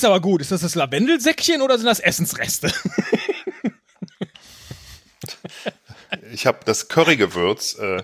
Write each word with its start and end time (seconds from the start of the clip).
riecht's 0.00 0.04
aber 0.04 0.20
gut. 0.20 0.40
Ist 0.40 0.50
das 0.52 0.62
das 0.62 0.74
Lavendelsäckchen 0.74 1.62
oder 1.62 1.76
sind 1.76 1.86
das 1.86 2.00
Essensreste? 2.00 2.72
Ich 6.32 6.46
habe 6.46 6.58
das 6.64 6.88
Currygewürz 6.88 7.78
äh, 7.78 8.02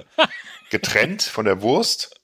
getrennt 0.71 1.23
von 1.23 1.45
der 1.45 1.61
Wurst 1.63 2.21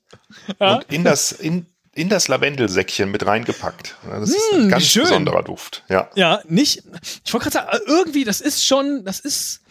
ja? 0.61 0.77
und 0.77 0.85
in 0.93 1.05
das, 1.05 1.33
in, 1.33 1.67
in 1.95 2.09
das 2.09 2.29
Lavendelsäckchen 2.29 3.11
mit 3.11 3.27
reingepackt. 3.27 3.97
Das 4.09 4.31
ist 4.31 4.53
ein 4.53 4.63
hm, 4.63 4.69
ganz 4.69 4.85
schön. 4.87 5.03
besonderer 5.03 5.43
Duft. 5.43 5.85
Ja, 5.89 6.11
ja 6.15 6.41
nicht. 6.47 6.85
Ich 7.25 7.33
wollte 7.33 7.51
gerade 7.51 7.67
sagen, 7.67 7.79
irgendwie, 7.87 8.25
das 8.25 8.41
ist 8.41 8.65
schon, 8.65 9.05
das 9.05 9.21
ist. 9.21 9.63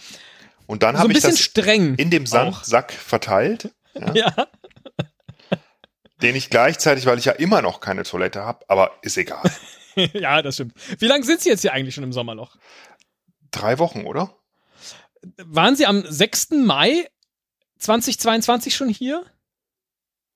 Und 0.68 0.84
dann 0.84 0.96
so 0.96 1.04
habe 1.04 1.14
ich 1.14 1.22
das 1.22 1.40
streng 1.40 1.96
in 1.96 2.10
dem 2.10 2.26
Sandsack 2.26 2.92
verteilt. 2.92 3.70
Ja. 3.94 4.14
ja. 4.14 4.48
Den 6.22 6.36
ich 6.36 6.50
gleichzeitig, 6.50 7.06
weil 7.06 7.20
ich 7.20 7.26
ja 7.26 7.34
immer 7.34 7.62
noch 7.62 7.80
keine 7.80 8.04
Toilette 8.04 8.44
habe, 8.44 8.66
aber 8.68 8.92
ist 9.02 9.18
egal. 9.18 9.44
ja, 10.14 10.42
das 10.42 10.56
stimmt. 10.56 10.74
Wie 11.00 11.08
lange 11.08 11.24
sind 11.24 11.42
Sie 11.42 11.50
jetzt 11.50 11.62
hier 11.62 11.74
eigentlich 11.74 11.96
schon 11.96 12.04
im 12.04 12.14
Sommerloch? 12.14 12.58
Drei 13.52 13.80
Wochen, 13.80 14.06
oder? 14.06 14.36
Waren 15.38 15.76
Sie 15.76 15.86
am 15.86 16.04
6. 16.06 16.52
Mai 16.52 17.10
2022 17.80 18.76
schon 18.76 18.90
hier? 18.90 19.26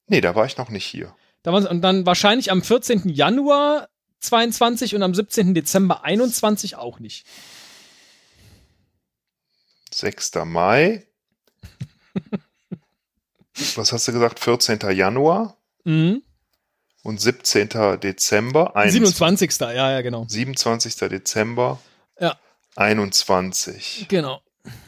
Nee, 0.07 0.21
da 0.21 0.35
war 0.35 0.45
ich 0.45 0.57
noch 0.57 0.69
nicht 0.69 0.85
hier. 0.85 1.15
Da 1.43 1.53
waren, 1.53 1.67
und 1.67 1.81
dann 1.81 2.05
wahrscheinlich 2.05 2.51
am 2.51 2.61
14. 2.61 3.09
Januar 3.09 3.89
22 4.19 4.95
und 4.95 5.03
am 5.03 5.13
17. 5.13 5.53
Dezember 5.53 6.03
21 6.03 6.75
auch 6.75 6.99
nicht. 6.99 7.25
6. 9.91 10.31
Mai. 10.45 11.07
Was 13.75 13.93
hast 13.93 14.07
du 14.07 14.11
gesagt? 14.11 14.39
14. 14.39 14.79
Januar? 14.91 15.57
Mhm. 15.83 16.23
Und 17.05 17.21
17. 17.21 17.69
Dezember. 18.01 18.75
21. 18.75 19.59
Ja, 19.59 19.91
ja, 19.91 20.01
genau. 20.01 20.25
27. 20.27 20.95
Dezember. 20.95 21.79
Ja. 22.19 22.35
21. 22.77 24.07
Genau. 24.09 24.41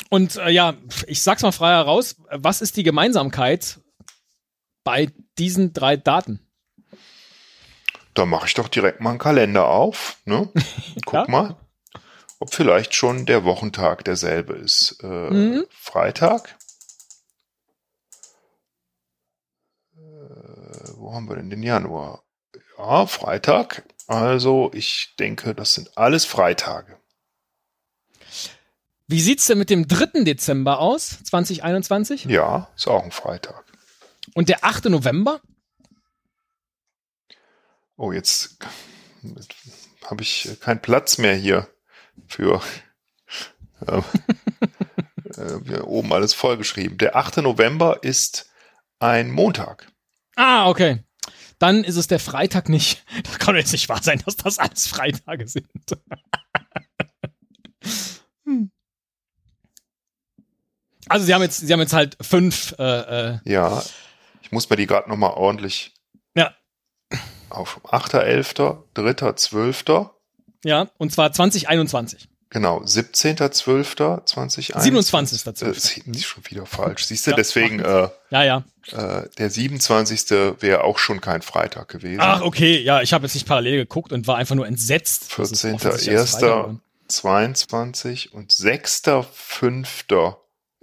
Und 0.10 0.38
äh, 0.38 0.50
ja, 0.50 0.74
ich 1.06 1.22
sag's 1.22 1.44
mal 1.44 1.52
frei 1.52 1.74
heraus, 1.74 2.16
was 2.32 2.64
ist 2.64 2.76
die 2.76 2.82
Gemeinsamkeit 2.82 3.80
bei 4.84 5.12
diesen 5.38 5.74
drei 5.74 5.96
Daten? 5.96 6.40
Da 8.16 8.26
mache 8.26 8.48
ich 8.48 8.56
doch 8.56 8.68
direkt 8.68 9.00
mal 9.00 9.12
einen 9.12 9.20
Kalender 9.20 9.68
auf. 9.68 10.18
Ne? 10.26 10.50
Guck 11.06 11.14
ja. 11.14 11.26
mal, 11.28 11.56
ob 12.40 12.52
vielleicht 12.52 12.96
schon 12.96 13.28
der 13.28 13.44
Wochentag 13.44 14.06
derselbe 14.06 14.54
ist. 14.54 14.98
Äh, 15.04 15.06
mhm. 15.06 15.66
Freitag. 15.70 16.57
Wo 20.96 21.14
haben 21.14 21.30
wir 21.30 21.36
denn 21.36 21.50
den 21.50 21.64
Januar? 21.64 22.24
Ja, 22.78 23.06
Freitag. 23.08 23.84
Also 24.08 24.72
ich 24.74 25.16
denke, 25.20 25.54
das 25.54 25.74
sind 25.74 25.98
alles 25.98 26.26
Freitage. 26.26 26.98
Wie 29.08 29.22
sieht's 29.22 29.48
denn 29.48 29.58
mit 29.58 29.70
dem 29.70 29.88
3. 29.88 30.24
Dezember 30.24 30.80
aus, 30.80 31.24
2021? 31.24 32.26
Ja, 32.26 32.70
ist 32.76 32.88
auch 32.88 33.04
ein 33.04 33.12
Freitag. 33.12 33.64
Und 34.34 34.50
der 34.50 34.66
8. 34.66 34.86
November? 34.86 35.42
Oh, 37.96 38.12
jetzt 38.12 38.58
habe 40.06 40.22
ich 40.22 40.58
keinen 40.60 40.82
Platz 40.82 41.18
mehr 41.18 41.36
hier 41.36 41.68
für 42.28 42.62
äh, 43.88 44.02
äh, 45.38 45.80
oben 45.82 46.14
alles 46.14 46.34
vollgeschrieben. 46.34 46.98
Der 46.98 47.16
8. 47.16 47.38
November 47.38 48.04
ist 48.04 48.50
ein 49.00 49.32
Montag. 49.32 49.92
Ah, 50.38 50.70
okay. 50.70 51.04
Dann 51.60 51.84
ist 51.84 51.98
es 51.98 52.08
der 52.08 52.20
Freitag 52.20 52.70
nicht. 52.70 53.04
Das 53.24 53.40
kann 53.40 53.56
jetzt 53.56 53.72
nicht 53.72 53.90
wahr 53.90 54.02
sein, 54.02 54.22
dass 54.26 54.38
das 54.38 54.60
alles 54.60 54.88
Freitage 54.88 55.48
sind. 55.48 55.68
hm. 58.46 58.72
Also 61.10 61.26
sie 61.26 61.34
haben 61.34 61.42
jetzt, 61.42 61.58
sie 61.58 61.74
haben 61.74 61.80
jetzt 61.80 61.94
halt 61.94 62.18
fünf. 62.22 62.76
Äh, 62.78 62.84
äh 62.84 63.40
ja, 63.46 63.84
ich 64.42 64.52
muss 64.52 64.70
mir 64.70 64.76
die 64.76 64.86
gerade 64.86 65.10
noch 65.10 65.18
mal 65.18 65.32
ordentlich. 65.32 65.94
Ja. 66.36 66.54
Auf 67.50 67.84
8.11., 67.86 68.84
3.12. 68.94 70.10
Ja, 70.64 70.90
und 70.98 71.12
zwar 71.12 71.32
2021. 71.32 72.30
Genau, 72.50 72.80
17.12.2021. 72.80 74.74
27.12. 74.74 76.16
Äh, 76.16 76.20
schon 76.20 76.46
wieder 76.46 76.66
falsch. 76.66 77.04
Siehst 77.06 77.28
du, 77.28 77.32
ja, 77.32 77.38
deswegen, 77.38 77.82
äh, 77.82 78.08
ja, 78.30 78.44
ja. 78.44 78.64
Äh, 78.92 79.28
der 79.38 79.50
27. 79.50 80.32
wäre 80.62 80.86
auch 80.86 80.98
schon 80.98 81.20
kein 81.20 81.42
Freitag 81.42 81.90
gewesen. 81.90 82.22
Ach, 82.22 82.40
okay, 82.42 82.82
ja, 82.82 83.02
ich 83.02 83.12
habe 83.12 83.26
jetzt 83.26 83.34
nicht 83.34 83.48
parallel 83.48 83.80
geguckt 83.80 84.14
und 84.14 84.28
war 84.28 84.38
einfach 84.38 84.56
nur 84.56 84.66
entsetzt. 84.66 85.30
14.01.22 85.34 88.32
und 88.32 88.50
6.05. 88.52 90.36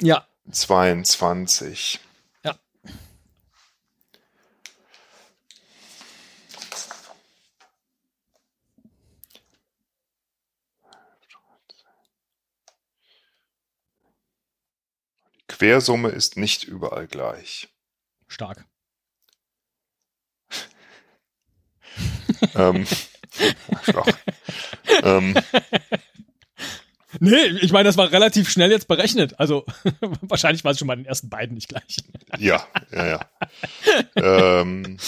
Ja. 0.03 0.27
22. 0.51 1.99
Quersumme 15.55 16.09
ist 16.09 16.37
nicht 16.37 16.65
überall 16.65 17.07
gleich. 17.07 17.69
Stark. 18.27 18.65
ähm, 22.57 22.87
ähm, 25.03 25.35
Nee, 27.21 27.47
ich 27.61 27.71
meine, 27.71 27.85
das 27.85 27.97
war 27.97 28.11
relativ 28.11 28.51
schnell 28.51 28.73
jetzt 28.73 28.89
berechnet. 28.89 29.39
Also 29.39 29.65
wahrscheinlich 30.21 30.65
war 30.65 30.73
es 30.73 30.81
schon 30.81 30.89
bei 30.89 30.97
den 30.97 31.07
ersten 31.07 31.29
beiden 31.29 31.55
nicht 31.55 31.69
gleich. 31.69 31.99
Ja, 32.39 32.67
ja, 32.91 33.07
ja. 33.07 33.21
ähm, 34.17 34.99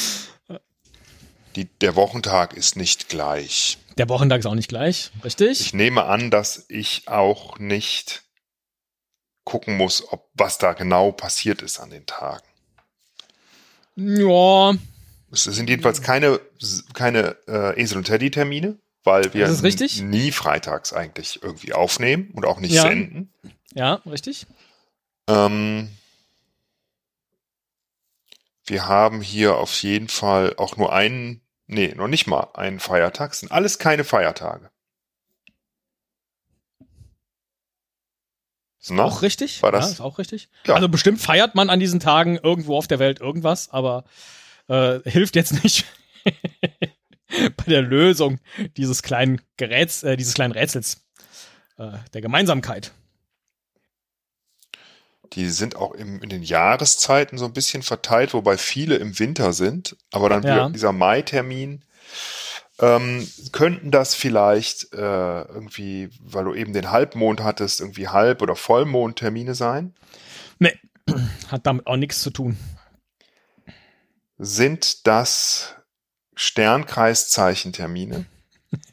die, 1.57 1.65
der 1.65 1.97
Wochentag 1.97 2.55
ist 2.55 2.77
nicht 2.77 3.09
gleich. 3.09 3.78
Der 3.99 4.09
Wochentag 4.09 4.39
ist 4.39 4.47
auch 4.47 4.55
nicht 4.55 4.69
gleich, 4.69 5.11
richtig? 5.25 5.61
Ich 5.61 5.75
nehme 5.75 6.05
an, 6.05 6.31
dass 6.31 6.67
ich 6.69 7.09
auch 7.09 7.59
nicht 7.59 8.23
gucken 9.47 9.79
muss, 9.79 10.12
ob 10.12 10.29
was 10.34 10.59
da 10.59 10.75
genau 10.75 11.12
passiert 11.12 11.62
ist 11.62 11.81
an 11.81 11.89
den 11.89 12.05
Tagen. 12.05 12.45
Ja. 13.97 14.75
Es 15.33 15.45
sind 15.45 15.71
jedenfalls 15.71 16.03
keine, 16.03 16.41
keine 16.93 17.37
äh, 17.49 17.81
Esel- 17.81 17.97
und 17.97 18.05
Teddy-Termine 18.05 18.77
weil 19.07 19.33
wir 19.33 19.49
nie 20.03 20.33
freitags 20.33 20.93
eigentlich 20.93 21.43
irgendwie 21.43 21.73
aufnehmen 21.73 22.31
und 22.34 22.45
auch 22.45 22.59
nicht 22.59 22.75
ja. 22.75 22.83
senden. 22.83 23.33
Ja, 23.73 23.95
richtig. 24.05 24.47
Ähm, 25.29 25.89
wir 28.67 28.89
haben 28.89 29.23
hier 29.23 29.57
auf 29.57 29.73
jeden 29.83 30.09
Fall 30.09 30.55
auch 30.57 30.77
nur 30.77 30.93
einen, 30.93 31.41
nee, 31.69 31.95
noch 31.95 32.09
nicht 32.09 32.27
mal 32.27 32.49
einen 32.55 32.81
Feiertag. 32.81 33.33
Es 33.33 33.41
sind 33.41 33.53
alles 33.53 33.78
keine 33.78 34.03
Feiertage. 34.03 34.71
Na? 38.91 39.04
Auch 39.04 39.22
richtig? 39.22 39.62
War 39.62 39.72
das? 39.72 39.86
Ja, 39.86 39.92
ist 39.92 40.00
auch 40.00 40.18
richtig. 40.18 40.48
Ja. 40.66 40.74
Also 40.74 40.88
bestimmt 40.88 41.21
feiert 41.21 41.54
man 41.54 41.71
an 41.71 41.80
diesen 41.80 42.00
Tagen 42.00 42.36
irgendwo 42.36 42.77
auf 42.77 42.86
der 42.86 42.98
Welt 42.98 43.21
irgendwas, 43.21 43.71
aber 43.71 44.04
äh, 44.68 45.00
hilft 45.04 45.36
jetzt 45.36 45.62
nicht. 45.62 45.84
bei 47.56 47.65
der 47.66 47.83
Lösung 47.83 48.38
dieses 48.77 49.03
kleinen 49.03 49.41
Geräts, 49.56 50.03
äh, 50.03 50.16
dieses 50.16 50.34
kleinen 50.34 50.53
Rätsels 50.53 51.03
äh, 51.78 51.92
der 52.15 52.21
Gemeinsamkeit. 52.21 52.92
Die 55.33 55.48
sind 55.50 55.77
auch 55.77 55.92
im, 55.92 56.22
in 56.22 56.28
den 56.28 56.42
Jahreszeiten 56.42 57.36
so 57.36 57.47
ein 57.47 57.53
bisschen 57.53 57.83
verteilt, 57.83 58.33
wobei 58.33 58.56
viele 58.56 58.97
im 58.97 59.18
Winter 59.18 59.53
sind. 59.53 59.97
Aber 60.12 60.28
dann 60.28 60.42
ja. 60.44 60.68
dieser 60.68 60.92
Mai-Termin, 60.92 61.83
ähm, 62.78 63.27
könnten 63.53 63.91
das 63.91 64.15
vielleicht 64.15 64.93
äh, 64.93 65.43
irgendwie, 65.43 66.11
weil 66.21 66.45
du 66.45 66.55
eben 66.55 66.73
den 66.73 66.91
Halbmond 66.91 67.43
hattest, 67.43 67.81
irgendwie 67.81 68.09
Halb- 68.09 68.43
oder 68.43 68.57
Vollmondtermine 68.57 69.55
sein? 69.55 69.95
Nee, 70.59 70.78
hat 71.49 71.67
damit 71.67 71.87
auch 71.87 71.97
nichts 71.97 72.21
zu 72.21 72.31
tun. 72.31 72.57
Sind 74.39 75.07
das 75.07 75.75
Sternkreiszeichentermine? 76.34 78.27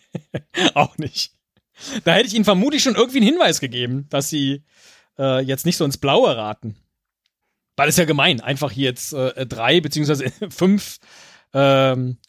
Auch 0.73 0.97
nicht. 0.97 1.33
Da 2.05 2.13
hätte 2.13 2.27
ich 2.27 2.33
Ihnen 2.33 2.45
vermutlich 2.45 2.81
schon 2.81 2.95
irgendwie 2.95 3.17
einen 3.17 3.27
Hinweis 3.27 3.59
gegeben, 3.59 4.07
dass 4.09 4.29
Sie 4.29 4.63
äh, 5.17 5.41
jetzt 5.41 5.65
nicht 5.65 5.75
so 5.75 5.83
ins 5.83 5.97
Blaue 5.97 6.37
raten. 6.37 6.77
Weil 7.75 7.89
es 7.89 7.97
ja 7.97 8.05
gemein, 8.05 8.39
einfach 8.39 8.71
hier 8.71 8.85
jetzt 8.85 9.13
äh, 9.13 9.45
drei 9.45 9.81
beziehungsweise 9.81 10.31
fünf 10.49 10.99
ähm, 11.53 12.19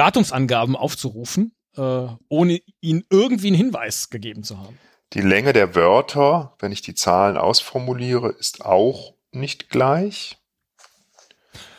Datumsangaben 0.00 0.76
aufzurufen, 0.76 1.54
äh, 1.76 2.06
ohne 2.28 2.62
Ihnen 2.80 3.04
irgendwie 3.10 3.48
einen 3.48 3.56
Hinweis 3.56 4.08
gegeben 4.08 4.42
zu 4.42 4.58
haben. 4.58 4.78
Die 5.12 5.20
Länge 5.20 5.52
der 5.52 5.74
Wörter, 5.74 6.54
wenn 6.58 6.72
ich 6.72 6.80
die 6.80 6.94
Zahlen 6.94 7.36
ausformuliere, 7.36 8.30
ist 8.30 8.64
auch 8.64 9.12
nicht 9.30 9.68
gleich. 9.68 10.38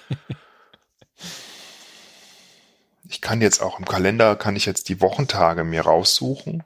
ich 3.09 3.21
kann 3.21 3.41
jetzt 3.41 3.59
auch 3.59 3.79
im 3.79 3.85
Kalender, 3.85 4.35
kann 4.35 4.55
ich 4.55 4.67
jetzt 4.67 4.89
die 4.89 5.01
Wochentage 5.01 5.63
mir 5.63 5.81
raussuchen. 5.81 6.63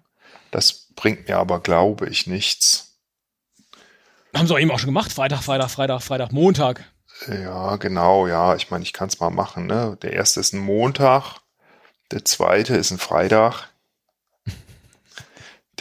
Das 0.51 0.89
bringt 0.95 1.29
mir 1.29 1.37
aber, 1.37 1.61
glaube 1.61 2.09
ich, 2.09 2.27
nichts. 2.27 2.97
Haben 4.35 4.47
sie 4.47 4.53
auch 4.53 4.59
eben 4.59 4.71
auch 4.71 4.79
schon 4.79 4.87
gemacht. 4.89 5.13
Freitag, 5.13 5.41
Freitag, 5.41 5.69
Freitag, 5.69 6.03
Freitag, 6.03 6.33
Montag. 6.33 6.83
Ja, 7.29 7.77
genau, 7.77 8.27
ja. 8.27 8.55
Ich 8.55 8.71
meine, 8.71 8.83
ich 8.83 8.91
kann 8.91 9.07
es 9.07 9.21
mal 9.21 9.29
machen. 9.29 9.67
Ne? 9.67 9.97
Der 10.01 10.11
erste 10.11 10.41
ist 10.41 10.51
ein 10.51 10.59
Montag, 10.59 11.44
der 12.11 12.25
zweite 12.25 12.75
ist 12.75 12.91
ein 12.91 12.97
Freitag. 12.97 13.69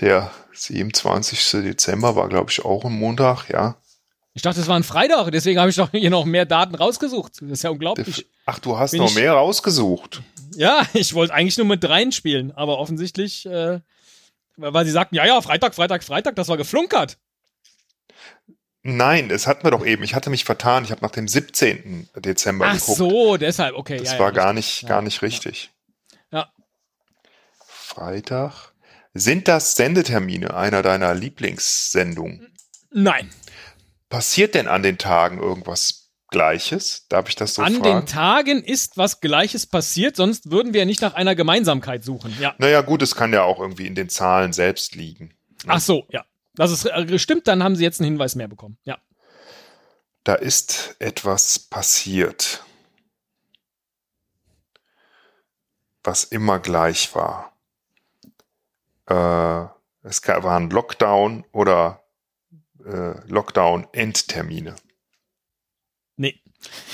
Der 0.00 0.30
27. 0.52 1.62
Dezember 1.62 2.16
war, 2.16 2.28
glaube 2.28 2.50
ich, 2.50 2.64
auch 2.64 2.84
ein 2.84 2.92
Montag, 2.92 3.48
ja. 3.48 3.76
Ich 4.32 4.42
dachte, 4.42 4.60
es 4.60 4.66
war 4.66 4.76
ein 4.76 4.82
Freitag, 4.82 5.30
deswegen 5.30 5.60
habe 5.60 5.70
ich 5.70 5.76
doch 5.76 5.90
hier 5.92 6.10
noch 6.10 6.24
mehr 6.24 6.44
Daten 6.44 6.74
rausgesucht. 6.74 7.40
Das 7.40 7.50
ist 7.50 7.62
ja 7.62 7.70
unglaublich. 7.70 8.26
Ach, 8.46 8.58
du 8.58 8.76
hast 8.76 8.90
Bin 8.90 9.00
noch 9.00 9.14
mehr 9.14 9.32
rausgesucht. 9.32 10.22
Ja, 10.56 10.82
ich 10.92 11.14
wollte 11.14 11.32
eigentlich 11.34 11.56
nur 11.56 11.66
mit 11.66 11.84
dreien 11.84 12.10
spielen, 12.10 12.52
aber 12.52 12.78
offensichtlich, 12.78 13.46
äh, 13.46 13.80
weil 14.56 14.84
sie 14.84 14.90
sagten, 14.90 15.14
ja, 15.14 15.24
ja, 15.24 15.40
Freitag, 15.40 15.74
Freitag, 15.74 16.02
Freitag, 16.02 16.36
das 16.36 16.48
war 16.48 16.56
geflunkert. 16.56 17.18
Nein, 18.82 19.30
es 19.30 19.46
hatten 19.46 19.64
wir 19.64 19.70
doch 19.70 19.84
eben. 19.86 20.02
Ich 20.02 20.14
hatte 20.14 20.28
mich 20.28 20.44
vertan. 20.44 20.84
Ich 20.84 20.90
habe 20.90 21.00
nach 21.00 21.10
dem 21.10 21.26
17. 21.26 22.10
Dezember 22.16 22.66
Ach 22.66 22.74
geguckt. 22.74 22.90
Ach 22.90 22.96
so, 22.96 23.36
deshalb, 23.38 23.76
okay. 23.76 23.96
Das 23.96 24.12
ja, 24.12 24.18
war 24.18 24.28
ja, 24.28 24.34
gar 24.34 24.52
nicht, 24.52 24.82
ja, 24.82 24.88
gar 24.88 25.00
nicht 25.00 25.22
richtig. 25.22 25.70
Freitag. 27.94 28.72
Sind 29.14 29.46
das 29.46 29.76
Sendetermine 29.76 30.54
einer 30.54 30.82
deiner 30.82 31.14
Lieblingssendungen? 31.14 32.52
Nein. 32.90 33.30
Passiert 34.08 34.54
denn 34.54 34.66
an 34.66 34.82
den 34.82 34.98
Tagen 34.98 35.38
irgendwas 35.38 36.10
Gleiches? 36.28 37.06
Darf 37.08 37.28
ich 37.28 37.36
das 37.36 37.54
so 37.54 37.62
an 37.62 37.74
fragen? 37.74 37.86
An 37.86 38.00
den 38.00 38.06
Tagen 38.06 38.64
ist 38.64 38.96
was 38.96 39.20
Gleiches 39.20 39.66
passiert, 39.66 40.16
sonst 40.16 40.50
würden 40.50 40.72
wir 40.72 40.80
ja 40.80 40.84
nicht 40.84 41.00
nach 41.00 41.14
einer 41.14 41.36
Gemeinsamkeit 41.36 42.04
suchen. 42.04 42.36
Ja. 42.40 42.54
Naja, 42.58 42.80
gut, 42.80 43.02
es 43.02 43.14
kann 43.14 43.32
ja 43.32 43.44
auch 43.44 43.60
irgendwie 43.60 43.86
in 43.86 43.94
den 43.94 44.08
Zahlen 44.08 44.52
selbst 44.52 44.96
liegen. 44.96 45.26
Ne? 45.64 45.68
Ach 45.68 45.80
so, 45.80 46.06
ja. 46.10 46.24
Das 46.56 46.72
ist 46.72 46.84
äh, 46.84 47.18
stimmt, 47.18 47.46
dann 47.46 47.62
haben 47.62 47.76
Sie 47.76 47.84
jetzt 47.84 48.00
einen 48.00 48.10
Hinweis 48.10 48.34
mehr 48.34 48.48
bekommen. 48.48 48.78
Ja. 48.84 48.98
Da 50.24 50.34
ist 50.34 50.96
etwas 50.98 51.58
passiert, 51.58 52.64
was 56.02 56.24
immer 56.24 56.58
gleich 56.58 57.14
war. 57.14 57.53
Äh, 59.06 59.64
es 60.02 60.26
war 60.26 60.56
ein 60.56 60.70
Lockdown 60.70 61.44
oder 61.52 62.04
äh, 62.84 63.14
Lockdown-Endtermine. 63.26 64.76
Nee. 66.16 66.40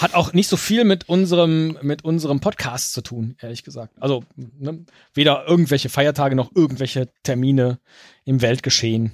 Hat 0.00 0.14
auch 0.14 0.32
nicht 0.32 0.48
so 0.48 0.56
viel 0.56 0.84
mit 0.84 1.08
unserem, 1.08 1.78
mit 1.82 2.04
unserem 2.04 2.40
Podcast 2.40 2.92
zu 2.92 3.02
tun, 3.02 3.36
ehrlich 3.40 3.62
gesagt. 3.62 3.94
Also 4.00 4.24
ne, 4.34 4.84
weder 5.14 5.46
irgendwelche 5.46 5.88
Feiertage 5.88 6.34
noch 6.34 6.50
irgendwelche 6.54 7.08
Termine 7.22 7.78
im 8.24 8.42
Weltgeschehen. 8.42 9.12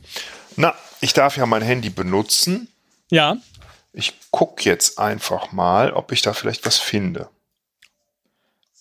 Na, 0.56 0.74
ich 1.00 1.12
darf 1.12 1.36
ja 1.36 1.44
mein 1.44 1.62
Handy 1.62 1.90
benutzen. 1.90 2.68
Ja. 3.10 3.36
Ich 3.92 4.14
gucke 4.30 4.64
jetzt 4.64 4.98
einfach 4.98 5.52
mal, 5.52 5.92
ob 5.92 6.12
ich 6.12 6.22
da 6.22 6.32
vielleicht 6.32 6.64
was 6.64 6.78
finde. 6.78 7.28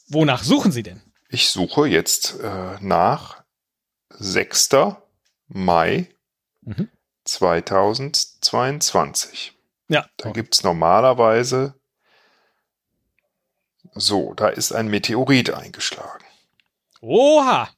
Wonach 0.07 0.44
suchen 0.44 0.71
Sie 0.71 0.83
denn? 0.83 1.01
Ich 1.29 1.50
suche 1.50 1.88
jetzt 1.88 2.39
äh, 2.39 2.77
nach 2.79 3.44
6. 4.17 4.69
Mai 5.47 6.09
mhm. 6.62 6.89
2022. 7.25 9.53
Ja. 9.88 10.07
Da 10.17 10.31
gibt 10.31 10.56
es 10.56 10.63
normalerweise 10.63 11.75
so, 13.94 14.33
da 14.33 14.50
ist 14.50 14.73
ein 14.73 14.88
Meteorit 14.88 15.51
eingeschlagen. 15.51 16.25
Oha! 17.01 17.69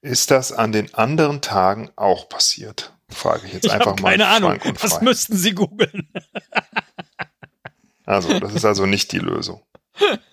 Ist 0.00 0.30
das 0.30 0.52
an 0.52 0.72
den 0.72 0.94
anderen 0.94 1.40
Tagen 1.40 1.90
auch 1.96 2.28
passiert? 2.28 2.94
Frage 3.10 3.46
ich 3.46 3.52
jetzt 3.52 3.66
ich 3.66 3.72
einfach 3.72 3.98
mal. 4.00 4.10
Keine 4.10 4.26
Ahnung. 4.26 4.58
Das 4.80 5.00
müssten 5.00 5.36
Sie 5.36 5.54
googeln. 5.54 6.12
also, 8.04 8.38
das 8.38 8.54
ist 8.54 8.64
also 8.64 8.86
nicht 8.86 9.12
die 9.12 9.18
Lösung. 9.18 9.62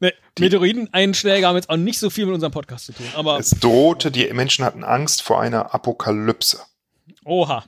Nee, 0.00 0.12
Meteoriteneinschläge 0.38 1.46
haben 1.46 1.56
jetzt 1.56 1.70
auch 1.70 1.76
nicht 1.76 1.98
so 1.98 2.10
viel 2.10 2.26
mit 2.26 2.34
unserem 2.34 2.52
Podcast 2.52 2.86
zu 2.86 2.92
tun. 2.92 3.06
Aber 3.14 3.38
es 3.38 3.50
drohte, 3.50 4.10
die 4.10 4.32
Menschen 4.32 4.64
hatten 4.64 4.84
Angst 4.84 5.22
vor 5.22 5.40
einer 5.40 5.74
Apokalypse. 5.74 6.60
Oha. 7.24 7.64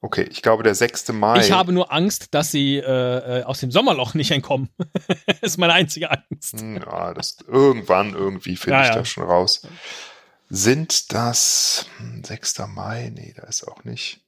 Okay, 0.00 0.28
ich 0.30 0.42
glaube, 0.42 0.62
der 0.62 0.74
6. 0.74 1.08
Mai. 1.12 1.40
Ich 1.40 1.50
habe 1.50 1.72
nur 1.72 1.92
Angst, 1.92 2.34
dass 2.34 2.50
sie 2.50 2.76
äh, 2.76 3.40
äh 3.40 3.42
aus 3.44 3.60
dem 3.60 3.70
Sommerloch 3.70 4.14
nicht 4.14 4.30
entkommen. 4.30 4.68
das 5.26 5.38
ist 5.40 5.58
meine 5.58 5.72
einzige 5.72 6.10
Angst. 6.10 6.60
Hm, 6.60 6.76
ja, 6.76 7.14
das 7.14 7.38
irgendwann 7.48 8.14
irgendwie 8.14 8.56
finde 8.56 8.78
ja, 8.78 8.82
ich 8.82 8.88
ja. 8.90 8.94
das 8.96 9.08
schon 9.08 9.24
raus. 9.24 9.62
Sind 10.48 11.12
das 11.12 11.86
6. 12.22 12.58
Hm, 12.58 12.74
Mai? 12.74 13.10
Nee, 13.12 13.34
da 13.36 13.44
ist 13.44 13.66
auch 13.66 13.84
nicht. 13.84 14.20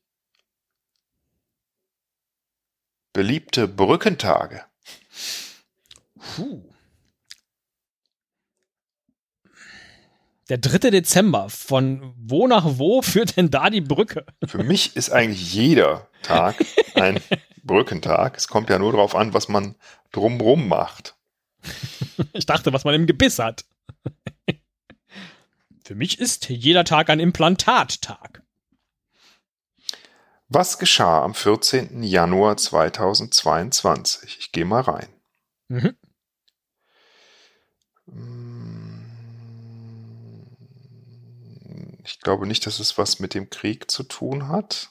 Beliebte 3.12 3.68
Brückentage. 3.68 4.64
Puh. 6.18 6.62
Der 10.48 10.58
3. 10.58 10.90
Dezember. 10.90 11.50
Von 11.50 12.14
wo 12.16 12.46
nach 12.46 12.64
wo 12.78 13.02
führt 13.02 13.36
denn 13.36 13.50
da 13.50 13.70
die 13.70 13.80
Brücke? 13.80 14.24
Für 14.46 14.62
mich 14.62 14.96
ist 14.96 15.10
eigentlich 15.10 15.52
jeder 15.52 16.08
Tag 16.22 16.56
ein 16.94 17.20
Brückentag. 17.62 18.36
Es 18.36 18.48
kommt 18.48 18.70
ja 18.70 18.78
nur 18.78 18.92
darauf 18.92 19.14
an, 19.14 19.34
was 19.34 19.48
man 19.48 19.76
drumrum 20.12 20.68
macht. 20.68 21.16
Ich 22.32 22.46
dachte, 22.46 22.72
was 22.72 22.84
man 22.84 22.94
im 22.94 23.06
Gebiss 23.06 23.38
hat. 23.38 23.64
Für 25.84 25.94
mich 25.94 26.18
ist 26.18 26.48
jeder 26.48 26.84
Tag 26.84 27.10
ein 27.10 27.20
Implantattag. 27.20 28.42
Was 30.48 30.78
geschah 30.78 31.22
am 31.22 31.34
14. 31.34 32.02
Januar 32.02 32.56
2022? 32.56 34.38
Ich 34.38 34.52
gehe 34.52 34.64
mal 34.64 34.80
rein. 34.80 35.08
Mhm. 35.68 35.94
Ich 42.04 42.20
glaube 42.20 42.46
nicht, 42.46 42.66
dass 42.66 42.80
es 42.80 42.98
was 42.98 43.20
mit 43.20 43.34
dem 43.34 43.50
Krieg 43.50 43.90
zu 43.90 44.02
tun 44.02 44.48
hat. 44.48 44.90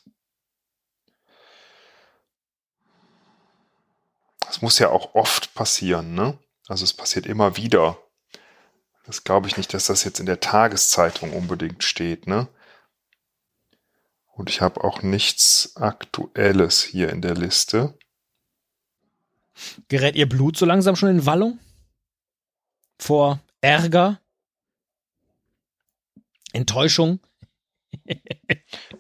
Das 4.42 4.62
muss 4.62 4.80
ja 4.80 4.90
auch 4.90 5.14
oft 5.14 5.54
passieren, 5.54 6.14
ne? 6.14 6.38
Also 6.68 6.84
es 6.84 6.94
passiert 6.94 7.26
immer 7.26 7.58
wieder. 7.58 7.98
Das 9.06 9.24
glaube 9.24 9.48
ich 9.48 9.58
nicht, 9.58 9.74
dass 9.74 9.88
das 9.88 10.04
jetzt 10.04 10.20
in 10.20 10.26
der 10.26 10.40
Tageszeitung 10.40 11.34
unbedingt 11.34 11.84
steht, 11.84 12.28
ne? 12.28 12.48
Und 14.34 14.50
ich 14.50 14.62
habe 14.62 14.84
auch 14.84 15.02
nichts 15.02 15.76
Aktuelles 15.76 16.84
hier 16.84 17.10
in 17.10 17.22
der 17.22 17.34
Liste. 17.34 17.98
Gerät 19.88 20.16
Ihr 20.16 20.30
Blut 20.30 20.58
so 20.58 20.66
langsam 20.66 20.96
schon 20.96 21.10
in 21.10 21.26
Wallung? 21.26 21.60
Vor 23.00 23.40
Ärger? 23.62 24.20
Enttäuschung? 26.54 27.20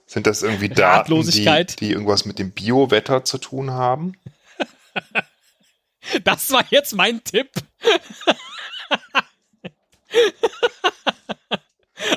Sind 0.05 0.27
das 0.27 0.43
irgendwie 0.43 0.69
Daten, 0.69 1.21
die, 1.23 1.65
die 1.79 1.91
irgendwas 1.91 2.25
mit 2.25 2.39
dem 2.39 2.51
Biowetter 2.51 3.23
zu 3.23 3.37
tun 3.37 3.71
haben? 3.71 4.13
Das 6.23 6.51
war 6.51 6.63
jetzt 6.69 6.95
mein 6.95 7.23
Tipp. 7.23 7.49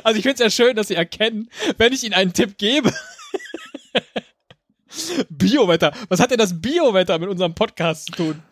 Also 0.05 0.19
ich 0.19 0.23
finde 0.23 0.35
es 0.35 0.41
ja 0.41 0.51
schön, 0.51 0.77
dass 0.77 0.89
Sie 0.89 0.95
erkennen, 0.95 1.51
wenn 1.77 1.93
ich 1.93 2.05
Ihnen 2.05 2.15
einen 2.15 2.33
Tipp 2.33 2.59
gebe. 2.59 2.95
Biowetter. 5.29 5.93
Was 6.09 6.21
hat 6.21 6.31
denn 6.31 6.39
das 6.39 6.61
Biowetter 6.61 7.19
mit 7.19 7.29
unserem 7.29 7.55
Podcast 7.55 8.07
zu 8.07 8.13
tun? 8.13 8.43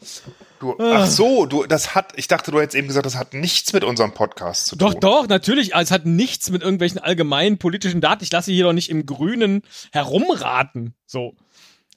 Du, 0.61 0.77
ach 0.79 1.07
so, 1.07 1.47
du, 1.47 1.67
das 1.67 1.95
hat, 1.95 2.13
ich 2.17 2.29
dachte, 2.29 2.51
du 2.51 2.61
hättest 2.61 2.77
eben 2.77 2.89
gesagt, 2.89 3.07
das 3.07 3.17
hat 3.17 3.35
nichts 3.35 3.73
mit 3.73 3.85
unserem 3.85 4.13
Podcast 4.13 4.67
zu 4.67 4.77
tun. 4.77 4.89
Doch, 4.89 4.95
doch, 4.95 5.29
natürlich. 5.29 5.75
Es 5.75 5.91
hat 5.91 6.07
nichts 6.07 6.51
mit 6.51 6.63
irgendwelchen 6.63 6.99
allgemeinen 6.99 7.59
politischen 7.59 8.01
Daten. 8.01 8.25
Ich 8.25 8.33
lasse 8.33 8.51
hier 8.51 8.65
doch 8.65 8.73
nicht 8.73 8.91
im 8.91 9.07
Grünen 9.07 9.63
herumraten. 9.93 10.95
So. 11.07 11.35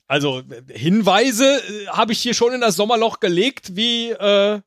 Also, 0.08 0.44
Hinweise 0.68 1.46
äh, 1.46 1.88
habe 1.88 2.12
ich 2.12 2.22
hier 2.22 2.34
schon 2.34 2.54
in 2.54 2.62
das 2.62 2.76
Sommerloch 2.76 3.20
gelegt, 3.20 3.76
wie, 3.76 4.12
äh, 4.12 4.60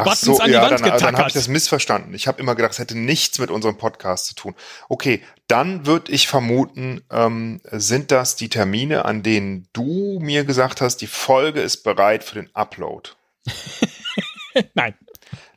Ach 0.00 0.04
Buttons 0.04 0.20
so, 0.20 0.38
an 0.38 0.46
die 0.46 0.52
ja, 0.52 0.62
Wand 0.62 0.80
dann, 0.80 0.98
dann 0.98 1.16
habe 1.16 1.28
ich 1.28 1.34
das 1.34 1.48
missverstanden. 1.48 2.14
Ich 2.14 2.26
habe 2.26 2.40
immer 2.40 2.54
gedacht, 2.54 2.72
es 2.72 2.78
hätte 2.78 2.96
nichts 2.96 3.38
mit 3.38 3.50
unserem 3.50 3.76
Podcast 3.78 4.26
zu 4.26 4.34
tun. 4.34 4.54
Okay, 4.88 5.22
dann 5.46 5.86
würde 5.86 6.12
ich 6.12 6.28
vermuten, 6.28 7.02
ähm, 7.10 7.60
sind 7.70 8.10
das 8.10 8.36
die 8.36 8.48
Termine, 8.48 9.04
an 9.04 9.22
denen 9.22 9.68
du 9.72 10.18
mir 10.20 10.44
gesagt 10.44 10.80
hast, 10.80 10.98
die 10.98 11.06
Folge 11.06 11.60
ist 11.60 11.78
bereit 11.78 12.24
für 12.24 12.36
den 12.36 12.54
Upload? 12.54 13.10
Nein. 14.74 14.94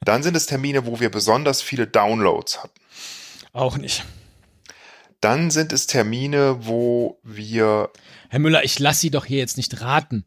Dann 0.04 0.24
sind 0.24 0.36
es 0.36 0.48
Termine, 0.48 0.86
wo 0.86 1.00
wir 1.00 1.10
besonders 1.10 1.62
viele 1.62 1.88
Downloads 1.88 2.64
hatten. 2.64 2.80
Auch 3.54 3.78
nicht. 3.78 4.04
Dann 5.20 5.52
sind 5.52 5.72
es 5.72 5.86
Termine, 5.86 6.66
wo 6.66 7.20
wir. 7.24 7.92
Herr 8.30 8.40
Müller, 8.40 8.64
ich 8.64 8.80
lasse 8.80 9.02
Sie 9.02 9.12
doch 9.12 9.26
hier 9.26 9.38
jetzt 9.38 9.58
nicht 9.58 9.82
raten. 9.82 10.26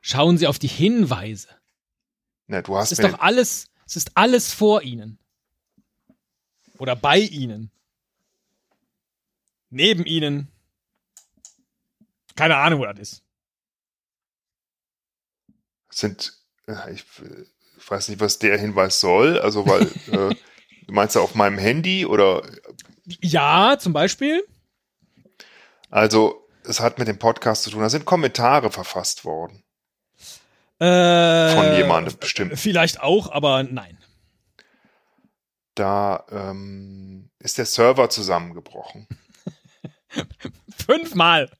Schauen 0.00 0.38
Sie 0.38 0.46
auf 0.46 0.58
die 0.58 0.68
Hinweise. 0.68 1.48
Na, 2.48 2.62
du 2.62 2.76
hast 2.76 2.92
es 2.92 2.98
ist 2.98 3.04
doch 3.04 3.20
alles, 3.20 3.70
es 3.86 3.96
ist 3.96 4.12
alles 4.16 4.52
vor 4.52 4.82
Ihnen. 4.82 5.18
Oder 6.78 6.96
bei 6.96 7.18
Ihnen. 7.18 7.70
Neben 9.70 10.06
Ihnen. 10.06 10.48
Keine 12.36 12.56
Ahnung, 12.56 12.80
wo 12.80 12.86
das 12.86 12.98
ist. 12.98 13.22
Sind, 15.90 16.32
ich, 16.90 17.04
ich 17.76 17.90
weiß 17.90 18.08
nicht, 18.08 18.20
was 18.20 18.38
der 18.38 18.58
Hinweis 18.58 18.98
soll. 19.00 19.38
Also, 19.40 19.66
weil, 19.66 19.82
äh, 20.06 20.34
du 20.86 20.92
meinst 20.92 21.16
ja 21.16 21.20
auf 21.20 21.34
meinem 21.34 21.58
Handy 21.58 22.06
oder? 22.06 22.48
Ja, 23.04 23.76
zum 23.78 23.92
Beispiel. 23.92 24.42
Also, 25.90 26.48
es 26.64 26.80
hat 26.80 26.98
mit 26.98 27.08
dem 27.08 27.18
Podcast 27.18 27.64
zu 27.64 27.70
tun. 27.70 27.80
Da 27.80 27.90
sind 27.90 28.06
Kommentare 28.06 28.70
verfasst 28.70 29.24
worden. 29.24 29.64
Äh, 30.80 31.54
Von 31.54 31.76
jemandem 31.76 32.18
bestimmt. 32.18 32.58
Vielleicht 32.58 33.00
auch, 33.00 33.30
aber 33.30 33.62
nein. 33.64 33.98
Da 35.74 36.24
ähm, 36.30 37.30
ist 37.38 37.58
der 37.58 37.66
Server 37.66 38.10
zusammengebrochen. 38.10 39.06
Fünfmal. 40.86 41.50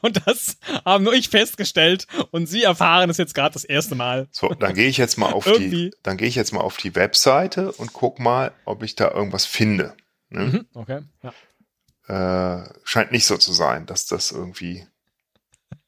Und 0.00 0.26
das 0.26 0.56
haben 0.84 1.04
nur 1.04 1.12
ich 1.12 1.28
festgestellt 1.28 2.06
und 2.32 2.46
Sie 2.46 2.64
erfahren 2.64 3.10
es 3.10 3.16
jetzt 3.16 3.34
gerade 3.34 3.52
das 3.52 3.64
erste 3.64 3.94
Mal. 3.94 4.26
So, 4.32 4.48
dann 4.48 4.74
gehe 4.74 4.88
ich 4.88 4.96
jetzt 4.96 5.18
mal 5.18 5.32
auf 5.32 5.44
die, 5.44 5.92
dann 6.02 6.16
gehe 6.16 6.26
ich 6.26 6.34
jetzt 6.34 6.52
mal 6.52 6.60
auf 6.60 6.76
die 6.78 6.94
Webseite 6.96 7.70
und 7.72 7.92
guck 7.92 8.18
mal, 8.18 8.52
ob 8.64 8.82
ich 8.82 8.96
da 8.96 9.10
irgendwas 9.10 9.46
finde. 9.46 9.94
Ne? 10.30 10.44
Mhm, 10.44 10.66
okay. 10.74 11.02
Ja. 11.22 12.62
Äh, 12.62 12.68
scheint 12.84 13.12
nicht 13.12 13.26
so 13.26 13.36
zu 13.36 13.52
sein, 13.52 13.86
dass 13.86 14.06
das 14.06 14.32
irgendwie 14.32 14.86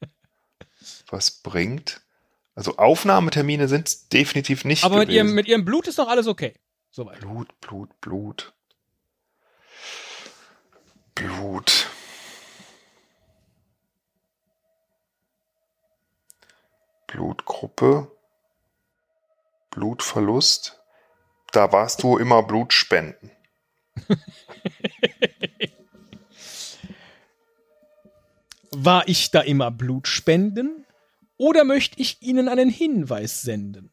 was 1.08 1.30
bringt. 1.30 2.00
Also 2.54 2.76
Aufnahmetermine 2.76 3.68
sind 3.68 4.12
definitiv 4.12 4.64
nicht. 4.64 4.84
Aber 4.84 4.98
mit 4.98 5.08
ihrem, 5.10 5.34
mit 5.34 5.48
ihrem 5.48 5.64
Blut 5.64 5.86
ist 5.88 5.98
doch 5.98 6.08
alles 6.08 6.26
okay. 6.26 6.54
Soweit. 6.90 7.20
Blut, 7.20 7.48
Blut, 7.60 8.00
Blut. 8.00 8.52
Blut. 11.14 11.88
Blutgruppe. 17.06 18.10
Blutverlust. 19.70 20.80
Da 21.52 21.72
warst 21.72 22.02
du 22.02 22.18
immer 22.18 22.42
Blutspenden. 22.42 23.30
War 28.72 29.08
ich 29.08 29.30
da 29.30 29.40
immer 29.40 29.70
Blutspenden? 29.70 30.86
Oder 31.40 31.64
möchte 31.64 31.98
ich 31.98 32.20
Ihnen 32.20 32.50
einen 32.50 32.68
Hinweis 32.68 33.40
senden? 33.40 33.90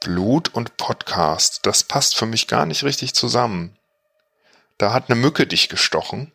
Blut 0.00 0.54
und 0.54 0.78
Podcast, 0.78 1.66
das 1.66 1.84
passt 1.84 2.16
für 2.16 2.24
mich 2.24 2.48
gar 2.48 2.64
nicht 2.64 2.82
richtig 2.82 3.12
zusammen. 3.14 3.78
Da 4.78 4.94
hat 4.94 5.10
eine 5.10 5.20
Mücke 5.20 5.46
dich 5.46 5.68
gestochen. 5.68 6.32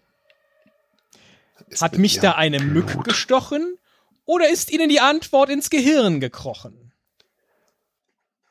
Ist 1.70 1.82
hat 1.82 1.98
mich 1.98 2.20
da 2.20 2.34
eine 2.34 2.60
Blut? 2.60 2.86
Mücke 2.86 3.00
gestochen? 3.00 3.80
Oder 4.26 4.50
ist 4.52 4.70
Ihnen 4.70 4.90
die 4.90 5.00
Antwort 5.00 5.50
ins 5.50 5.72
Gehirn 5.72 6.20
gekrochen? 6.20 6.94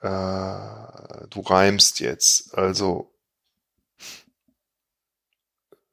Äh, 0.00 0.08
du 0.08 1.40
reimst 1.40 2.00
jetzt. 2.00 2.58
Also 2.58 3.14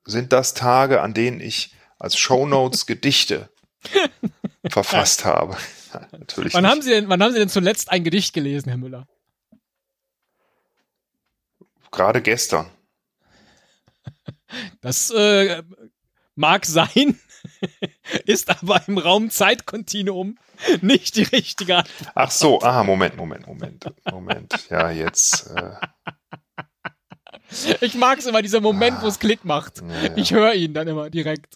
sind 0.05 0.33
das 0.33 0.55
Tage, 0.55 1.01
an 1.01 1.13
denen 1.13 1.39
ich 1.39 1.75
als 1.99 2.17
Shownotes 2.17 2.87
Gedichte 2.87 3.51
verfasst 4.69 5.25
habe. 5.25 5.57
natürlich. 6.11 6.53
Wann 6.53 6.67
haben, 6.67 6.81
Sie 6.81 6.89
denn, 6.89 7.09
wann 7.09 7.21
haben 7.21 7.33
Sie 7.33 7.39
denn 7.39 7.49
zuletzt 7.49 7.91
ein 7.91 8.03
Gedicht 8.03 8.33
gelesen, 8.33 8.69
Herr 8.69 8.77
Müller? 8.77 9.07
Gerade 11.91 12.21
gestern. 12.21 12.69
Das 14.81 15.11
äh, 15.11 15.61
mag 16.33 16.65
sein, 16.65 17.19
ist 18.25 18.49
aber 18.49 18.81
im 18.87 18.97
Raum 18.97 19.29
Zeitkontinuum 19.29 20.39
nicht 20.81 21.17
die 21.17 21.23
richtige 21.23 21.77
Antwort. 21.77 22.11
Ach 22.15 22.31
so, 22.31 22.59
ah, 22.61 22.83
Moment, 22.83 23.15
Moment, 23.15 23.45
Moment, 23.45 23.85
Moment. 24.11 24.67
Ja, 24.71 24.89
jetzt. 24.89 25.51
Äh. 25.55 25.75
Ich 27.81 27.93
mag 27.93 28.17
es 28.17 28.25
immer, 28.25 28.41
dieser 28.41 28.59
Moment, 28.61 28.97
ah, 28.97 29.01
wo 29.03 29.07
es 29.07 29.19
Klick 29.19 29.45
macht. 29.45 29.81
Ja, 29.81 30.01
ja. 30.01 30.17
Ich 30.17 30.31
höre 30.31 30.53
ihn 30.53 30.73
dann 30.73 30.87
immer 30.87 31.11
direkt. 31.11 31.55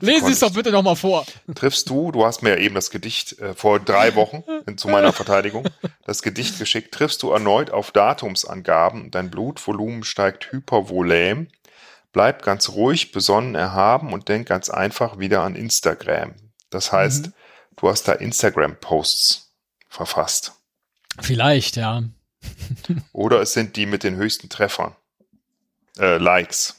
Lesen 0.00 0.26
Sie 0.26 0.32
es 0.32 0.40
doch 0.40 0.52
bitte 0.52 0.70
nochmal 0.70 0.96
vor. 0.96 1.24
Triffst 1.54 1.88
du, 1.88 2.12
du 2.12 2.24
hast 2.24 2.42
mir 2.42 2.50
ja 2.50 2.56
eben 2.56 2.74
das 2.74 2.90
Gedicht 2.90 3.38
äh, 3.38 3.54
vor 3.54 3.80
drei 3.80 4.14
Wochen 4.14 4.44
zu 4.76 4.88
meiner 4.88 5.12
Verteidigung, 5.12 5.68
das 6.04 6.22
Gedicht 6.22 6.58
geschickt, 6.58 6.94
triffst 6.94 7.22
du 7.22 7.30
erneut 7.30 7.70
auf 7.70 7.90
Datumsangaben, 7.90 9.10
dein 9.10 9.30
Blutvolumen 9.30 10.04
steigt 10.04 10.52
hypervolem, 10.52 11.48
bleib 12.12 12.42
ganz 12.42 12.70
ruhig, 12.70 13.12
besonnen, 13.12 13.54
erhaben 13.54 14.12
und 14.12 14.28
denk 14.28 14.48
ganz 14.48 14.70
einfach 14.70 15.18
wieder 15.18 15.42
an 15.42 15.56
Instagram. 15.56 16.34
Das 16.70 16.92
heißt, 16.92 17.26
mhm. 17.26 17.32
du 17.76 17.88
hast 17.88 18.08
da 18.08 18.12
Instagram-Posts 18.12 19.52
verfasst. 19.88 20.52
Vielleicht, 21.20 21.76
ja. 21.76 22.02
Oder 23.12 23.40
es 23.40 23.52
sind 23.52 23.76
die 23.76 23.86
mit 23.86 24.04
den 24.04 24.16
höchsten 24.16 24.48
Treffern. 24.48 24.94
Äh, 25.98 26.18
Likes. 26.18 26.77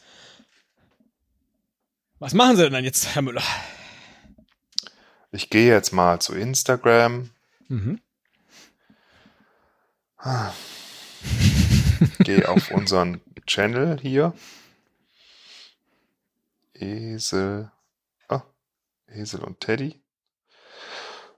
Was 2.20 2.34
machen 2.34 2.58
Sie 2.58 2.64
denn 2.64 2.74
dann 2.74 2.84
jetzt, 2.84 3.16
Herr 3.16 3.22
Müller? 3.22 3.44
Ich 5.32 5.50
gehe 5.50 5.72
jetzt 5.74 5.94
mal 5.94 6.20
zu 6.20 6.36
Instagram. 6.36 7.30
Mhm. 7.70 8.02
gehe 12.20 12.50
auf 12.50 12.72
unseren 12.72 13.22
Channel 13.46 14.00
hier. 14.02 14.34
Esel. 16.74 17.72
Ah, 18.28 18.44
Esel 19.08 19.42
und 19.42 19.62
Teddy. 19.62 20.02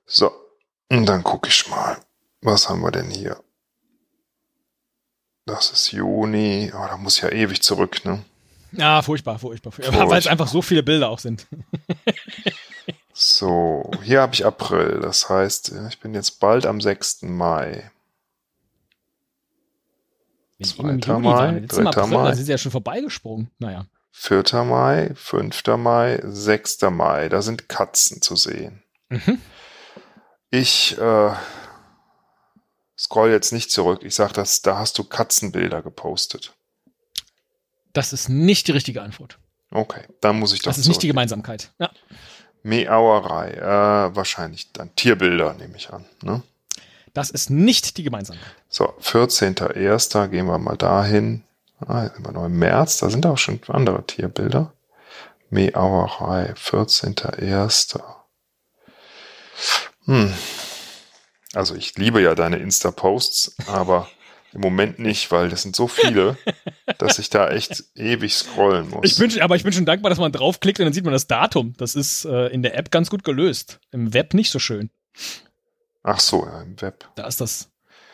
So, 0.07 0.31
und 0.89 1.05
dann 1.05 1.23
gucke 1.23 1.47
ich 1.47 1.67
mal. 1.67 1.99
Was 2.41 2.69
haben 2.69 2.81
wir 2.81 2.91
denn 2.91 3.11
hier? 3.11 3.43
Das 5.45 5.69
ist 5.69 5.91
Juni. 5.91 6.71
Oh, 6.73 6.87
da 6.87 6.97
muss 6.97 7.21
ja 7.21 7.29
ewig 7.29 7.61
zurück, 7.61 8.03
ne? 8.03 8.25
Ja, 8.71 9.01
furchtbar, 9.01 9.39
furchtbar. 9.39 9.71
furchtbar. 9.71 10.09
Weil 10.09 10.19
es 10.19 10.27
einfach 10.27 10.47
so 10.47 10.61
viele 10.61 10.83
Bilder 10.83 11.09
auch 11.09 11.19
sind. 11.19 11.47
so, 13.13 13.91
hier 14.03 14.21
habe 14.21 14.33
ich 14.33 14.45
April. 14.45 14.99
Das 15.01 15.29
heißt, 15.29 15.73
ich 15.89 15.99
bin 15.99 16.13
jetzt 16.13 16.39
bald 16.39 16.65
am 16.65 16.79
6. 16.79 17.23
Mai. 17.23 17.91
2. 20.63 20.83
Mai, 20.83 20.97
3. 20.97 21.13
April, 21.13 22.07
Mai. 22.07 22.29
Da 22.29 22.35
sind 22.35 22.45
sie 22.45 22.51
ja 22.51 22.57
schon 22.57 22.71
vorbeigesprungen. 22.71 23.49
Naja. 23.59 23.85
4. 24.11 24.43
Mai, 24.63 25.11
5. 25.15 25.63
Mai, 25.77 26.21
6. 26.23 26.81
Mai. 26.91 27.29
Da 27.29 27.41
sind 27.41 27.67
Katzen 27.67 28.21
zu 28.21 28.35
sehen. 28.35 28.83
Mhm. 29.09 29.39
Ich 30.49 30.97
äh, 30.97 31.33
scroll 32.97 33.31
jetzt 33.31 33.51
nicht 33.51 33.71
zurück. 33.71 34.01
Ich 34.03 34.15
sage, 34.15 34.33
da 34.33 34.77
hast 34.77 34.97
du 34.97 35.03
Katzenbilder 35.03 35.81
gepostet. 35.81 36.53
Das 37.93 38.13
ist 38.13 38.29
nicht 38.29 38.67
die 38.67 38.71
richtige 38.71 39.01
Antwort. 39.01 39.37
Okay, 39.71 40.01
dann 40.19 40.39
muss 40.39 40.53
ich 40.53 40.59
doch. 40.59 40.65
Das 40.65 40.77
ist 40.77 40.87
nicht 40.87 41.01
die 41.01 41.07
Gemeinsamkeit. 41.07 41.71
Ja. 41.79 41.91
Meauerei, 42.63 43.51
äh, 43.51 44.15
wahrscheinlich 44.15 44.71
dann 44.71 44.95
Tierbilder, 44.95 45.53
nehme 45.53 45.75
ich 45.77 45.91
an. 45.91 46.05
Ne? 46.21 46.43
Das 47.13 47.29
ist 47.29 47.49
nicht 47.49 47.97
die 47.97 48.03
Gemeinsamkeit. 48.03 48.53
So, 48.69 48.93
14.01. 49.01 50.27
gehen 50.27 50.45
wir 50.45 50.57
mal 50.57 50.77
dahin. 50.77 51.43
Ah, 51.79 52.07
sind 52.07 52.25
wir 52.25 52.31
noch 52.31 52.45
im 52.45 52.59
März, 52.59 52.97
da 52.99 53.09
sind 53.09 53.25
auch 53.25 53.39
schon 53.39 53.59
andere 53.67 54.05
Tierbilder. 54.05 54.71
Meauerei, 55.49 56.53
14.01. 56.53 58.01
Hm. 60.05 60.33
Also 61.53 61.75
ich 61.75 61.97
liebe 61.97 62.21
ja 62.21 62.35
deine 62.35 62.57
Insta-Posts, 62.57 63.55
aber 63.67 64.07
im 64.53 64.61
Moment 64.61 64.99
nicht, 64.99 65.31
weil 65.31 65.49
das 65.49 65.61
sind 65.61 65.75
so 65.75 65.87
viele, 65.87 66.37
dass 66.97 67.19
ich 67.19 67.29
da 67.29 67.49
echt 67.49 67.83
ewig 67.95 68.35
scrollen 68.35 68.89
muss. 68.89 69.01
Ich 69.03 69.17
bin, 69.17 69.41
aber 69.41 69.55
ich 69.55 69.63
bin 69.63 69.73
schon 69.73 69.85
dankbar, 69.85 70.09
dass 70.09 70.19
man 70.19 70.31
draufklickt 70.31 70.79
und 70.79 70.85
dann 70.85 70.93
sieht 70.93 71.05
man 71.05 71.13
das 71.13 71.27
Datum. 71.27 71.73
Das 71.77 71.95
ist 71.95 72.25
äh, 72.25 72.47
in 72.47 72.61
der 72.61 72.77
App 72.77 72.91
ganz 72.91 73.09
gut 73.09 73.23
gelöst. 73.23 73.79
Im 73.91 74.13
Web 74.13 74.33
nicht 74.33 74.51
so 74.51 74.59
schön. 74.59 74.89
Ach 76.03 76.19
so, 76.19 76.45
ja, 76.45 76.61
im 76.61 76.81
Web. 76.81 77.09
Da 77.15 77.27
ist 77.27 77.39
das 77.39 77.69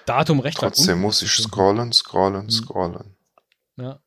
Datum 0.05 0.39
recht 0.39 0.57
Trotzdem 0.57 1.01
muss 1.01 1.21
ich 1.21 1.31
scrollen, 1.31 1.91
scrollen, 1.91 2.45
mhm. 2.45 2.49
scrollen. 2.49 3.15
Ja. 3.77 3.99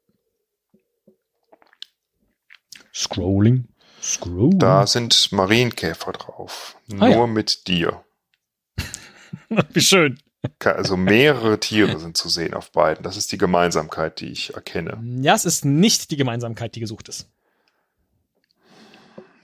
Scrolling. 2.92 3.68
Scrolling. 4.02 4.58
Da 4.58 4.86
sind 4.86 5.30
Marienkäfer 5.32 6.12
drauf. 6.12 6.76
Ah, 6.92 6.94
Nur 6.94 7.08
ja. 7.08 7.26
mit 7.26 7.66
dir. 7.66 8.04
Wie 9.48 9.80
schön. 9.80 10.18
Also 10.64 10.96
mehrere 10.96 11.60
Tiere 11.60 11.98
sind 11.98 12.16
zu 12.16 12.28
sehen 12.28 12.54
auf 12.54 12.72
beiden. 12.72 13.02
Das 13.02 13.16
ist 13.16 13.30
die 13.32 13.38
Gemeinsamkeit, 13.38 14.20
die 14.20 14.28
ich 14.28 14.54
erkenne. 14.54 15.02
Ja, 15.20 15.34
es 15.34 15.44
ist 15.44 15.64
nicht 15.64 16.10
die 16.10 16.16
Gemeinsamkeit, 16.16 16.74
die 16.74 16.80
gesucht 16.80 17.08
ist. 17.08 17.28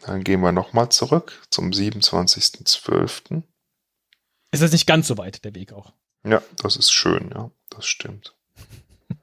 Dann 0.07 0.25
gehen 0.25 0.41
wir 0.41 0.53
nochmal 0.53 0.89
zurück 0.89 1.43
zum 1.51 1.71
27.12. 1.71 3.43
Ist 4.53 4.63
das 4.63 4.73
nicht 4.73 4.87
ganz 4.87 5.09
so 5.09 5.19
weit, 5.19 5.45
der 5.45 5.55
Weg 5.55 5.73
auch? 5.73 5.93
Ja, 6.25 6.43
das 6.59 6.77
ist 6.77 6.93
schön, 6.93 7.31
ja, 7.35 7.51
das 7.71 7.87
stimmt. 7.87 8.35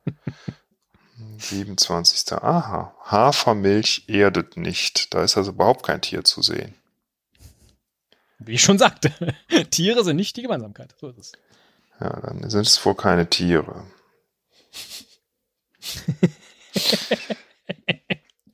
27. 1.37 2.33
Aha, 2.33 2.95
Hafermilch 3.05 4.05
erdet 4.07 4.57
nicht. 4.57 5.13
Da 5.13 5.23
ist 5.23 5.37
also 5.37 5.51
überhaupt 5.51 5.85
kein 5.85 6.01
Tier 6.01 6.23
zu 6.23 6.41
sehen. 6.41 6.75
Wie 8.39 8.53
ich 8.53 8.61
schon 8.61 8.77
sagte, 8.77 9.13
Tiere 9.71 10.03
sind 10.03 10.17
nicht 10.17 10.35
die 10.35 10.41
Gemeinsamkeit. 10.41 10.95
So 10.99 11.09
ist 11.09 11.17
es. 11.17 11.31
Ja, 12.03 12.19
dann 12.19 12.49
sind 12.49 12.67
es 12.67 12.85
wohl 12.85 12.95
keine 12.95 13.29
Tiere. 13.29 13.85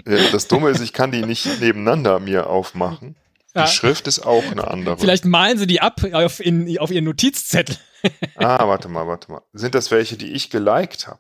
ja, 0.06 0.32
das 0.32 0.48
Dumme 0.48 0.70
ist, 0.70 0.82
ich 0.82 0.94
kann 0.94 1.12
die 1.12 1.26
nicht 1.26 1.60
nebeneinander 1.60 2.20
mir 2.20 2.48
aufmachen. 2.48 3.16
Die 3.56 3.60
ja. 3.60 3.68
Schrift 3.68 4.06
ist 4.06 4.20
auch 4.20 4.44
eine 4.52 4.68
andere. 4.68 5.00
Vielleicht 5.00 5.26
malen 5.26 5.58
sie 5.58 5.66
die 5.66 5.82
ab 5.82 6.04
auf, 6.14 6.40
in, 6.40 6.78
auf 6.78 6.92
ihren 6.92 7.06
Notizzettel. 7.06 7.76
ah, 8.36 8.68
warte 8.68 8.88
mal, 8.88 9.08
warte 9.08 9.32
mal. 9.32 9.42
Sind 9.54 9.74
das 9.74 9.90
welche, 9.90 10.16
die 10.16 10.32
ich 10.34 10.52
geliked 10.52 11.08
habe? 11.08 11.20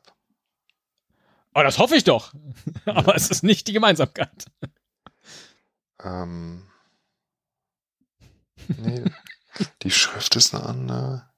Oh, 1.55 1.63
das 1.63 1.79
hoffe 1.79 1.95
ich 1.95 2.03
doch. 2.03 2.36
Aber 2.86 3.15
es 3.15 3.31
ist 3.31 3.43
nicht 3.43 3.67
die 3.67 3.74
Gemeinsamkeit. 3.74 4.45
Ähm. 6.03 6.67
Nee, 8.67 9.03
die 9.81 9.89
Schrift 9.89 10.36
ist 10.36 10.53
eine 10.53 10.63
andere. 10.63 11.28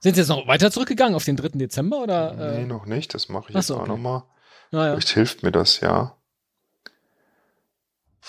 Sind 0.00 0.14
Sie 0.14 0.20
jetzt 0.20 0.28
noch 0.28 0.46
weiter 0.46 0.70
zurückgegangen 0.70 1.14
auf 1.14 1.24
den 1.24 1.36
3. 1.36 1.48
Dezember? 1.58 1.98
Oder, 2.02 2.34
nee, 2.34 2.62
äh? 2.62 2.66
noch 2.66 2.86
nicht. 2.86 3.14
Das 3.14 3.28
mache 3.28 3.50
ich 3.50 3.56
Achso, 3.56 3.74
jetzt 3.74 3.78
auch 3.78 3.82
okay. 3.82 3.90
nochmal. 3.90 4.22
Ja, 4.70 4.86
ja. 4.86 4.92
Vielleicht 4.92 5.10
hilft 5.10 5.42
mir 5.42 5.52
das 5.52 5.80
ja. 5.80 6.16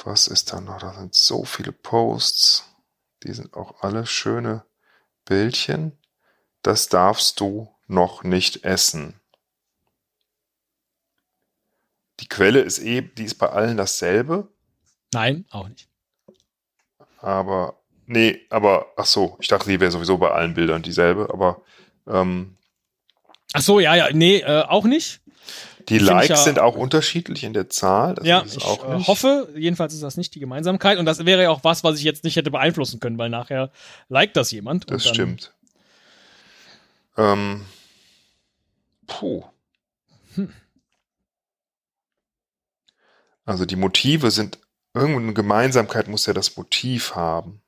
Was 0.03 0.27
ist 0.27 0.53
da 0.53 0.61
noch? 0.61 0.79
Da 0.79 0.93
sind 0.93 1.13
so 1.13 1.43
viele 1.43 1.71
Posts. 1.71 2.65
Die 3.23 3.33
sind 3.33 3.53
auch 3.53 3.83
alle 3.83 4.05
schöne 4.05 4.65
Bildchen. 5.25 5.97
Das 6.61 6.87
darfst 6.87 7.39
du 7.39 7.75
noch 7.87 8.23
nicht 8.23 8.63
essen. 8.63 9.19
Die 12.21 12.27
Quelle 12.27 12.61
ist 12.61 12.79
eh, 12.79 13.01
die 13.01 13.25
ist 13.25 13.35
bei 13.35 13.49
allen 13.49 13.77
dasselbe. 13.77 14.51
Nein, 15.13 15.45
auch 15.49 15.67
nicht. 15.67 15.87
Aber, 17.17 17.78
nee, 18.09 18.39
aber, 18.49 18.87
ach 18.97 19.05
so, 19.05 19.37
ich 19.39 19.47
dachte, 19.47 19.69
die 19.69 19.79
wäre 19.79 19.91
sowieso 19.91 20.17
bei 20.17 20.31
allen 20.31 20.53
Bildern 20.53 20.81
dieselbe, 20.81 21.29
aber, 21.31 21.61
ähm, 22.07 22.55
Ach 23.53 23.61
so, 23.61 23.79
ja, 23.79 23.95
ja, 23.95 24.09
nee, 24.11 24.39
äh, 24.39 24.63
auch 24.63 24.83
nicht. 24.83 25.21
Die 25.89 25.97
Likes 25.97 26.29
ja, 26.29 26.35
sind 26.35 26.59
auch 26.59 26.75
unterschiedlich 26.75 27.43
in 27.43 27.53
der 27.53 27.69
Zahl. 27.69 28.13
Das 28.13 28.25
ja, 28.25 28.43
ich 28.45 28.57
äh, 28.63 29.03
hoffe, 29.07 29.49
jedenfalls 29.55 29.93
ist 29.93 30.03
das 30.03 30.17
nicht 30.17 30.35
die 30.35 30.39
Gemeinsamkeit. 30.39 30.99
Und 30.99 31.05
das 31.05 31.25
wäre 31.25 31.41
ja 31.41 31.49
auch 31.49 31.63
was, 31.63 31.83
was 31.83 31.97
ich 31.97 32.03
jetzt 32.03 32.23
nicht 32.23 32.35
hätte 32.35 32.51
beeinflussen 32.51 32.99
können, 32.99 33.17
weil 33.17 33.29
nachher 33.29 33.71
liked 34.07 34.37
das 34.37 34.51
jemand. 34.51 34.91
Das 34.91 35.07
stimmt. 35.07 35.51
Ähm, 37.17 37.65
puh. 39.07 39.43
Hm. 40.35 40.53
Also 43.45 43.65
die 43.65 43.75
Motive 43.75 44.29
sind, 44.29 44.59
irgendeine 44.93 45.33
Gemeinsamkeit 45.33 46.07
muss 46.07 46.27
ja 46.27 46.33
das 46.33 46.55
Motiv 46.55 47.15
haben. 47.15 47.61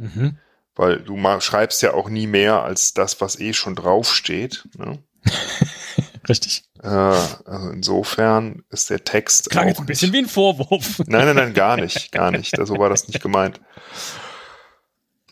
Mhm. 0.00 0.38
Weil 0.74 1.00
du 1.00 1.16
mal 1.16 1.40
schreibst 1.40 1.82
ja 1.82 1.94
auch 1.94 2.08
nie 2.08 2.26
mehr 2.26 2.62
als 2.62 2.94
das, 2.94 3.20
was 3.20 3.38
eh 3.38 3.52
schon 3.52 3.74
draufsteht. 3.74 4.64
Ne? 4.78 5.02
Richtig. 6.28 6.64
Äh, 6.82 6.88
also 6.88 7.70
insofern 7.70 8.64
ist 8.70 8.88
der 8.88 9.04
Text. 9.04 9.50
Klang 9.50 9.68
jetzt 9.68 9.80
ein 9.80 9.86
bisschen 9.86 10.10
nicht, 10.10 10.18
wie 10.18 10.24
ein 10.24 10.28
Vorwurf. 10.28 10.98
Nein, 11.06 11.26
nein, 11.26 11.36
nein, 11.36 11.54
gar 11.54 11.76
nicht, 11.76 12.12
gar 12.12 12.30
nicht. 12.30 12.56
So 12.56 12.78
war 12.78 12.88
das 12.88 13.08
nicht 13.08 13.22
gemeint. 13.22 13.60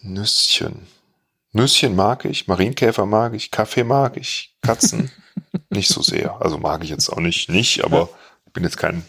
Nüsschen. 0.03 0.87
Nüsschen 1.53 1.97
mag 1.97 2.25
ich, 2.25 2.47
Marienkäfer 2.47 3.07
mag 3.07 3.35
ich, 3.35 3.51
Kaffee 3.51 3.85
mag 3.85 4.17
ich, 4.17 4.55
Katzen 4.61 5.11
nicht 5.71 5.89
so 5.89 6.03
sehr. 6.03 6.41
Also 6.43 6.59
mag 6.59 6.85
ich 6.85 6.91
jetzt 6.91 7.09
auch 7.09 7.21
nicht, 7.21 7.49
nicht, 7.49 7.85
aber 7.85 8.11
ich 8.47 8.53
bin 8.53 8.65
jetzt 8.65 8.77
kein 8.77 9.05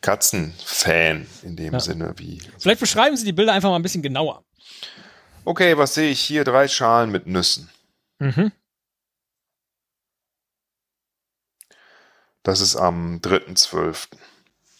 Katzenfan 0.00 1.26
in 1.42 1.56
dem 1.56 1.74
ja. 1.74 1.80
Sinne 1.80 2.14
wie. 2.16 2.40
Vielleicht 2.58 2.80
beschreiben 2.80 3.16
Sie 3.16 3.24
die 3.24 3.32
Bilder 3.32 3.52
einfach 3.52 3.68
mal 3.68 3.76
ein 3.76 3.82
bisschen 3.82 4.02
genauer. 4.02 4.44
Okay, 5.44 5.76
was 5.76 5.94
sehe 5.94 6.10
ich 6.10 6.20
hier? 6.20 6.44
Drei 6.44 6.68
Schalen 6.68 7.10
mit 7.10 7.26
Nüssen. 7.26 7.70
Mhm. 8.18 8.52
Das 12.42 12.60
ist 12.60 12.76
am 12.76 13.16
3.12. 13.20 14.08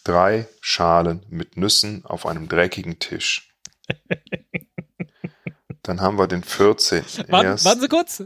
Drei 0.04 0.48
Schalen 0.60 1.24
mit 1.28 1.56
Nüssen 1.56 2.04
auf 2.04 2.26
einem 2.26 2.48
dreckigen 2.48 2.98
Tisch. 2.98 3.54
Dann 5.82 6.00
haben 6.00 6.18
wir 6.18 6.26
den 6.26 6.44
14. 6.44 7.04
Warten, 7.28 7.64
warten 7.64 7.80
Sie 7.80 7.88
kurz. 7.88 8.22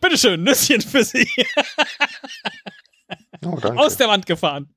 Bitteschön, 0.00 0.42
Nüsschen 0.42 0.80
für 0.80 1.04
Sie. 1.04 1.28
Oh, 3.44 3.58
Aus 3.76 3.96
der 3.96 4.06
Wand 4.06 4.24
gefahren. 4.24 4.72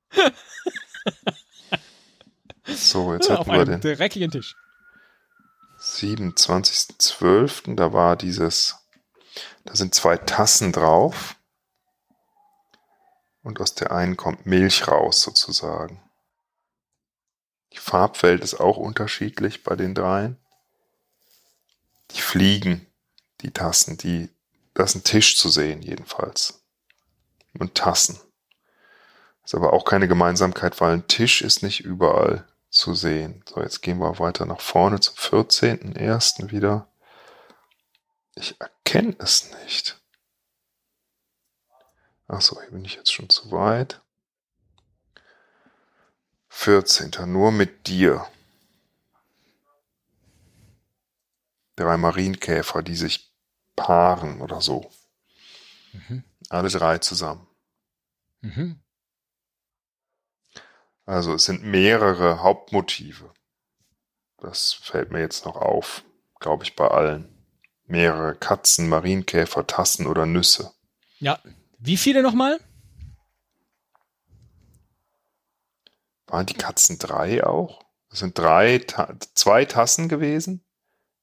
so, 2.65 3.13
jetzt 3.13 3.29
ja, 3.29 3.37
hätten 3.37 3.51
wir 3.51 3.65
den 3.65 3.79
dreckigen 3.79 4.31
Tisch. 4.31 4.55
27.12. 5.85 7.75
Da 7.75 7.93
war 7.93 8.15
dieses, 8.15 8.75
da 9.63 9.75
sind 9.75 9.93
zwei 9.93 10.17
Tassen 10.17 10.71
drauf. 10.71 11.35
Und 13.43 13.61
aus 13.61 13.75
der 13.75 13.91
einen 13.91 14.17
kommt 14.17 14.47
Milch 14.47 14.87
raus, 14.87 15.21
sozusagen. 15.21 16.01
Die 17.73 17.77
Farbwelt 17.77 18.43
ist 18.43 18.55
auch 18.55 18.77
unterschiedlich 18.77 19.63
bei 19.63 19.75
den 19.75 19.93
dreien. 19.93 20.37
Die 22.11 22.21
fliegen, 22.21 22.87
die 23.41 23.51
Tassen, 23.51 23.97
die, 23.97 24.29
da 24.73 24.83
ist 24.83 24.95
ein 24.95 25.03
Tisch 25.03 25.37
zu 25.37 25.49
sehen, 25.49 25.83
jedenfalls. 25.83 26.63
Und 27.59 27.75
Tassen. 27.75 28.19
Ist 29.43 29.53
aber 29.53 29.73
auch 29.73 29.85
keine 29.85 30.07
Gemeinsamkeit, 30.07 30.81
weil 30.81 30.93
ein 30.93 31.07
Tisch 31.07 31.43
ist 31.43 31.61
nicht 31.61 31.81
überall 31.81 32.47
zu 32.75 32.93
sehen. 32.93 33.43
So, 33.47 33.61
jetzt 33.61 33.81
gehen 33.81 33.99
wir 33.99 34.19
weiter 34.19 34.45
nach 34.45 34.59
vorne 34.59 34.99
zum 34.99 35.15
14.01. 35.15 36.51
wieder. 36.51 36.87
Ich 38.35 38.59
erkenne 38.59 39.15
es 39.19 39.49
nicht. 39.63 39.99
Achso, 42.27 42.59
hier 42.59 42.71
bin 42.71 42.83
ich 42.83 42.95
jetzt 42.95 43.13
schon 43.13 43.29
zu 43.29 43.51
weit. 43.51 44.01
14. 46.49 47.11
Nur 47.25 47.51
mit 47.51 47.87
dir. 47.87 48.27
Drei 51.75 51.97
Marienkäfer, 51.97 52.81
die 52.81 52.95
sich 52.95 53.31
paaren 53.75 54.41
oder 54.41 54.61
so. 54.61 54.89
Mhm. 55.93 56.23
Alle 56.49 56.69
drei 56.69 56.97
zusammen. 56.97 57.47
Mhm. 58.41 58.81
Also 61.05 61.33
es 61.33 61.45
sind 61.45 61.63
mehrere 61.63 62.41
Hauptmotive. 62.41 63.31
Das 64.39 64.73
fällt 64.73 65.11
mir 65.11 65.19
jetzt 65.19 65.45
noch 65.45 65.55
auf, 65.55 66.03
glaube 66.39 66.63
ich, 66.63 66.75
bei 66.75 66.87
allen. 66.87 67.29
Mehrere 67.87 68.35
Katzen, 68.35 68.89
Marienkäfer, 68.89 69.67
Tassen 69.67 70.07
oder 70.07 70.25
Nüsse. 70.25 70.71
Ja. 71.19 71.39
Wie 71.77 71.97
viele 71.97 72.23
nochmal? 72.23 72.59
Waren 76.27 76.47
die 76.47 76.55
Katzen 76.55 76.97
drei 76.97 77.45
auch? 77.45 77.83
Das 78.09 78.19
sind 78.19 78.37
drei, 78.37 78.79
Ta 78.79 79.15
zwei 79.35 79.65
Tassen 79.65 80.09
gewesen. 80.09 80.63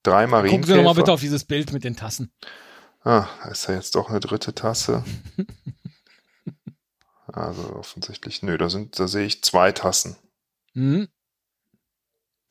Drei 0.05 0.27
Marienkäfer. 0.27 0.61
Gucken 0.61 0.67
Sie 0.67 0.77
nochmal 0.77 0.95
bitte 0.95 1.13
auf 1.13 1.21
dieses 1.21 1.45
Bild 1.45 1.73
mit 1.73 1.83
den 1.83 1.97
Tassen. 1.97 2.33
Ah, 3.03 3.27
da 3.43 3.51
ist 3.51 3.67
ja 3.67 3.75
jetzt 3.75 3.97
doch 3.97 4.09
eine 4.11 4.21
dritte 4.21 4.55
Tasse. 4.55 5.05
Also 7.33 7.75
offensichtlich, 7.77 8.43
nö, 8.43 8.59
da 8.59 8.69
sind, 8.69 8.99
da 8.99 9.09
sehe 9.09 9.25
ich 9.25 9.43
zwei 9.43 9.73
Tassen. 9.73 10.17
Mhm. 10.75 11.09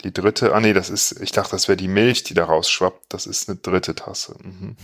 Die 0.04 0.12
dritte, 0.12 0.56
ah 0.56 0.60
nee, 0.60 0.74
das 0.74 0.89
ist, 0.89 1.22
ich 1.22 1.32
dachte, 1.32 1.52
das 1.52 1.67
wäre 1.67 1.78
die 1.78 1.88
Milch, 1.88 2.24
die 2.24 2.34
da 2.34 2.46
rausschwappt. 2.46 3.06
Das 3.10 3.28
ist 3.28 3.48
eine 3.48 3.60
dritte 3.60 3.94
Tasse. 3.94 4.36
Mhm. 4.41 4.76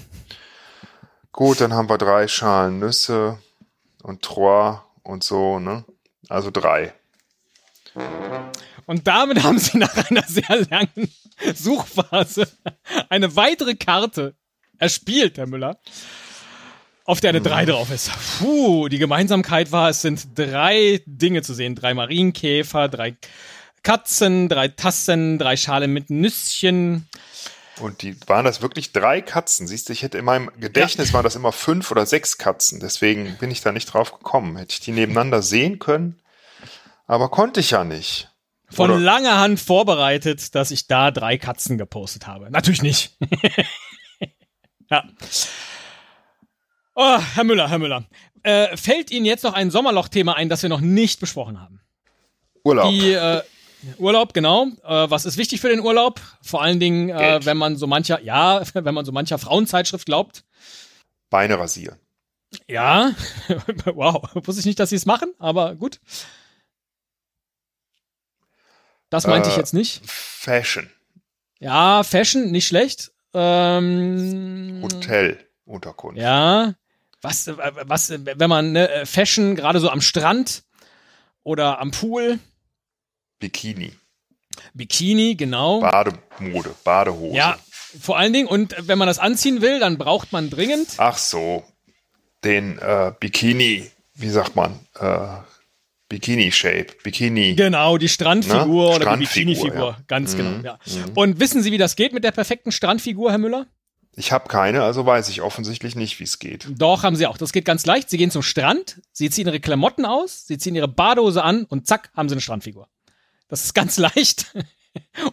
Gut, 1.31 1.62
dann 1.62 1.73
haben 1.73 1.89
wir 1.89 1.97
drei 1.97 2.27
Schalen 2.27 2.79
Nüsse 2.79 3.39
und 4.03 4.21
trois 4.21 4.83
und 5.03 5.23
so, 5.23 5.60
ne? 5.60 5.86
Also 6.29 6.51
drei. 6.51 6.93
Und 8.86 9.07
damit 9.07 9.43
haben 9.43 9.57
sie 9.57 9.77
nach 9.77 10.10
einer 10.10 10.23
sehr 10.23 10.65
langen 10.69 11.12
Suchphase 11.55 12.47
eine 13.10 13.36
weitere 13.36 13.75
Karte 13.75 14.36
erspielt, 14.77 15.38
Herr 15.38 15.47
Müller 15.47 15.79
auf 17.07 17.21
der 17.21 17.29
eine 17.29 17.41
3 17.41 17.63
mhm. 17.63 17.69
drauf 17.69 17.89
ist. 17.89 18.11
Puh, 18.37 18.89
die 18.89 18.99
Gemeinsamkeit 18.99 19.71
war, 19.71 19.89
es 19.89 20.01
sind 20.01 20.37
drei 20.37 21.01
Dinge 21.05 21.41
zu 21.41 21.53
sehen. 21.53 21.73
Drei 21.73 21.93
Marienkäfer, 21.93 22.89
drei 22.89 23.15
Katzen, 23.81 24.49
drei 24.49 24.67
Tassen, 24.67 25.39
drei 25.39 25.55
Schalen 25.55 25.93
mit 25.93 26.09
Nüsschen. 26.09 27.07
Und 27.79 28.01
die 28.01 28.15
waren 28.27 28.43
das 28.43 28.61
wirklich 28.61 28.91
drei 28.91 29.21
Katzen. 29.21 29.67
Siehst 29.67 29.87
du, 29.87 29.93
ich 29.93 30.03
hätte 30.03 30.17
in 30.17 30.25
meinem 30.25 30.51
Gedächtnis 30.59 31.09
ja. 31.09 31.13
waren 31.13 31.23
das 31.23 31.35
immer 31.35 31.53
fünf 31.53 31.91
oder 31.91 32.05
sechs 32.05 32.37
Katzen. 32.37 32.81
Deswegen 32.81 33.37
bin 33.37 33.51
ich 33.51 33.61
da 33.61 33.71
nicht 33.71 33.85
drauf 33.85 34.11
gekommen. 34.11 34.57
Hätte 34.57 34.73
ich 34.73 34.81
die 34.81 34.91
nebeneinander 34.91 35.41
sehen 35.41 35.79
können, 35.79 36.19
Aber 37.05 37.29
konnte 37.29 37.61
ich 37.61 37.71
ja 37.71 37.85
nicht. 37.85 38.29
Von 38.69 38.91
Oder? 38.91 38.99
langer 38.99 39.37
Hand 39.37 39.61
vorbereitet, 39.61 40.53
dass 40.53 40.71
ich 40.71 40.87
da 40.87 41.11
drei 41.11 41.37
Katzen 41.37 41.77
gepostet 41.77 42.27
habe. 42.27 42.51
Natürlich 42.51 42.81
nicht. 42.81 43.17
ja. 44.91 45.05
Oh, 46.99 47.19
Herr 47.36 47.43
Müller, 47.43 47.69
Herr 47.69 47.77
Müller. 47.77 48.05
Äh, 48.41 48.75
fällt 48.75 49.12
Ihnen 49.12 49.27
jetzt 49.27 49.43
noch 49.43 49.53
ein 49.53 49.69
Sommerloch-Thema 49.69 50.36
ein, 50.36 50.49
das 50.49 50.63
wir 50.63 50.69
noch 50.69 50.81
nicht 50.81 51.19
besprochen 51.19 51.62
haben? 51.62 51.79
Urlaub. 52.63 52.89
Die, 52.89 53.12
äh, 53.12 53.43
Urlaub, 53.99 54.33
genau. 54.33 54.65
Äh, 54.83 55.07
was 55.07 55.25
ist 55.25 55.38
wichtig 55.38 55.62
für 55.62 55.69
den 55.69 55.81
Urlaub? 55.81 56.19
Vor 56.41 56.63
allen 56.63 56.79
Dingen, 56.79 57.10
äh, 57.12 57.39
wenn 57.43 57.55
man 57.55 57.75
so 57.75 57.86
mancher, 57.86 58.19
ja, 58.23 58.63
wenn 58.73 58.95
man 58.95 59.05
so 59.05 59.12
mancher 59.12 59.38
Frauenzeitschrift 59.38 60.07
glaubt. 60.07 60.43
Beine 61.29 61.60
rasieren. 61.60 61.99
Ja, 62.67 63.12
wow, 63.86 64.27
wusste 64.33 64.62
ich 64.62 64.65
nicht, 64.65 64.79
dass 64.79 64.89
sie 64.89 64.95
es 64.95 65.05
machen, 65.05 65.31
aber 65.38 65.75
gut. 65.75 65.99
Das 69.12 69.27
meinte 69.27 69.49
äh, 69.49 69.51
ich 69.51 69.57
jetzt 69.57 69.75
nicht. 69.75 70.01
Fashion. 70.03 70.89
Ja, 71.60 72.01
Fashion, 72.01 72.49
nicht 72.49 72.65
schlecht. 72.65 73.12
Ähm, 73.36 74.81
Hotelunterkunft. 74.81 76.17
Ja. 76.17 76.73
Was, 77.21 77.47
äh, 77.47 77.56
was, 77.58 78.10
wenn 78.10 78.49
man 78.49 78.73
ne, 78.73 79.03
Fashion 79.06 79.56
gerade 79.56 79.80
so 79.80 79.89
am 79.89 80.01
Strand 80.01 80.63
oder 81.43 81.80
am 81.80 81.91
Pool. 81.91 82.39
Bikini. 83.39 83.93
Bikini, 84.73 85.36
genau. 85.36 85.82
Bademode, 85.82 86.73
Badehose. 86.84 87.36
Ja, 87.36 87.58
vor 87.99 88.17
allen 88.17 88.34
Dingen. 88.34 88.47
Und 88.47 88.75
wenn 88.80 88.97
man 88.97 89.08
das 89.08 89.19
anziehen 89.19 89.62
will, 89.62 89.80
dann 89.80 89.97
braucht 89.97 90.32
man 90.32 90.49
dringend. 90.49 90.89
Ach 90.97 91.17
so, 91.17 91.63
den 92.43 92.77
äh, 92.80 93.13
Bikini, 93.19 93.89
wie 94.15 94.30
sagt 94.30 94.56
man? 94.56 94.80
Äh, 94.99 95.27
Bikini-Shape, 96.10 96.88
Bikini. 97.03 97.56
Genau, 97.56 97.97
die 97.97 98.08
Strandfigur 98.08 98.89
ne? 98.89 98.95
oder 98.95 99.01
Strandfigur, 99.01 99.17
die 99.17 99.25
Bikini-Figur. 99.25 99.89
Ja. 99.89 100.03
Ganz 100.08 100.34
mhm. 100.34 100.38
genau, 100.38 100.63
ja. 100.63 100.80
Mhm. 100.86 101.12
Und 101.15 101.39
wissen 101.39 101.62
Sie, 101.62 101.71
wie 101.71 101.77
das 101.77 101.95
geht 101.95 102.13
mit 102.13 102.23
der 102.23 102.32
perfekten 102.32 102.71
Strandfigur, 102.71 103.32
Herr 103.32 103.38
Müller? 103.38 103.67
Ich 104.17 104.32
habe 104.32 104.49
keine, 104.49 104.84
also 104.84 105.06
weiß 105.06 105.30
ich 105.30 105.41
offensichtlich 105.41 105.95
nicht, 105.95 106.19
wie 106.19 106.23
es 106.23 106.39
geht. 106.39 106.67
Doch, 106.77 107.03
haben 107.03 107.15
Sie 107.15 107.27
auch. 107.27 107.38
Das 107.38 107.53
geht 107.53 107.65
ganz 107.65 107.86
leicht. 107.86 108.10
Sie 108.10 108.17
gehen 108.17 108.32
zum 108.32 108.41
Strand, 108.41 109.01
Sie 109.12 109.30
ziehen 109.30 109.47
Ihre 109.47 109.60
Klamotten 109.60 110.06
aus, 110.06 110.47
Sie 110.47 110.58
ziehen 110.58 110.75
Ihre 110.75 110.88
Badehose 110.88 111.43
an 111.43 111.65
und 111.65 111.88
zack, 111.88 112.10
haben 112.15 112.27
Sie 112.27 112.34
eine 112.34 112.41
Strandfigur. 112.41 112.89
Das 113.47 113.63
ist 113.63 113.73
ganz 113.73 113.97
leicht. 113.97 114.53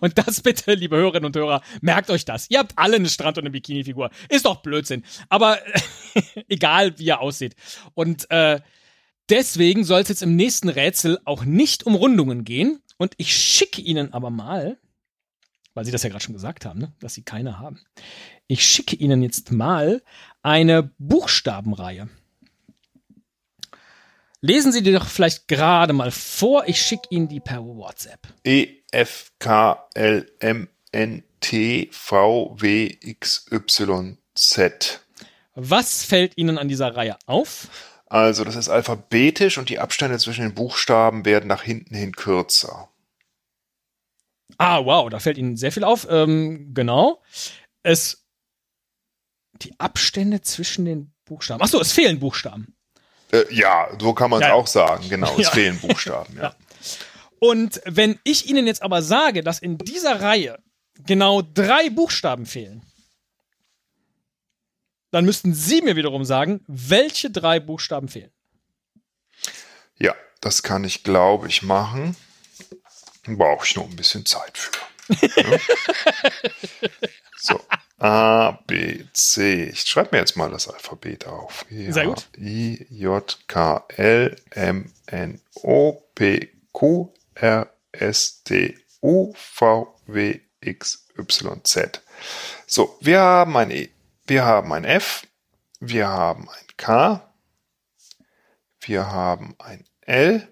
Und 0.00 0.18
das 0.18 0.42
bitte, 0.42 0.74
liebe 0.74 0.96
Hörerinnen 0.96 1.24
und 1.24 1.36
Hörer, 1.36 1.62
merkt 1.80 2.10
euch 2.10 2.26
das. 2.26 2.50
Ihr 2.50 2.58
habt 2.58 2.74
alle 2.76 2.96
eine 2.96 3.08
Strand- 3.08 3.38
und 3.38 3.44
eine 3.44 3.50
Bikini-Figur. 3.50 4.10
Ist 4.28 4.44
doch 4.44 4.56
Blödsinn. 4.56 5.04
Aber 5.30 5.58
egal, 6.48 6.98
wie 6.98 7.08
er 7.08 7.20
aussieht. 7.20 7.56
Und 7.94 8.30
äh, 8.30 8.60
Deswegen 9.30 9.84
soll 9.84 10.02
es 10.02 10.08
jetzt 10.08 10.22
im 10.22 10.36
nächsten 10.36 10.68
Rätsel 10.68 11.18
auch 11.24 11.44
nicht 11.44 11.86
um 11.86 11.94
Rundungen 11.94 12.44
gehen. 12.44 12.82
Und 12.98 13.14
ich 13.16 13.34
schicke 13.34 13.80
Ihnen 13.80 14.12
aber 14.12 14.30
mal, 14.30 14.78
weil 15.72 15.84
Sie 15.84 15.92
das 15.92 16.02
ja 16.02 16.10
gerade 16.10 16.22
schon 16.22 16.34
gesagt 16.34 16.66
haben, 16.66 16.80
ne, 16.80 16.92
dass 17.00 17.14
Sie 17.14 17.22
keine 17.22 17.58
haben. 17.58 17.80
Ich 18.46 18.64
schicke 18.64 18.96
Ihnen 18.96 19.22
jetzt 19.22 19.52
mal 19.52 20.02
eine 20.42 20.90
Buchstabenreihe. 20.98 22.08
Lesen 24.40 24.72
Sie 24.72 24.82
die 24.82 24.92
doch 24.92 25.06
vielleicht 25.06 25.48
gerade 25.48 25.94
mal 25.94 26.10
vor. 26.10 26.64
Ich 26.66 26.80
schicke 26.82 27.08
Ihnen 27.08 27.28
die 27.28 27.40
per 27.40 27.64
WhatsApp. 27.64 28.20
E, 28.44 28.68
F, 28.90 29.32
K, 29.38 29.88
L, 29.94 30.30
M, 30.40 30.68
N, 30.92 31.24
T, 31.40 31.88
V, 31.90 32.54
W, 32.60 32.94
X, 33.00 33.46
Y, 33.50 34.18
Z. 34.34 35.00
Was 35.54 36.04
fällt 36.04 36.36
Ihnen 36.36 36.58
an 36.58 36.68
dieser 36.68 36.94
Reihe 36.94 37.16
auf? 37.24 37.68
Also 38.06 38.44
das 38.44 38.56
ist 38.56 38.68
alphabetisch 38.68 39.56
und 39.56 39.70
die 39.70 39.78
Abstände 39.78 40.18
zwischen 40.18 40.42
den 40.42 40.54
Buchstaben 40.54 41.24
werden 41.24 41.46
nach 41.46 41.62
hinten 41.62 41.94
hin 41.94 42.12
kürzer. 42.14 42.90
Ah, 44.58 44.84
wow, 44.84 45.08
da 45.08 45.20
fällt 45.20 45.38
Ihnen 45.38 45.56
sehr 45.56 45.72
viel 45.72 45.84
auf. 45.84 46.06
Ähm, 46.10 46.74
genau. 46.74 47.22
Es 47.82 48.23
die 49.64 49.78
Abstände 49.78 50.40
zwischen 50.40 50.84
den 50.84 51.12
Buchstaben. 51.24 51.62
Achso, 51.62 51.80
es 51.80 51.92
fehlen 51.92 52.20
Buchstaben. 52.20 52.76
Äh, 53.32 53.44
ja, 53.50 53.88
so 53.98 54.12
kann 54.12 54.30
man 54.30 54.42
es 54.42 54.48
ja. 54.48 54.54
auch 54.54 54.66
sagen. 54.66 55.08
Genau, 55.08 55.32
es 55.38 55.46
ja. 55.46 55.50
fehlen 55.50 55.78
Buchstaben, 55.78 56.36
ja. 56.36 56.42
ja. 56.42 56.56
Und 57.38 57.80
wenn 57.84 58.18
ich 58.24 58.48
Ihnen 58.48 58.66
jetzt 58.66 58.82
aber 58.82 59.02
sage, 59.02 59.42
dass 59.42 59.58
in 59.58 59.78
dieser 59.78 60.20
Reihe 60.22 60.58
genau 61.06 61.42
drei 61.42 61.90
Buchstaben 61.90 62.46
fehlen, 62.46 62.82
dann 65.10 65.24
müssten 65.24 65.54
Sie 65.54 65.82
mir 65.82 65.96
wiederum 65.96 66.24
sagen, 66.24 66.64
welche 66.66 67.30
drei 67.30 67.60
Buchstaben 67.60 68.08
fehlen. 68.08 68.32
Ja, 69.98 70.14
das 70.40 70.62
kann 70.62 70.84
ich, 70.84 71.04
glaube 71.04 71.48
ich, 71.48 71.62
machen. 71.62 72.16
Brauche 73.26 73.64
ich 73.64 73.76
noch 73.76 73.88
ein 73.88 73.96
bisschen 73.96 74.26
Zeit 74.26 74.58
für. 74.58 74.72
So, 77.36 77.60
A, 77.98 78.52
B, 78.66 79.04
C. 79.12 79.64
Ich 79.64 79.82
schreibe 79.82 80.10
mir 80.12 80.18
jetzt 80.18 80.36
mal 80.36 80.50
das 80.50 80.68
Alphabet 80.68 81.26
auf. 81.26 81.64
G, 81.68 81.90
Sehr 81.90 82.06
gut. 82.06 82.28
I, 82.36 82.86
J, 82.90 83.38
K, 83.46 83.84
L, 83.96 84.36
M, 84.50 84.92
N, 85.06 85.40
O, 85.62 86.02
P, 86.14 86.50
Q, 86.72 87.12
R, 87.34 87.70
S, 87.92 88.42
T, 88.42 88.76
U, 89.00 89.32
V, 89.34 89.94
W, 90.06 90.40
X, 90.60 91.06
Y, 91.16 91.60
Z. 91.64 92.02
So, 92.66 92.96
wir 93.00 93.20
haben 93.20 93.56
ein 93.56 93.70
E. 93.70 93.90
Wir 94.26 94.44
haben 94.44 94.72
ein 94.72 94.84
F, 94.84 95.26
wir 95.80 96.08
haben 96.08 96.48
ein 96.48 96.66
K, 96.78 97.30
wir 98.80 99.12
haben 99.12 99.54
ein 99.58 99.84
L, 100.00 100.48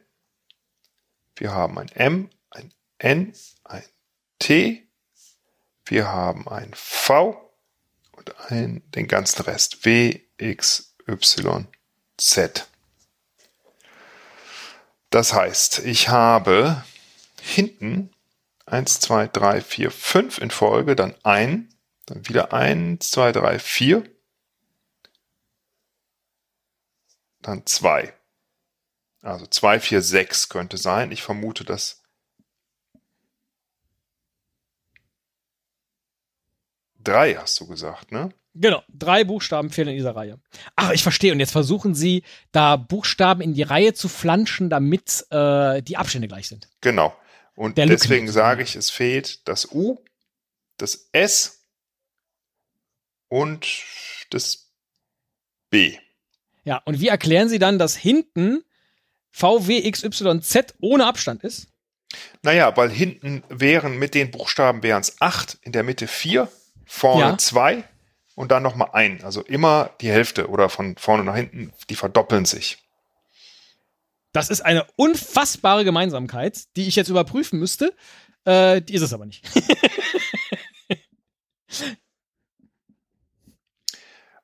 wir 1.37 1.53
haben 1.53 1.79
ein 1.79 1.89
M, 1.89 2.31
ein 2.51 2.71
N, 2.99 3.33
ein 3.65 3.85
T, 4.39 4.87
wir 5.93 6.09
haben 6.11 6.49
ein 6.49 6.73
V 6.73 7.53
und 8.13 8.51
ein, 8.51 8.83
den 8.93 9.09
ganzen 9.09 9.43
Rest 9.43 9.85
W, 9.85 10.21
X, 10.39 10.97
Y, 11.07 11.69
Z. 12.17 12.67
Das 15.11 15.35
heißt, 15.35 15.81
ich 15.81 16.09
habe 16.09 16.83
hinten 17.43 18.11
1, 18.65 19.01
2, 19.01 19.27
3, 19.29 19.61
4, 19.61 19.91
5 19.91 20.39
in 20.39 20.51
Folge, 20.51 20.97
dann 20.97 21.15
ein, 21.25 21.69
dann 22.07 22.27
wieder 22.27 22.55
1, 22.55 23.11
2, 23.11 23.33
3, 23.33 23.59
4. 23.59 24.05
Dann 27.43 27.67
2. 27.67 28.15
Also 29.21 29.47
2, 29.47 29.79
4, 29.79 30.01
6 30.01 30.49
könnte 30.49 30.79
sein. 30.79 31.13
Ich 31.13 31.23
vermute, 31.23 31.67
dass 31.67 32.02
Drei 37.03 37.35
hast 37.35 37.59
du 37.61 37.67
gesagt, 37.67 38.13
ne? 38.13 38.33
Genau, 38.55 38.83
drei 38.93 39.25
Buchstaben 39.25 39.71
fehlen 39.71 39.89
in 39.89 39.97
dieser 39.97 40.15
Reihe. 40.15 40.39
Ach, 40.77 40.91
ich 40.91 41.03
verstehe. 41.03 41.33
Und 41.33 41.41
jetzt 41.41 41.53
versuchen 41.53 41.95
sie, 41.95 42.23
da 42.53 42.77
Buchstaben 42.77 43.41
in 43.41 43.55
die 43.55 43.63
Reihe 43.63 43.95
zu 43.95 44.09
flanschen, 44.09 44.69
damit 44.69 45.25
äh, 45.31 45.81
die 45.83 45.97
Abstände 45.97 46.29
gleich 46.29 46.49
sind. 46.49 46.69
Genau. 46.83 47.17
Und 47.55 47.79
Der 47.79 47.87
deswegen 47.87 48.31
sage 48.31 48.63
ich, 48.63 48.77
es 48.77 48.91
fehlt 48.91 49.49
das 49.49 49.73
U, 49.73 49.99
das 50.77 51.09
S 51.13 51.65
und 53.29 53.67
das 54.31 54.71
B. 55.71 55.97
Ja, 56.65 56.83
und 56.85 57.01
wie 57.01 57.09
erklären 57.09 57.49
Sie 57.49 57.59
dann, 57.59 57.79
dass 57.79 57.97
hinten 57.97 58.63
VWXYZ 59.31 60.75
ohne 60.81 61.07
Abstand 61.07 61.43
ist? 61.43 61.69
Naja, 62.43 62.77
weil 62.77 62.91
hinten 62.91 63.43
wären 63.49 63.99
mit 63.99 64.15
den 64.15 64.31
Buchstaben 64.31 64.83
wären 64.83 65.01
es 65.01 65.21
8, 65.21 65.59
in 65.63 65.73
der 65.73 65.83
Mitte 65.83 66.07
4, 66.07 66.51
vorne 66.93 67.37
2 67.39 67.75
ja. 67.75 67.85
und 68.35 68.53
dann 68.53 68.63
nochmal 68.63 68.91
ein. 68.93 69.25
Also 69.25 69.41
immer 69.43 69.91
die 70.01 70.11
Hälfte 70.11 70.49
oder 70.49 70.69
von 70.69 70.97
vorne 70.97 71.25
nach 71.25 71.37
hinten, 71.37 71.73
die 71.89 71.97
verdoppeln 71.97 72.45
sich. 72.45 72.79
Das 74.33 74.51
ist 74.51 74.61
eine 74.61 74.87
unfassbare 74.97 75.85
Gemeinsamkeit, 75.85 76.65
die 76.77 76.89
ich 76.89 76.97
jetzt 76.97 77.09
überprüfen 77.09 77.59
müsste. 77.59 77.95
Äh, 78.45 78.83
die 78.83 78.95
ist 78.95 79.03
es 79.03 79.13
aber 79.13 79.27
nicht. 79.27 79.45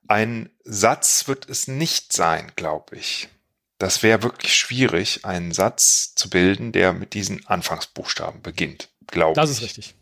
Ein 0.09 0.51
Satz 0.65 1.29
wird 1.29 1.49
es 1.49 1.69
nicht 1.69 2.13
sein, 2.15 2.51
glaube 2.57 2.97
ich. 2.97 3.29
Das 3.77 4.03
wäre 4.03 4.23
wirklich 4.23 4.57
schwierig, 4.57 5.27
einen 5.27 5.53
Satz 5.53 6.15
zu 6.15 6.31
bilden, 6.31 6.73
der 6.73 6.95
mit 6.95 7.13
diesen 7.13 7.47
Anfangsbuchstaben 7.47 8.41
beginnt, 8.41 8.89
glaube 9.07 9.33
ich. 9.33 9.37
Das 9.37 9.51
ist 9.51 9.61
richtig. 9.61 9.95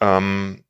Ähm, 0.00 0.63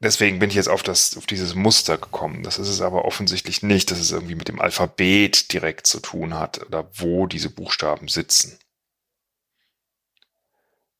deswegen 0.00 0.38
bin 0.38 0.50
ich 0.50 0.56
jetzt 0.56 0.68
auf, 0.68 0.82
das, 0.82 1.16
auf 1.16 1.26
dieses 1.26 1.54
Muster 1.54 1.98
gekommen. 1.98 2.42
Das 2.42 2.58
ist 2.58 2.68
es 2.68 2.80
aber 2.80 3.04
offensichtlich 3.04 3.62
nicht, 3.62 3.90
dass 3.90 3.98
es 3.98 4.10
irgendwie 4.12 4.34
mit 4.34 4.48
dem 4.48 4.60
Alphabet 4.60 5.52
direkt 5.52 5.86
zu 5.86 6.00
tun 6.00 6.34
hat 6.34 6.64
oder 6.64 6.88
wo 6.94 7.26
diese 7.26 7.50
Buchstaben 7.50 8.08
sitzen. 8.08 8.58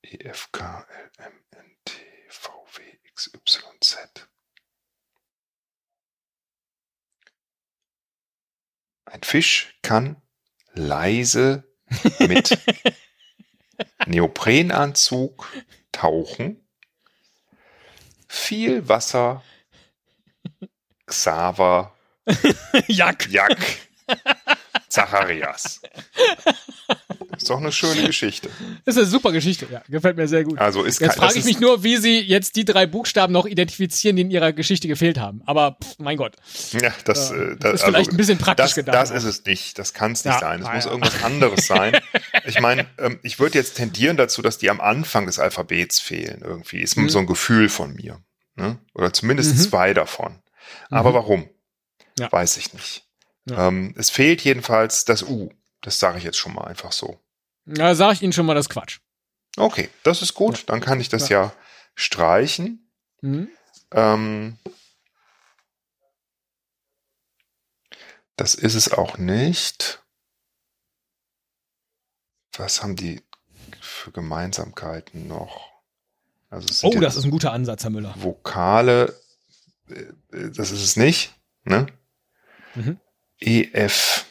E, 0.02 0.16
F, 0.24 0.50
K, 0.52 0.86
L, 0.88 1.10
M, 1.26 1.32
N, 1.50 1.76
T, 1.84 1.94
V, 2.28 2.52
W, 2.74 2.82
X, 3.10 3.30
Y, 3.34 3.80
Z. 3.80 4.28
Ein 9.04 9.22
Fisch 9.22 9.78
kann 9.82 10.20
leise 10.72 11.64
mit 12.18 12.58
Neoprenanzug, 14.06 15.48
Tauchen, 15.92 16.65
viel 18.36 18.88
Wasser, 18.88 19.42
Xaver, 21.06 21.92
Jack. 22.88 23.28
Jack, 23.30 23.58
Zacharias. 24.88 25.80
Ist 27.36 27.50
doch 27.50 27.58
eine 27.58 27.70
schöne 27.70 28.06
Geschichte. 28.06 28.48
ist 28.86 28.96
eine 28.96 29.06
super 29.06 29.30
Geschichte, 29.30 29.66
ja. 29.70 29.82
Gefällt 29.88 30.16
mir 30.16 30.26
sehr 30.26 30.42
gut. 30.44 30.58
Also 30.58 30.84
ist 30.84 31.00
jetzt 31.00 31.16
frage 31.18 31.38
ich 31.38 31.44
mich 31.44 31.60
nur, 31.60 31.82
wie 31.82 31.96
sie 31.98 32.18
jetzt 32.20 32.56
die 32.56 32.64
drei 32.64 32.86
Buchstaben 32.86 33.32
noch 33.32 33.44
identifizieren, 33.46 34.16
die 34.16 34.22
in 34.22 34.30
ihrer 34.30 34.52
Geschichte 34.54 34.88
gefehlt 34.88 35.18
haben. 35.18 35.42
Aber 35.44 35.76
pff, 35.82 35.98
mein 35.98 36.16
Gott. 36.16 36.36
Ja, 36.72 36.92
das, 37.04 37.30
äh, 37.32 37.56
das 37.58 37.74
ist 37.74 37.84
vielleicht 37.84 38.10
ein 38.10 38.16
bisschen 38.16 38.38
praktisch 38.38 38.66
das, 38.66 38.74
gedacht 38.74 38.94
Das 38.96 39.10
ist 39.10 39.24
es 39.24 39.44
nicht. 39.44 39.78
Das 39.78 39.92
kann 39.92 40.12
es 40.12 40.24
nicht 40.24 40.34
Ja, 40.34 40.40
sein. 40.40 40.60
Es 40.60 40.66
na 40.66 40.74
muss 40.74 40.84
ja. 40.86 40.90
irgendwas 40.92 41.22
anderes 41.24 41.66
sein. 41.66 41.98
Ich 42.48 42.60
meine, 42.60 42.86
ähm, 42.98 43.18
ich 43.24 43.40
würde 43.40 43.58
jetzt 43.58 43.74
tendieren 43.76 44.16
dazu, 44.16 44.40
dass 44.40 44.56
die 44.56 44.70
am 44.70 44.80
Anfang 44.80 45.26
des 45.26 45.40
Alphabets 45.40 45.98
fehlen 45.98 46.42
irgendwie. 46.44 46.78
Ist 46.80 46.96
Mhm. 46.96 47.08
so 47.08 47.18
ein 47.18 47.26
Gefühl 47.26 47.68
von 47.68 47.92
mir. 47.94 48.20
Ne? 48.56 48.78
Oder 48.94 49.12
zumindest 49.12 49.54
Mhm. 49.54 49.60
zwei 49.60 49.94
davon. 49.94 50.42
Aber 50.90 51.10
Mhm. 51.10 51.14
warum? 51.14 51.50
Ja. 52.18 52.32
Weiß 52.32 52.56
ich 52.56 52.72
nicht. 52.72 53.06
Ja. 53.44 53.68
Ähm, 53.68 53.94
es 53.96 54.10
fehlt 54.10 54.42
jedenfalls 54.42 55.04
das 55.04 55.22
U. 55.22 55.50
Das 55.82 55.98
sage 56.00 56.18
ich 56.18 56.24
jetzt 56.24 56.38
schon 56.38 56.54
mal 56.54 56.64
einfach 56.64 56.92
so. 56.92 57.20
Da 57.66 57.94
sage 57.94 58.14
ich 58.14 58.22
Ihnen 58.22 58.32
schon 58.32 58.46
mal 58.46 58.54
das 58.54 58.68
Quatsch. 58.68 58.98
Okay, 59.56 59.90
das 60.02 60.22
ist 60.22 60.34
gut. 60.34 60.68
Dann 60.68 60.80
kann 60.80 61.00
ich 61.00 61.08
das 61.08 61.28
ja, 61.28 61.52
streichen. 61.94 62.90
Mhm. 63.20 63.48
Ähm, 63.92 64.58
das 68.36 68.54
ist 68.54 68.74
es 68.74 68.92
auch 68.92 69.18
nicht. 69.18 70.02
Was 72.56 72.82
haben 72.82 72.96
die 72.96 73.22
für 73.80 74.12
Gemeinsamkeiten 74.12 75.28
noch? 75.28 75.70
Also 76.50 76.86
Oh, 76.88 77.00
das 77.00 77.16
ist 77.16 77.24
ein 77.24 77.30
guter 77.30 77.52
Ansatz, 77.52 77.82
Herr 77.84 77.90
Müller. 77.90 78.14
Vokale, 78.18 79.14
äh, 79.88 79.94
äh, 80.36 80.50
das 80.50 80.70
ist 80.70 80.82
es 80.82 80.96
nicht, 80.96 81.34
ne? 81.64 81.86
Mhm. 82.74 83.00
EF. 83.40 84.24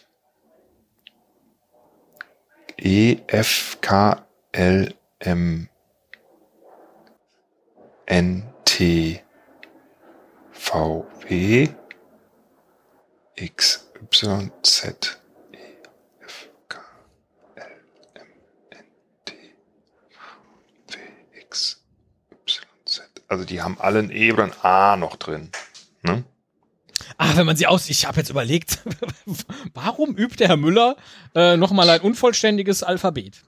E, 2.78 3.18
F, 3.28 3.78
K, 3.82 4.26
L, 4.52 4.94
M, 5.20 5.70
N, 8.06 8.54
T, 8.66 9.22
V, 10.52 11.08
W, 11.28 11.68
X, 13.36 13.90
Y, 14.02 14.52
Z, 14.62 15.22
E, 15.54 15.58
F, 16.22 16.50
K, 16.68 16.82
L, 17.56 17.82
M, 18.16 18.28
N, 18.72 18.86
T, 19.24 19.34
W, 20.90 20.98
X, 21.40 21.82
Y, 22.32 22.68
Z. 22.86 23.15
Also 23.28 23.46
die 23.46 23.62
haben 23.62 23.78
alle 23.80 24.00
ein 24.00 24.12
E 24.12 24.32
oder 24.32 24.44
ein 24.46 24.54
A 24.62 24.96
noch 24.98 25.16
drin. 25.16 25.50
Ne? 26.04 26.24
Ah, 27.18 27.36
wenn 27.36 27.46
man 27.46 27.56
sie 27.58 27.68
aus, 27.68 27.90
ich 27.90 28.06
habe 28.06 28.18
jetzt 28.18 28.30
überlegt, 28.30 28.80
warum 29.74 30.16
übt 30.16 30.38
der 30.38 30.50
Herr 30.50 30.58
Müller 30.58 30.96
äh, 31.34 31.58
nochmal 31.58 31.90
ein 31.90 32.02
unvollständiges 32.02 32.84
Alphabet? 32.84 33.42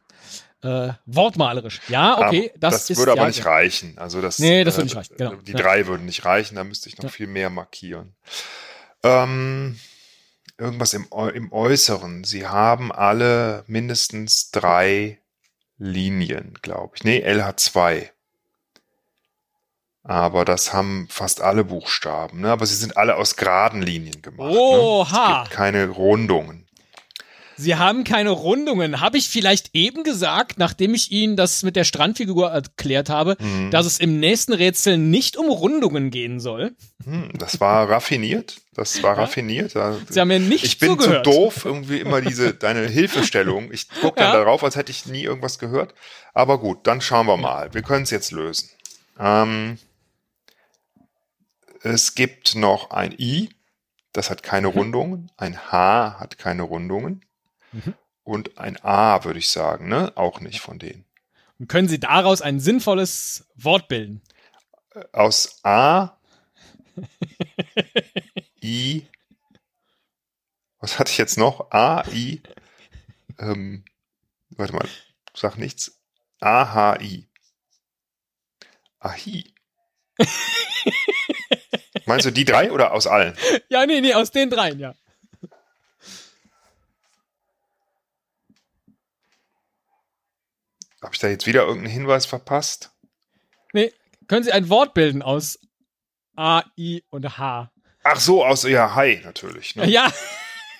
Äh, 0.64 0.94
wortmalerisch. 1.06 1.82
Ja, 1.88 2.18
okay, 2.20 2.52
das, 2.58 2.74
das 2.74 2.90
ist 2.90 2.98
würde 2.98 3.12
aber 3.12 3.22
ja, 3.22 3.28
nicht 3.28 3.46
reichen. 3.46 3.98
Also 4.00 4.22
das, 4.22 4.40
Nee, 4.40 4.64
das 4.64 4.76
würde 4.76 4.86
nicht 4.86 4.96
reichen, 4.96 5.16
genau. 5.16 5.36
Die 5.36 5.52
Ja. 5.52 5.58
drei 5.60 5.86
würden 5.86 6.06
nicht 6.06 6.26
reichen, 6.26 6.56
da 6.56 6.64
müsste 6.64 6.90
ich 6.90 6.98
noch 6.98 7.12
viel 7.12 7.28
mehr 7.28 7.52
markieren. 7.52 8.16
Ähm, 9.04 9.80
irgendwas 10.58 10.94
im, 10.94 11.08
im 11.34 11.52
Äußeren. 11.52 12.24
Sie 12.24 12.48
haben 12.48 12.92
alle 12.92 13.64
mindestens 13.68 14.50
drei 14.50 15.20
Linien, 15.78 16.58
glaube 16.62 16.96
ich. 16.96 17.04
Nee, 17.04 17.20
L 17.22 17.46
hat 17.46 17.60
zwei. 17.60 18.12
Aber 20.10 20.46
das 20.46 20.72
haben 20.74 21.08
fast 21.10 21.42
alle 21.42 21.66
Buchstaben. 21.66 22.40
Ne? 22.42 22.50
Aber 22.52 22.66
sie 22.66 22.76
sind 22.76 22.96
alle 22.96 23.16
aus 23.18 23.36
geraden 23.36 23.82
Linien 23.82 24.22
gemacht. 24.22 24.56
Oha. 24.56 25.28
Ne? 25.28 25.34
Es 25.44 25.44
gibt 25.50 25.58
keine 25.58 25.90
Rundungen. 25.90 26.64
Sie 27.60 27.76
haben 27.76 28.04
keine 28.04 28.30
Rundungen. 28.30 29.02
Habe 29.02 29.18
ich 29.18 29.30
vielleicht 29.30 29.72
eben 29.74 30.04
gesagt, 30.04 30.60
nachdem 30.60 30.94
ich 30.94 31.12
Ihnen 31.12 31.36
das 31.36 31.64
mit 31.64 31.76
der 31.76 31.84
Strandfigur 31.86 32.52
erklärt 32.52 33.10
habe, 33.10 33.36
Mhm. 33.40 33.72
dass 33.72 33.88
es 33.88 34.00
im 34.00 34.20
nächsten 34.20 34.54
Rätsel 34.54 34.98
nicht 35.00 35.36
um 35.38 35.50
Rundungen 35.50 36.12
gehen 36.12 36.40
soll? 36.40 36.76
Hm, 37.04 37.32
das 37.34 37.60
war 37.60 37.90
raffiniert. 37.90 38.58
Das 38.76 39.02
war 39.02 39.18
raffiniert. 39.18 39.76
Da- 39.76 39.98
Sie 40.08 40.20
haben 40.22 40.28
mir 40.28 40.40
nicht 40.40 40.64
ich 40.66 40.78
bin 40.78 40.90
zugehört. 40.92 41.26
zu 41.26 41.32
doof, 41.32 41.66
irgendwie 41.66 42.00
immer 42.00 42.22
diese, 42.22 42.54
deine 42.54 42.88
Hilfestellung. 42.88 43.72
Ich 43.74 43.90
gucke 44.02 44.22
dann 44.22 44.34
Ja. 44.34 44.38
darauf, 44.40 44.64
als 44.64 44.76
hätte 44.76 44.92
ich 44.92 45.08
nie 45.08 45.24
irgendwas 45.24 45.58
gehört. 45.58 45.96
Aber 46.36 46.60
gut, 46.60 46.86
dann 46.86 47.02
schauen 47.02 47.26
wir 47.26 47.38
mal. 47.38 47.74
Wir 47.74 47.82
können 47.82 48.04
es 48.04 48.12
jetzt 48.12 48.32
lösen. 48.32 48.70
Ähm, 49.20 49.80
es 51.92 52.16
gibt 52.16 52.56
noch 52.56 52.92
ein 52.92 53.14
I, 53.18 53.50
das 54.14 54.30
hat 54.30 54.44
keine 54.44 54.68
Rundungen. 54.68 55.32
Ein 55.38 55.72
H 55.72 56.20
hat 56.20 56.38
keine 56.38 56.64
Rundungen. 56.64 57.26
Mhm. 57.72 57.94
Und 58.24 58.58
ein 58.58 58.84
A, 58.84 59.24
würde 59.24 59.40
ich 59.40 59.50
sagen, 59.50 59.88
ne? 59.88 60.12
Auch 60.16 60.40
nicht 60.40 60.60
von 60.60 60.80
denen. 60.80 61.06
Und 61.60 61.68
können 61.68 61.88
Sie 61.88 62.00
daraus 62.00 62.42
ein 62.42 62.60
sinnvolles 62.60 63.48
Wort 63.56 63.88
bilden? 63.88 64.22
Aus 65.14 65.60
A, 65.64 66.18
I, 68.64 69.08
was 70.80 71.00
hatte 71.00 71.12
ich 71.12 71.18
jetzt 71.18 71.38
noch? 71.38 71.72
A, 71.72 72.04
I, 72.12 72.42
ähm, 73.40 73.86
warte 74.50 74.74
mal, 74.74 74.88
sag 75.34 75.58
nichts. 75.58 76.00
A, 76.40 76.74
H, 76.74 77.02
I. 77.02 77.28
Ahi. 79.00 79.54
Meinst 82.08 82.26
du 82.26 82.32
die 82.32 82.46
drei 82.46 82.72
oder 82.72 82.94
aus 82.94 83.06
allen? 83.06 83.38
Ja, 83.70 83.86
nee, 83.86 84.00
nee, 84.00 84.14
aus 84.14 84.32
den 84.32 84.50
dreien, 84.50 84.80
ja. 84.80 84.96
Habe 91.02 91.14
ich 91.14 91.20
da 91.20 91.28
jetzt 91.28 91.46
wieder 91.46 91.62
irgendeinen 91.62 91.94
Hinweis 91.94 92.26
verpasst? 92.26 92.92
Nee, 93.74 93.94
können 94.28 94.44
Sie 94.44 94.52
ein 94.52 94.70
Wort 94.70 94.94
bilden 94.94 95.22
aus 95.22 95.60
A, 96.36 96.64
I 96.78 97.04
und 97.10 97.38
H? 97.38 97.72
Ach 98.04 98.20
so, 98.20 98.44
aus, 98.44 98.64
ja, 98.64 98.96
Hi 98.96 99.22
natürlich. 99.24 99.76
Ne? 99.76 99.88
Ja, 99.90 100.12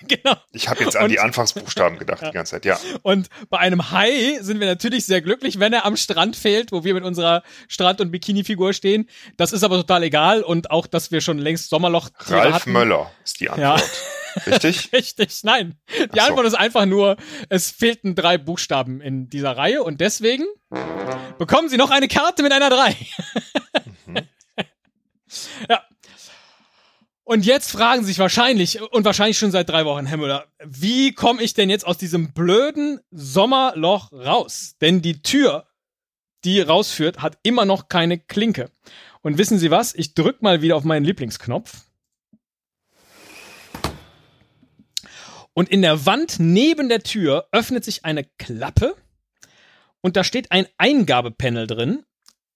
genau. 0.08 0.36
Ich 0.52 0.68
habe 0.68 0.84
jetzt 0.84 0.96
an 0.96 1.04
Und- 1.04 1.10
die 1.10 1.18
Anfangsbuchstaben 1.20 1.98
gedacht 1.98 2.22
die 2.26 2.30
ganze 2.32 2.52
Zeit, 2.52 2.64
ja. 2.64 2.78
Und 3.02 3.28
bei 3.50 3.58
einem 3.58 3.90
Hai 3.90 4.38
sind 4.40 4.60
wir 4.60 4.66
natürlich 4.66 5.06
sehr 5.06 5.20
glücklich, 5.22 5.58
wenn 5.58 5.72
er 5.72 5.84
am 5.84 5.96
Strand 5.96 6.36
fehlt, 6.36 6.70
wo 6.72 6.84
wir 6.84 6.94
mit 6.94 7.04
unserer 7.04 7.42
Strand- 7.68 8.00
und 8.00 8.10
Bikini-Figur 8.10 8.72
stehen. 8.72 9.08
Das 9.36 9.52
ist 9.52 9.62
aber 9.64 9.76
total 9.76 10.02
egal 10.04 10.42
und 10.42 10.70
auch, 10.70 10.86
dass 10.86 11.10
wir 11.10 11.20
schon 11.20 11.38
längst 11.38 11.70
Sommerloch 11.70 12.10
Ralf 12.26 12.54
hatten. 12.54 12.72
Möller 12.72 13.10
ist 13.24 13.40
die 13.40 13.44
Ja. 13.46 13.52
Antwort. 13.74 13.90
Richtig? 14.46 14.92
Richtig, 14.92 15.40
nein. 15.42 15.74
Die 16.14 16.20
so. 16.20 16.26
Antwort 16.26 16.46
ist 16.46 16.54
einfach 16.54 16.86
nur, 16.86 17.16
es 17.48 17.70
fehlten 17.70 18.14
drei 18.14 18.38
Buchstaben 18.38 19.00
in 19.00 19.28
dieser 19.28 19.56
Reihe 19.56 19.82
und 19.82 20.00
deswegen 20.00 20.44
bekommen 21.38 21.68
Sie 21.68 21.76
noch 21.76 21.90
eine 21.90 22.06
Karte 22.08 22.42
mit 22.42 22.52
einer 22.52 22.70
3. 22.70 22.96
Mhm. 24.06 24.16
ja. 25.68 25.82
Und 27.28 27.44
jetzt 27.44 27.72
fragen 27.72 28.06
sich 28.06 28.18
wahrscheinlich, 28.18 28.80
und 28.80 29.04
wahrscheinlich 29.04 29.36
schon 29.36 29.50
seit 29.50 29.68
drei 29.68 29.84
Wochen, 29.84 30.06
Herr 30.06 30.16
Müller, 30.16 30.46
wie 30.64 31.12
komme 31.12 31.42
ich 31.42 31.52
denn 31.52 31.68
jetzt 31.68 31.86
aus 31.86 31.98
diesem 31.98 32.32
blöden 32.32 33.00
Sommerloch 33.10 34.10
raus? 34.12 34.76
Denn 34.80 35.02
die 35.02 35.20
Tür, 35.20 35.66
die 36.44 36.62
rausführt, 36.62 37.20
hat 37.20 37.38
immer 37.42 37.66
noch 37.66 37.90
keine 37.90 38.18
Klinke. 38.18 38.70
Und 39.20 39.36
wissen 39.36 39.58
Sie 39.58 39.70
was? 39.70 39.94
Ich 39.94 40.14
drück 40.14 40.40
mal 40.40 40.62
wieder 40.62 40.74
auf 40.74 40.84
meinen 40.84 41.04
Lieblingsknopf. 41.04 41.82
Und 45.52 45.68
in 45.68 45.82
der 45.82 46.06
Wand 46.06 46.36
neben 46.38 46.88
der 46.88 47.02
Tür 47.02 47.46
öffnet 47.52 47.84
sich 47.84 48.06
eine 48.06 48.24
Klappe 48.24 48.96
und 50.00 50.16
da 50.16 50.24
steht 50.24 50.50
ein 50.50 50.66
Eingabepanel 50.78 51.66
drin 51.66 52.06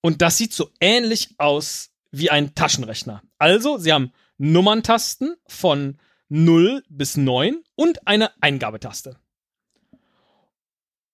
und 0.01 0.23
das 0.23 0.39
sieht 0.39 0.55
so 0.55 0.71
ähnlich 0.81 1.35
aus 1.37 1.91
wie 2.11 2.31
ein 2.31 2.55
Taschenrechner. 2.55 3.23
Also, 3.37 3.77
Sie 3.77 3.93
haben 3.93 4.13
Nummerntasten 4.39 5.37
von 5.47 5.99
0 6.29 6.83
bis 6.89 7.17
9 7.17 7.63
und 7.75 8.07
eine 8.07 8.31
Eingabetaste. 8.41 9.17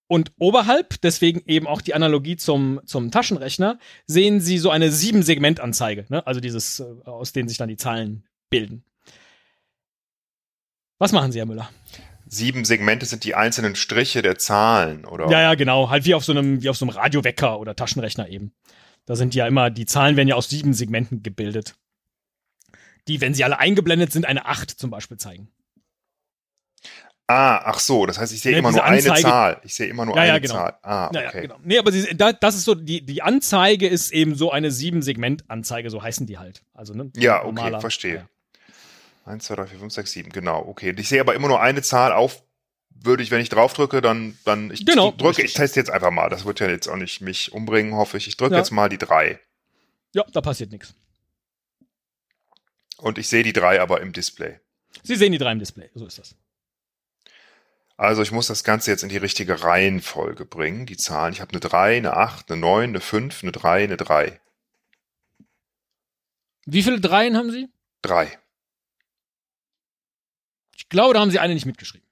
Und 0.07 0.33
oberhalb, 0.39 1.01
deswegen 1.03 1.43
eben 1.47 1.67
auch 1.67 1.83
die 1.83 1.95
Analogie 1.95 2.37
zum, 2.37 2.81
zum 2.87 3.11
Taschenrechner, 3.11 3.79
sehen 4.07 4.41
Sie 4.41 4.57
so 4.57 4.71
eine 4.71 4.91
Sieben-Segment-Anzeige. 4.91 6.07
Ne? 6.09 6.27
Also 6.27 6.41
dieses, 6.41 6.81
äh, 6.81 6.85
aus 7.05 7.33
denen 7.35 7.49
sich 7.49 7.59
dann 7.59 7.69
die 7.69 7.77
Zahlen 7.77 8.25
bilden. 8.49 8.85
Was 10.99 11.13
machen 11.13 11.31
Sie, 11.31 11.39
Herr 11.39 11.47
Müller? 11.47 11.69
Sieben 12.27 12.65
Segmente 12.65 13.07
sind 13.07 13.25
die 13.25 13.35
einzelnen 13.35 13.77
Striche 13.77 14.23
der 14.23 14.39
Zahlen, 14.39 15.05
oder? 15.05 15.31
Ja, 15.31 15.41
ja, 15.41 15.55
genau. 15.55 15.91
Halt 15.91 16.07
wie 16.07 16.15
auf 16.15 16.25
so 16.25 16.33
einem, 16.33 16.63
wie 16.63 16.69
auf 16.71 16.77
so 16.77 16.87
einem 16.87 16.95
Radiowecker 16.97 17.59
oder 17.59 17.77
Taschenrechner 17.77 18.29
eben. 18.29 18.53
Da 19.05 19.15
sind 19.15 19.35
ja 19.35 19.47
immer, 19.47 19.71
die 19.71 19.87
Zahlen 19.87 20.17
werden 20.17 20.29
ja 20.29 20.35
aus 20.35 20.49
sieben 20.49 20.75
Segmenten 20.75 21.23
gebildet. 21.23 21.75
Die, 23.09 23.21
wenn 23.21 23.35
sie 23.35 23.45
alle 23.45 23.59
eingeblendet 23.59 24.13
sind, 24.13 24.27
eine 24.27 24.47
8 24.47 24.71
zum 24.71 24.91
Beispiel 24.91 25.17
zeigen. 25.17 25.49
Ah, 27.31 27.61
ach 27.65 27.79
so, 27.79 28.07
das 28.07 28.19
heißt, 28.19 28.33
ich 28.33 28.41
sehe 28.41 28.53
nee, 28.53 28.59
immer 28.59 28.73
nur 28.73 28.83
Anzeige, 28.83 29.13
eine 29.13 29.23
Zahl. 29.23 29.61
Ich 29.63 29.75
sehe 29.75 29.87
immer 29.87 30.07
nur 30.07 30.17
ja, 30.17 30.23
eine 30.23 30.33
ja, 30.33 30.39
genau. 30.39 30.55
Zahl. 30.55 30.79
Ah, 30.83 31.09
okay. 31.09 31.23
Ja, 31.25 31.41
genau. 31.43 31.57
Nee, 31.63 31.79
aber 31.79 31.93
sie, 31.93 32.17
da, 32.17 32.33
das 32.33 32.55
ist 32.55 32.65
so, 32.65 32.75
die, 32.75 33.05
die 33.05 33.21
Anzeige 33.21 33.87
ist 33.87 34.13
eben 34.13 34.35
so 34.35 34.51
eine 34.51 34.71
Sieben-Segment-Anzeige, 34.71 35.91
so 35.91 36.03
heißen 36.03 36.27
die 36.27 36.39
halt. 36.39 36.63
Also, 36.73 36.95
ne? 36.95 37.11
Ja, 37.17 37.45
okay, 37.45 37.79
verstehe. 37.81 38.15
Ja. 39.27 39.33
1, 39.33 39.45
2, 39.45 39.57
3, 39.57 39.67
4, 39.67 39.79
5, 39.79 39.93
6, 39.93 40.13
7, 40.13 40.31
genau, 40.31 40.65
okay. 40.67 40.95
Ich 40.97 41.11
sehe 41.11 41.21
aber 41.21 41.35
immer 41.35 41.49
nur 41.49 41.61
eine 41.61 41.83
Zahl 41.83 42.13
auf, 42.13 42.43
würde 42.89 43.23
ich, 43.23 43.31
wenn 43.31 43.43
ich 43.43 43.51
drauf 43.51 43.75
drücke, 43.75 44.01
dann, 44.01 44.39
dann, 44.47 44.71
ich 44.71 44.87
genau, 44.87 45.11
drücke, 45.11 45.43
ich 45.43 45.53
teste 45.53 45.81
jetzt 45.81 45.91
einfach 45.91 46.11
mal. 46.11 46.31
Das 46.31 46.47
wird 46.47 46.61
ja 46.61 46.69
jetzt 46.69 46.89
auch 46.89 46.97
nicht 46.97 47.21
mich 47.21 47.53
umbringen, 47.53 47.95
hoffe 47.95 48.17
ich. 48.17 48.27
Ich 48.27 48.39
drücke 48.39 48.55
ja. 48.55 48.61
jetzt 48.61 48.71
mal 48.71 48.89
die 48.89 48.97
3. 48.97 49.39
Ja, 50.15 50.25
da 50.33 50.41
passiert 50.41 50.73
nichts. 50.73 50.95
Und 52.99 53.19
ich 53.19 53.29
sehe 53.29 53.43
die 53.43 53.53
3 53.53 53.81
aber 53.81 54.01
im 54.01 54.13
Display. 54.13 54.61
Sie 55.03 55.17
sehen 55.17 55.33
die 55.33 55.39
3 55.39 55.53
im 55.53 55.59
Display, 55.59 55.91
so 55.95 56.07
ist 56.07 56.19
das. 56.19 56.35
Also 57.97 58.23
ich 58.23 58.31
muss 58.31 58.47
das 58.47 58.63
Ganze 58.63 58.93
jetzt 58.93 59.03
in 59.03 59.09
die 59.09 59.17
richtige 59.17 59.65
Reihenfolge 59.65 60.45
bringen, 60.45 60.87
die 60.87 60.97
Zahlen. 60.97 61.33
Ich 61.33 61.41
habe 61.41 61.51
eine 61.51 61.61
3, 61.61 61.97
eine 61.97 62.17
8, 62.17 62.51
eine 62.51 62.61
9, 62.61 62.91
eine 62.91 63.01
5, 63.01 63.43
eine 63.43 63.53
3, 63.53 63.85
eine 63.85 63.97
3. 63.97 64.41
Wie 66.67 66.83
viele 66.83 67.01
Dreien 67.01 67.37
haben 67.37 67.51
Sie? 67.51 67.69
Drei. 68.03 68.39
Ich 70.77 70.89
glaube, 70.89 71.15
da 71.15 71.21
haben 71.21 71.31
Sie 71.31 71.41
eine 71.41 71.55
nicht 71.55 71.67
mitgeschrieben. 71.67 72.07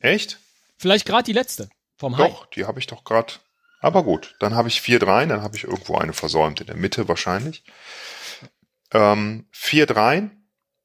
Echt? 0.00 0.40
Vielleicht 0.76 1.06
gerade 1.06 1.24
die 1.24 1.32
letzte 1.32 1.68
vom 1.96 2.16
High. 2.16 2.32
Doch, 2.32 2.46
die 2.46 2.64
habe 2.64 2.80
ich 2.80 2.86
doch 2.86 3.04
gerade. 3.04 3.34
Aber 3.80 4.02
gut, 4.02 4.34
dann 4.40 4.54
habe 4.54 4.68
ich 4.68 4.80
vier 4.80 4.98
Dreien, 4.98 5.28
dann 5.28 5.42
habe 5.42 5.56
ich 5.56 5.64
irgendwo 5.64 5.96
eine 5.96 6.14
versäumt, 6.14 6.60
in 6.60 6.66
der 6.66 6.76
Mitte 6.76 7.06
wahrscheinlich. 7.06 7.62
Ähm, 8.96 9.44
vier 9.50 9.84
Dreien, 9.84 10.30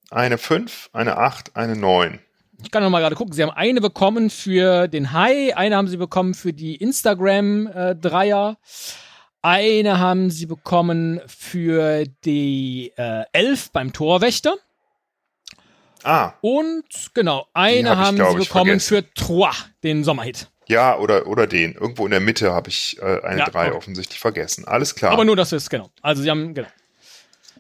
eine 0.10 0.38
5, 0.38 0.90
eine 0.92 1.16
8, 1.16 1.56
eine 1.56 1.78
9. 1.78 2.20
Ich 2.62 2.70
kann 2.70 2.84
noch 2.84 2.90
mal 2.90 3.00
gerade 3.00 3.16
gucken. 3.16 3.34
Sie 3.34 3.42
haben 3.42 3.52
eine 3.52 3.80
bekommen 3.80 4.30
für 4.30 4.90
den 4.90 5.14
High, 5.14 5.56
eine 5.56 5.78
haben 5.78 5.88
Sie 5.88 5.96
bekommen 5.96 6.34
für 6.34 6.52
die 6.52 6.76
Instagram-Dreier, 6.76 8.58
eine 9.42 10.00
haben 10.00 10.30
Sie 10.30 10.46
bekommen 10.46 11.22
für 11.26 12.04
die 12.26 12.92
äh, 12.98 13.24
Elf 13.32 13.72
beim 13.72 13.94
Torwächter. 13.94 14.56
Ah. 16.04 16.34
Und 16.42 17.12
genau, 17.14 17.48
eine 17.54 17.92
hab 17.92 17.98
haben 17.98 18.22
ich, 18.22 18.28
Sie 18.28 18.50
bekommen 18.50 18.80
für 18.82 19.10
Trois, 19.14 19.54
den 19.84 20.04
Sommerhit. 20.04 20.50
Ja, 20.68 20.98
oder, 20.98 21.28
oder 21.28 21.48
den. 21.48 21.76
Irgendwo 21.76 22.06
in 22.06 22.12
der 22.12 22.20
Mitte 22.20 22.52
habe 22.52 22.70
ich 22.70 22.98
äh, 23.02 23.22
eine 23.24 23.40
ja, 23.40 23.46
3 23.46 23.68
okay. 23.68 23.78
offensichtlich 23.78 24.20
vergessen. 24.20 24.66
Alles 24.68 24.96
klar. 24.96 25.14
Aber 25.14 25.24
nur, 25.24 25.38
dass 25.38 25.54
es, 25.54 25.70
genau. 25.70 25.90
Also 26.02 26.22
Sie 26.22 26.30
haben, 26.30 26.54
genau. 26.54 26.68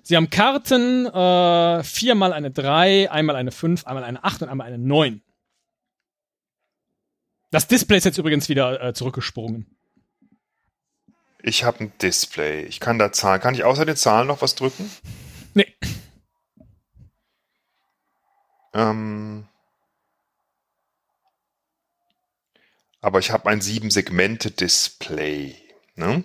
Sie 0.04 0.16
haben 0.16 0.30
Karten, 0.30 1.06
äh, 1.06 1.84
viermal 1.84 2.34
eine 2.34 2.52
3, 2.52 3.12
einmal 3.12 3.36
eine 3.36 3.52
5, 3.52 3.86
einmal 3.86 4.04
eine 4.04 4.24
8 4.24 4.44
und 4.44 4.50
einmal 4.50 4.68
eine 4.68 4.78
9. 4.78 5.22
Das 7.52 7.68
Display 7.68 7.98
ist 7.98 8.06
jetzt 8.06 8.18
übrigens 8.18 8.50
wieder 8.50 8.82
äh, 8.82 8.94
zurückgesprungen. 8.94 9.78
Ich 11.44 11.64
habe 11.64 11.86
ein 11.86 11.94
Display. 12.02 12.64
Ich 12.64 12.80
kann 12.80 13.00
da 13.00 13.12
Zahlen. 13.12 13.42
Kann 13.42 13.56
ich 13.56 13.64
außer 13.64 13.86
den 13.86 13.96
Zahlen 13.96 14.28
noch 14.28 14.42
was 14.42 14.56
drücken? 14.56 14.90
Nee. 15.54 15.68
Ähm, 18.74 19.48
aber 23.02 23.20
ich 23.20 23.32
habe 23.32 23.50
ein 23.50 23.60
sieben 23.60 23.92
Segmente 23.92 24.52
Display. 24.52 25.56
Ne? 25.96 26.24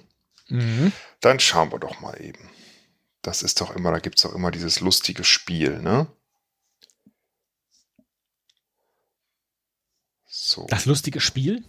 Mhm. 0.48 0.92
Dann 1.20 1.40
schauen 1.40 1.72
wir 1.72 1.78
doch 1.78 2.00
mal 2.00 2.20
eben. 2.20 2.50
Das 3.26 3.42
ist 3.42 3.60
doch 3.60 3.74
immer, 3.74 3.90
da 3.90 3.98
gibt 3.98 4.16
es 4.16 4.22
doch 4.22 4.36
immer 4.36 4.52
dieses 4.52 4.78
lustige 4.78 5.24
Spiel, 5.24 5.80
ne? 5.82 6.06
So. 10.26 10.64
Das 10.68 10.86
lustige 10.86 11.20
Spiel? 11.20 11.64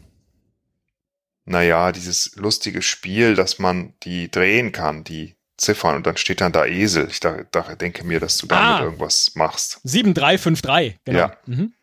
Naja, 1.45 1.91
dieses 1.91 2.35
lustige 2.35 2.83
Spiel, 2.83 3.33
dass 3.33 3.57
man 3.57 3.95
die 4.03 4.29
drehen 4.29 4.71
kann, 4.71 5.03
die 5.03 5.35
Ziffern, 5.57 5.95
und 5.95 6.05
dann 6.05 6.17
steht 6.17 6.41
dann 6.41 6.51
da 6.51 6.65
Esel. 6.67 7.07
Ich 7.09 7.21
da, 7.21 7.43
da 7.49 7.73
denke 7.73 8.03
mir, 8.03 8.19
dass 8.19 8.37
du 8.37 8.45
damit 8.45 8.81
ah, 8.81 8.83
irgendwas 8.83 9.31
machst. 9.33 9.79
7353, 9.83 10.99
genau. 11.05 11.17
Ja. 11.17 11.37
Mhm. 11.47 11.73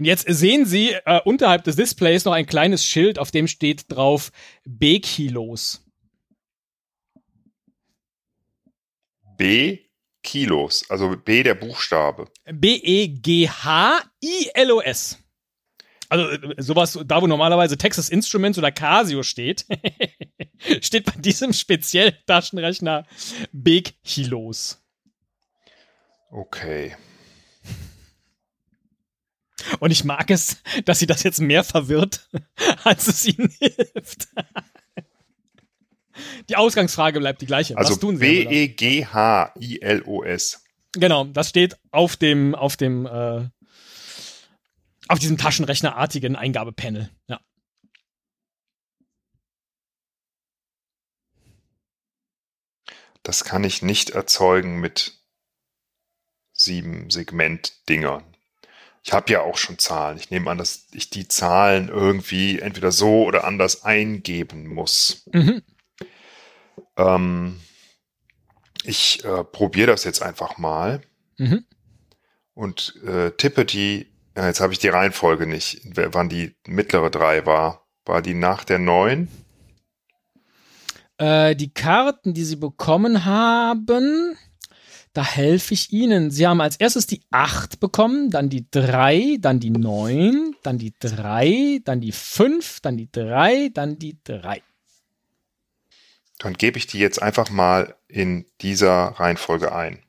Und 0.00 0.04
jetzt 0.06 0.24
sehen 0.26 0.66
Sie 0.66 0.96
äh, 1.04 1.20
unterhalb 1.24 1.62
des 1.62 1.76
Displays 1.76 2.24
noch 2.24 2.32
ein 2.32 2.46
kleines 2.46 2.84
Schild, 2.84 3.20
auf 3.20 3.30
dem 3.30 3.46
steht 3.46 3.84
drauf 3.92 4.32
B-Kilos. 4.64 5.84
B 9.40 9.80
Kilos, 10.22 10.84
also 10.90 11.16
B 11.16 11.42
der 11.42 11.54
Buchstabe. 11.54 12.30
B-E-G-H-I-L-O-S. 12.52 13.56
Also 16.10 16.28
äh, 16.28 16.62
sowas, 16.62 16.98
da 17.06 17.22
wo 17.22 17.26
normalerweise 17.26 17.78
Texas 17.78 18.10
Instruments 18.10 18.58
oder 18.58 18.70
Casio 18.70 19.22
steht, 19.22 19.64
steht 20.82 21.06
bei 21.06 21.12
diesem 21.12 21.54
speziellen 21.54 22.12
Taschenrechner 22.26 23.06
Big 23.50 23.94
Kilos. 24.04 24.84
Okay. 26.30 26.94
Und 29.78 29.90
ich 29.90 30.04
mag 30.04 30.30
es, 30.30 30.58
dass 30.84 30.98
sie 30.98 31.06
das 31.06 31.22
jetzt 31.22 31.40
mehr 31.40 31.64
verwirrt, 31.64 32.28
als 32.84 33.06
es 33.06 33.24
ihnen 33.24 33.48
hilft. 33.58 34.28
Die 36.50 36.56
Ausgangsfrage 36.56 37.20
bleibt 37.20 37.40
die 37.42 37.46
gleiche. 37.46 37.78
Also 37.78 37.96
B-E-G-H-I-L-O-S. 37.96 38.64
Genau, 40.92 41.24
das 41.26 41.48
steht 41.48 41.78
auf 41.92 42.16
dem, 42.16 42.56
auf 42.56 42.76
dem, 42.76 43.06
äh, 43.06 43.48
auf 45.06 45.20
diesem 45.20 45.38
Taschenrechnerartigen 45.38 46.34
Eingabepanel. 46.34 47.08
Ja. 47.28 47.40
Das 53.22 53.44
kann 53.44 53.62
ich 53.62 53.82
nicht 53.82 54.10
erzeugen 54.10 54.80
mit 54.80 55.20
sieben 56.52 57.10
Segment-Dingern. 57.10 58.24
Ich 59.04 59.12
habe 59.12 59.32
ja 59.32 59.42
auch 59.42 59.56
schon 59.56 59.78
Zahlen. 59.78 60.18
Ich 60.18 60.30
nehme 60.30 60.50
an, 60.50 60.58
dass 60.58 60.88
ich 60.90 61.10
die 61.10 61.28
Zahlen 61.28 61.88
irgendwie 61.88 62.58
entweder 62.58 62.90
so 62.90 63.22
oder 63.22 63.44
anders 63.44 63.84
eingeben 63.84 64.66
muss. 64.66 65.28
Mhm. 65.32 65.62
Ähm, 67.00 67.60
ich 68.84 69.24
äh, 69.24 69.44
probiere 69.44 69.88
das 69.88 70.04
jetzt 70.04 70.22
einfach 70.22 70.58
mal 70.58 71.02
mhm. 71.38 71.64
und 72.54 72.94
äh, 73.04 73.30
tippe 73.32 73.64
die, 73.64 74.06
ja, 74.36 74.46
jetzt 74.46 74.60
habe 74.60 74.72
ich 74.72 74.78
die 74.78 74.88
Reihenfolge 74.88 75.46
nicht, 75.46 75.82
wann 75.94 76.28
die 76.28 76.56
mittlere 76.66 77.10
drei 77.10 77.46
war. 77.46 77.86
War 78.06 78.22
die 78.22 78.34
nach 78.34 78.64
der 78.64 78.78
neun? 78.78 79.28
Äh, 81.18 81.54
die 81.54 81.72
Karten, 81.72 82.32
die 82.32 82.44
Sie 82.44 82.56
bekommen 82.56 83.26
haben, 83.26 84.36
da 85.12 85.24
helfe 85.24 85.74
ich 85.74 85.92
Ihnen. 85.92 86.30
Sie 86.30 86.46
haben 86.46 86.60
als 86.60 86.76
erstes 86.76 87.06
die 87.06 87.22
8 87.30 87.80
bekommen, 87.80 88.30
dann 88.30 88.48
die 88.48 88.66
3, 88.70 89.36
dann 89.38 89.60
die 89.60 89.70
9, 89.70 90.54
dann 90.62 90.78
die 90.78 90.94
3, 90.98 91.80
dann 91.84 92.00
die 92.00 92.12
5, 92.12 92.80
dann 92.80 92.96
die 92.96 93.10
3, 93.10 93.70
dann 93.74 93.98
die 93.98 94.18
3. 94.24 94.62
Dann 96.40 96.54
gebe 96.54 96.78
ich 96.78 96.86
die 96.86 96.98
jetzt 96.98 97.20
einfach 97.20 97.50
mal 97.50 97.94
in 98.08 98.46
dieser 98.62 99.08
Reihenfolge 99.08 99.72
ein. 99.72 100.02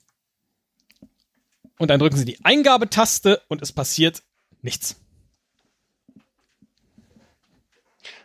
Und 1.78 1.90
dann 1.90 2.00
drücken 2.00 2.16
Sie 2.16 2.26
die 2.26 2.44
Eingabetaste 2.44 3.42
und 3.50 3.62
es 3.62 3.74
passiert 3.74 4.24
nichts. 4.62 4.96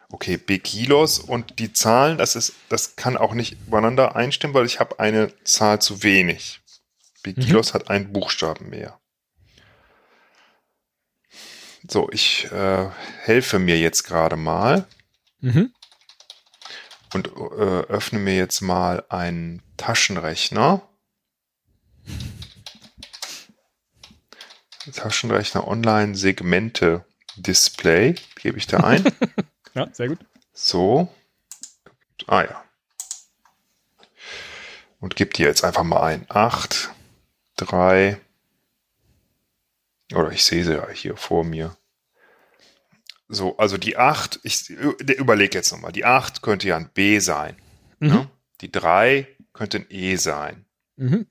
Okay, 0.08 0.36
B 0.36 0.60
Kilos 0.60 1.18
und 1.18 1.58
die 1.58 1.72
Zahlen, 1.72 2.16
das 2.16 2.36
ist, 2.36 2.54
das 2.68 2.94
kann 2.94 3.16
auch 3.16 3.34
nicht 3.34 3.56
übereinander 3.66 4.14
einstimmen, 4.14 4.54
weil 4.54 4.66
ich 4.66 4.78
habe 4.78 5.00
eine 5.00 5.32
Zahl 5.42 5.82
zu 5.82 6.04
wenig. 6.04 6.60
B 7.24 7.32
Kilos 7.32 7.72
mhm. 7.72 7.74
hat 7.74 7.90
einen 7.90 8.12
Buchstaben 8.12 8.70
mehr. 8.70 9.00
So, 11.88 12.08
ich 12.12 12.44
äh, 12.52 12.88
helfe 13.22 13.58
mir 13.58 13.80
jetzt 13.80 14.04
gerade 14.04 14.36
mal. 14.36 14.86
Mhm 15.40 15.72
und 17.14 17.28
äh, 17.28 17.30
öffne 17.30 18.18
mir 18.18 18.36
jetzt 18.36 18.60
mal 18.60 19.04
einen 19.08 19.62
Taschenrechner. 19.76 20.82
Taschenrechner 24.92 25.66
Online 25.66 26.14
Segmente 26.14 27.04
Display 27.36 28.14
gebe 28.36 28.58
ich 28.58 28.66
da 28.66 28.78
ein. 28.78 29.04
ja, 29.74 29.88
sehr 29.92 30.08
gut. 30.08 30.18
So. 30.52 31.12
Ah 32.26 32.42
ja. 32.42 32.64
Und 35.00 35.16
gebe 35.16 35.32
dir 35.32 35.46
jetzt 35.46 35.64
einfach 35.64 35.84
mal 35.84 36.02
ein 36.02 36.26
8, 36.28 36.90
3, 37.56 38.18
oder 40.14 40.30
ich 40.30 40.44
sehe 40.44 40.64
sie 40.64 40.74
ja 40.74 40.88
hier 40.88 41.16
vor 41.16 41.44
mir. 41.44 41.76
So, 43.28 43.56
also 43.56 43.76
die 43.76 43.96
8, 43.96 44.40
ich 44.44 44.70
überlege 44.70 45.58
jetzt 45.58 45.72
nochmal, 45.72 45.92
die 45.92 46.04
8 46.04 46.42
könnte 46.42 46.68
ja 46.68 46.76
ein 46.76 46.90
B 46.92 47.18
sein. 47.18 47.56
Mhm. 47.98 48.08
Ne? 48.08 48.30
Die 48.60 48.70
3 48.70 49.26
könnte 49.52 49.78
ein 49.78 49.86
E 49.88 50.16
sein. 50.16 50.64
Mhm. 50.96 51.26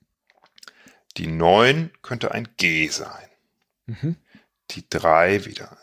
Die 1.18 1.28
9 1.28 1.92
könnte 2.02 2.32
ein 2.32 2.50
G 2.58 2.90
sein. 2.90 3.30
Mhm. 3.86 4.18
Die 4.72 4.90
3 4.90 5.46
wieder 5.46 5.78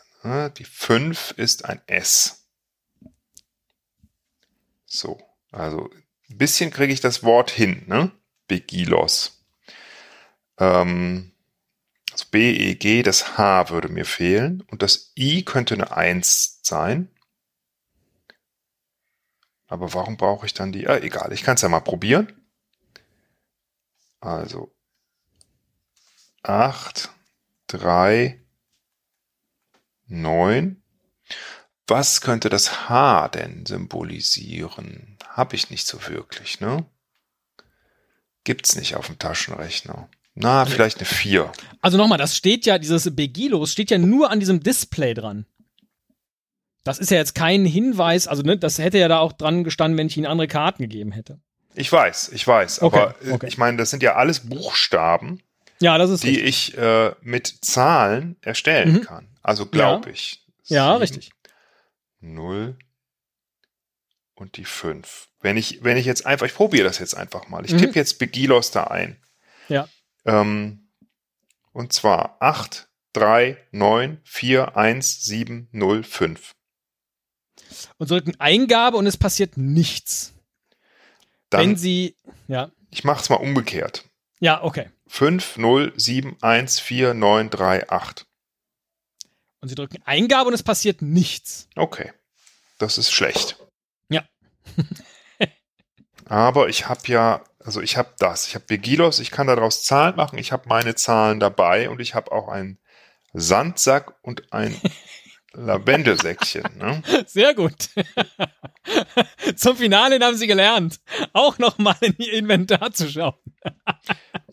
Die 0.57 0.63
5 0.63 1.33
ist 1.35 1.65
ein 1.65 1.81
S. 1.87 2.47
So, 4.85 5.19
also 5.51 5.89
ein 6.29 6.37
bisschen 6.37 6.71
kriege 6.71 6.93
ich 6.93 7.01
das 7.01 7.23
Wort 7.23 7.51
hin, 7.51 7.83
ne? 7.87 8.11
Begilos. 8.47 9.43
Ähm, 10.57 11.32
also 12.13 12.25
B, 12.29 12.51
E, 12.55 12.75
G, 12.75 13.01
das 13.01 13.37
H 13.37 13.69
würde 13.69 13.89
mir 13.89 14.05
fehlen 14.05 14.61
und 14.69 14.83
das 14.83 15.11
I 15.17 15.43
könnte 15.43 15.73
eine 15.73 15.91
1 15.97 16.59
sein. 16.61 17.09
Aber 19.67 19.93
warum 19.95 20.15
brauche 20.17 20.45
ich 20.45 20.53
dann 20.53 20.71
die? 20.71 20.87
Ah, 20.87 20.97
egal, 20.97 21.33
ich 21.33 21.41
kann 21.41 21.55
es 21.55 21.61
ja 21.63 21.69
mal 21.69 21.79
probieren. 21.79 22.31
Also 24.19 24.71
8, 26.43 27.09
3, 27.67 28.39
9. 30.05 30.83
Was 31.87 32.21
könnte 32.21 32.49
das 32.49 32.89
H 32.89 33.29
denn 33.29 33.65
symbolisieren? 33.65 35.17
Habe 35.27 35.55
ich 35.55 35.71
nicht 35.71 35.87
so 35.87 36.07
wirklich, 36.07 36.59
ne? 36.59 36.85
Gibt's 38.43 38.75
nicht 38.75 38.95
auf 38.95 39.07
dem 39.07 39.17
Taschenrechner. 39.17 40.09
Na, 40.35 40.65
vielleicht 40.65 40.97
eine 40.97 41.05
4. 41.05 41.51
Also 41.81 41.97
nochmal, 41.97 42.17
das 42.17 42.35
steht 42.35 42.65
ja, 42.65 42.79
dieses 42.79 43.15
Begilos 43.15 43.71
steht 43.71 43.91
ja 43.91 43.97
nur 43.97 44.31
an 44.31 44.39
diesem 44.39 44.61
Display 44.61 45.13
dran. 45.13 45.45
Das 46.83 46.99
ist 46.99 47.11
ja 47.11 47.17
jetzt 47.17 47.35
kein 47.35 47.65
Hinweis, 47.65 48.27
also 48.27 48.41
ne, 48.43 48.57
das 48.57 48.77
hätte 48.77 48.97
ja 48.97 49.07
da 49.07 49.19
auch 49.19 49.31
dran 49.31 49.63
gestanden, 49.63 49.97
wenn 49.97 50.07
ich 50.07 50.17
Ihnen 50.17 50.25
andere 50.25 50.47
Karten 50.47 50.83
gegeben 50.83 51.11
hätte. 51.11 51.39
Ich 51.75 51.91
weiß, 51.91 52.29
ich 52.33 52.45
weiß, 52.45 52.81
okay, 52.81 52.99
aber 52.99 53.15
äh, 53.25 53.31
okay. 53.31 53.47
ich 53.47 53.57
meine, 53.57 53.77
das 53.77 53.89
sind 53.89 54.03
ja 54.03 54.15
alles 54.15 54.41
Buchstaben, 54.41 55.41
ja, 55.83 55.97
das 55.97 56.09
ist 56.09 56.23
die 56.23 56.29
richtig. 56.29 56.75
ich 56.75 56.77
äh, 56.77 57.11
mit 57.21 57.47
Zahlen 57.61 58.37
erstellen 58.41 58.93
mhm. 58.93 59.01
kann. 59.01 59.27
Also 59.41 59.65
glaube 59.65 60.07
ja. 60.07 60.13
ich. 60.13 60.41
Ja, 60.65 60.95
richtig. 60.95 61.31
0 62.21 62.77
und 64.35 64.55
die 64.55 64.63
5. 64.63 65.27
Wenn 65.41 65.57
ich, 65.57 65.83
wenn 65.83 65.97
ich 65.97 66.05
jetzt 66.05 66.25
einfach, 66.25 66.45
ich 66.45 66.53
probiere 66.53 66.85
das 66.85 66.99
jetzt 66.99 67.15
einfach 67.15 67.49
mal. 67.49 67.65
Ich 67.65 67.73
Mhm. 67.73 67.79
tippe 67.79 67.95
jetzt 67.95 68.17
Begilos 68.17 68.71
da 68.71 68.85
ein. 68.85 69.17
Ja. 69.67 69.89
Ähm, 70.25 70.89
und 71.71 71.93
zwar 71.93 72.37
8, 72.41 72.87
3, 73.13 73.57
9, 73.71 74.21
4, 74.23 74.77
1, 74.77 75.23
7, 75.25 75.67
0, 75.71 76.03
5. 76.03 76.51
Und 77.97 78.07
Sie 78.07 78.13
drücken 78.13 78.39
Eingabe 78.39 78.97
und 78.97 79.05
es 79.07 79.17
passiert 79.17 79.57
nichts. 79.57 80.33
Dann, 81.49 81.61
Wenn 81.69 81.77
Sie, 81.77 82.15
ja, 82.47 82.71
ich 82.89 83.03
mache 83.03 83.21
es 83.21 83.29
mal 83.29 83.35
umgekehrt. 83.37 84.05
ja, 84.39 84.63
okay. 84.63 84.89
5, 85.07 85.57
0, 85.57 85.93
7, 85.95 86.37
1, 86.41 86.79
4, 86.79 87.13
9, 87.13 87.49
3, 87.51 87.89
8. 87.89 88.25
Und 89.61 89.69
Sie 89.69 89.75
drücken 89.75 90.01
Eingabe 90.05 90.47
und 90.47 90.53
es 90.53 90.63
passiert 90.63 91.01
nichts. 91.01 91.67
Okay. 91.75 92.11
Das 92.79 92.97
ist 92.97 93.11
schlecht. 93.11 93.57
Ja. 94.09 94.27
Aber 96.25 96.67
ich 96.69 96.87
habe 96.87 97.01
ja, 97.07 97.43
also 97.65 97.81
ich 97.81 97.97
habe 97.97 98.09
das. 98.19 98.47
Ich 98.47 98.55
habe 98.55 98.65
Begilos, 98.67 99.19
ich 99.19 99.31
kann 99.31 99.47
daraus 99.47 99.83
Zahlen 99.83 100.15
machen. 100.15 100.37
Ich 100.37 100.51
habe 100.51 100.67
meine 100.67 100.95
Zahlen 100.95 101.39
dabei 101.39 101.89
und 101.89 101.99
ich 102.01 102.15
habe 102.15 102.31
auch 102.31 102.47
einen 102.47 102.77
Sandsack 103.33 104.13
und 104.21 104.51
ein 104.53 104.79
Lavendelsäckchen. 105.53 106.63
Ne? 106.77 107.01
Sehr 107.27 107.53
gut. 107.53 107.89
Zum 109.55 109.77
Finale 109.77 110.19
haben 110.19 110.35
Sie 110.35 110.47
gelernt, 110.47 110.99
auch 111.31 111.57
nochmal 111.59 111.95
in 112.01 112.15
Ihr 112.17 112.33
Inventar 112.33 112.91
zu 112.91 113.09
schauen. 113.09 113.35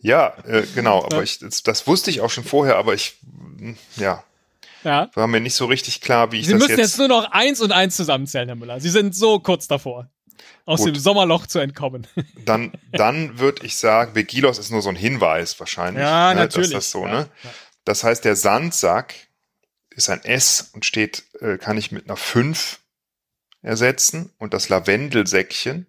Ja, 0.03 0.33
äh, 0.47 0.63
genau. 0.73 1.05
Aber 1.05 1.21
ich, 1.21 1.37
das, 1.37 1.85
wusste 1.85 2.09
ich 2.09 2.21
auch 2.21 2.31
schon 2.31 2.43
vorher, 2.43 2.77
aber 2.77 2.95
ich, 2.95 3.17
ja, 3.97 4.23
Ja. 4.83 5.11
war 5.13 5.27
mir 5.27 5.39
nicht 5.39 5.53
so 5.53 5.65
richtig 5.65 6.01
klar, 6.01 6.31
wie 6.31 6.39
ich 6.39 6.47
Sie 6.47 6.53
das 6.53 6.59
müssen 6.61 6.71
jetzt. 6.71 6.79
jetzt 6.79 6.97
nur 6.97 7.07
noch 7.07 7.29
eins 7.31 7.61
und 7.61 7.71
eins 7.71 7.97
zusammenzählen, 7.97 8.47
Herr 8.49 8.55
Müller. 8.55 8.79
Sie 8.79 8.89
sind 8.89 9.13
so 9.15 9.37
kurz 9.39 9.67
davor, 9.67 10.09
aus 10.65 10.81
Gut. 10.81 10.89
dem 10.89 10.99
Sommerloch 10.99 11.47
zu 11.47 11.59
entkommen. 11.59 12.07
dann, 12.45 12.71
dann 12.91 13.39
würde 13.39 13.65
ich 13.65 13.75
sagen, 13.77 14.13
Begilos 14.13 14.57
ist 14.57 14.71
nur 14.71 14.81
so 14.81 14.89
ein 14.89 14.95
Hinweis 14.95 15.59
wahrscheinlich. 15.59 16.03
Ja, 16.03 16.33
ne, 16.33 16.41
natürlich. 16.41 16.71
Das 16.71 16.91
so, 16.91 17.05
Ja, 17.05 17.11
ne? 17.11 17.29
ja. 17.43 17.49
Das 17.85 18.03
heißt, 18.03 18.23
der 18.25 18.35
Sandsack 18.35 19.15
ist 19.89 20.09
ein 20.09 20.23
S 20.23 20.69
und 20.73 20.85
steht, 20.85 21.23
äh, 21.41 21.57
kann 21.57 21.77
ich 21.77 21.91
mit 21.91 22.05
einer 22.05 22.17
5 22.17 22.79
ersetzen 23.61 24.31
und 24.37 24.53
das 24.53 24.69
Lavendelsäckchen. 24.69 25.87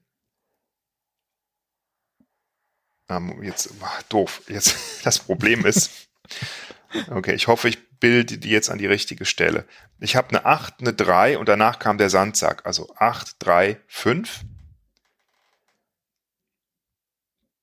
Ähm, 3.09 3.43
jetzt, 3.43 3.71
ah, 3.81 4.01
doof. 4.09 4.43
Jetzt, 4.49 4.77
das 5.05 5.19
Problem 5.19 5.67
ist, 5.67 6.09
okay, 7.11 7.35
ich 7.35 7.47
hoffe, 7.47 7.69
ich 7.69 7.91
bilde 7.99 8.39
die 8.39 8.51
jetzt 8.51 8.71
an 8.71 8.79
die 8.79 8.87
richtige 8.87 9.25
Stelle. 9.25 9.65
Ich 10.01 10.17
habe 10.17 10.31
eine 10.31 10.45
8, 10.45 10.81
eine 10.81 10.93
3 10.93 11.39
und 11.39 11.49
danach 11.49 11.79
kam 11.79 11.99
der 11.99 12.11
Sandsack. 12.11 12.67
Also 12.67 12.93
8, 12.97 13.37
3, 13.39 13.81
5. 13.87 14.41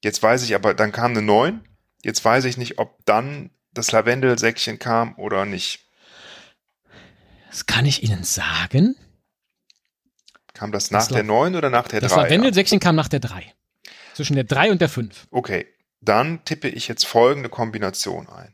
Jetzt 0.03 0.21
weiß 0.23 0.43
ich 0.43 0.55
aber, 0.55 0.73
dann 0.73 0.91
kam 0.91 1.11
eine 1.11 1.21
9. 1.21 1.61
Jetzt 2.03 2.23
weiß 2.23 2.45
ich 2.45 2.57
nicht, 2.57 2.79
ob 2.79 3.03
dann 3.05 3.49
das 3.73 3.91
Lavendelsäckchen 3.91 4.79
kam 4.79 5.15
oder 5.17 5.45
nicht. 5.45 5.85
Das 7.49 7.65
kann 7.65 7.85
ich 7.85 8.03
Ihnen 8.03 8.23
sagen. 8.23 8.95
Kam 10.53 10.71
das 10.71 10.91
nach 10.91 10.99
Das 10.99 11.09
der 11.09 11.23
9 11.23 11.55
oder 11.55 11.69
nach 11.69 11.87
der 11.87 12.01
Das 12.01 12.13
3? 12.13 12.23
Lavendelsäckchen 12.23 12.79
kam 12.79 12.95
nach 12.95 13.07
der 13.07 13.19
3. 13.19 13.53
Zwischen 14.13 14.35
der 14.35 14.43
3 14.43 14.71
und 14.71 14.81
der 14.81 14.89
5. 14.89 15.27
Okay, 15.31 15.67
dann 16.01 16.43
tippe 16.45 16.67
ich 16.69 16.87
jetzt 16.87 17.05
folgende 17.05 17.49
Kombination 17.49 18.27
ein. 18.29 18.53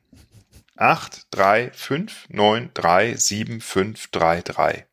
8, 0.78 1.28
3, 1.32 1.72
5, 1.72 2.30
9, 2.30 2.70
3, 2.74 3.16
7, 3.16 3.62
5, 3.62 4.08
3, 4.08 4.42
3. 4.42 4.86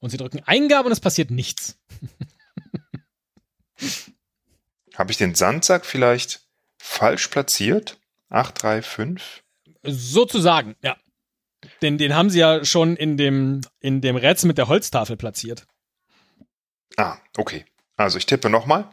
Und 0.00 0.10
Sie 0.10 0.16
drücken 0.16 0.42
Eingabe 0.44 0.86
und 0.86 0.92
es 0.92 1.00
passiert 1.00 1.30
nichts. 1.30 1.78
Habe 4.96 5.12
ich 5.12 5.18
den 5.18 5.34
Sandsack 5.34 5.84
vielleicht 5.84 6.40
falsch 6.78 7.28
platziert? 7.28 7.98
8, 8.30 8.62
3, 8.62 8.82
5? 8.82 9.42
Sozusagen, 9.82 10.74
ja. 10.82 10.96
Den, 11.82 11.98
den 11.98 12.14
haben 12.14 12.30
Sie 12.30 12.38
ja 12.38 12.64
schon 12.64 12.96
in 12.96 13.16
dem, 13.16 13.60
in 13.80 14.00
dem 14.00 14.16
Rätsel 14.16 14.46
mit 14.46 14.58
der 14.58 14.68
Holztafel 14.68 15.16
platziert. 15.16 15.66
Ah, 16.96 17.18
okay. 17.36 17.64
Also 17.96 18.18
ich 18.18 18.26
tippe 18.26 18.50
nochmal. 18.50 18.88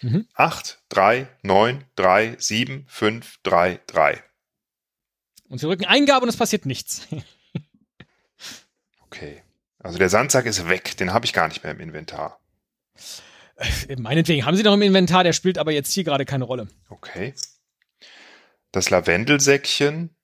Mhm. 0.00 0.26
8, 0.34 0.82
3, 0.90 1.28
9, 1.42 1.84
3, 1.96 2.36
7, 2.38 2.86
5, 2.88 3.38
3, 3.42 3.80
3. 3.86 4.22
Und 5.48 5.58
Sie 5.58 5.66
drücken 5.66 5.86
Eingabe 5.86 6.24
und 6.24 6.28
es 6.28 6.36
passiert 6.36 6.66
nichts. 6.66 7.06
Okay. 9.10 9.42
Also 9.78 9.96
der 9.96 10.10
Sandsack 10.10 10.44
ist 10.44 10.68
weg. 10.68 10.96
Den 10.98 11.14
habe 11.14 11.24
ich 11.24 11.32
gar 11.32 11.48
nicht 11.48 11.62
mehr 11.62 11.72
im 11.72 11.80
Inventar. 11.80 12.38
Meinetwegen 13.98 14.44
haben 14.44 14.56
Sie 14.56 14.62
noch 14.62 14.74
im 14.74 14.82
Inventar, 14.82 15.24
der 15.24 15.32
spielt 15.32 15.58
aber 15.58 15.72
jetzt 15.72 15.92
hier 15.92 16.04
gerade 16.04 16.24
keine 16.24 16.44
Rolle. 16.44 16.68
Okay. 16.88 17.34
Das 18.72 18.90
Lavendelsäckchen, 18.90 20.14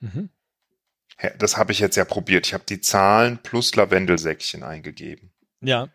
Mhm. 0.00 0.30
das 1.38 1.56
habe 1.56 1.72
ich 1.72 1.78
jetzt 1.78 1.96
ja 1.96 2.04
probiert. 2.04 2.46
Ich 2.46 2.54
habe 2.54 2.64
die 2.68 2.80
Zahlen 2.80 3.38
plus 3.42 3.74
Lavendelsäckchen 3.74 4.62
eingegeben. 4.62 5.32
Ja. 5.60 5.88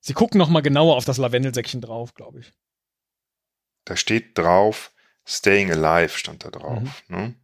Sie 0.00 0.12
gucken 0.14 0.38
noch 0.38 0.48
mal 0.48 0.60
genauer 0.60 0.96
auf 0.96 1.04
das 1.04 1.18
Lavendelsäckchen 1.18 1.80
drauf, 1.80 2.14
glaube 2.14 2.40
ich. 2.40 2.52
Da 3.84 3.96
steht 3.96 4.36
drauf, 4.36 4.92
Staying 5.26 5.70
Alive 5.70 6.18
stand 6.18 6.44
da 6.44 6.50
drauf. 6.50 7.02
Ne? 7.08 7.34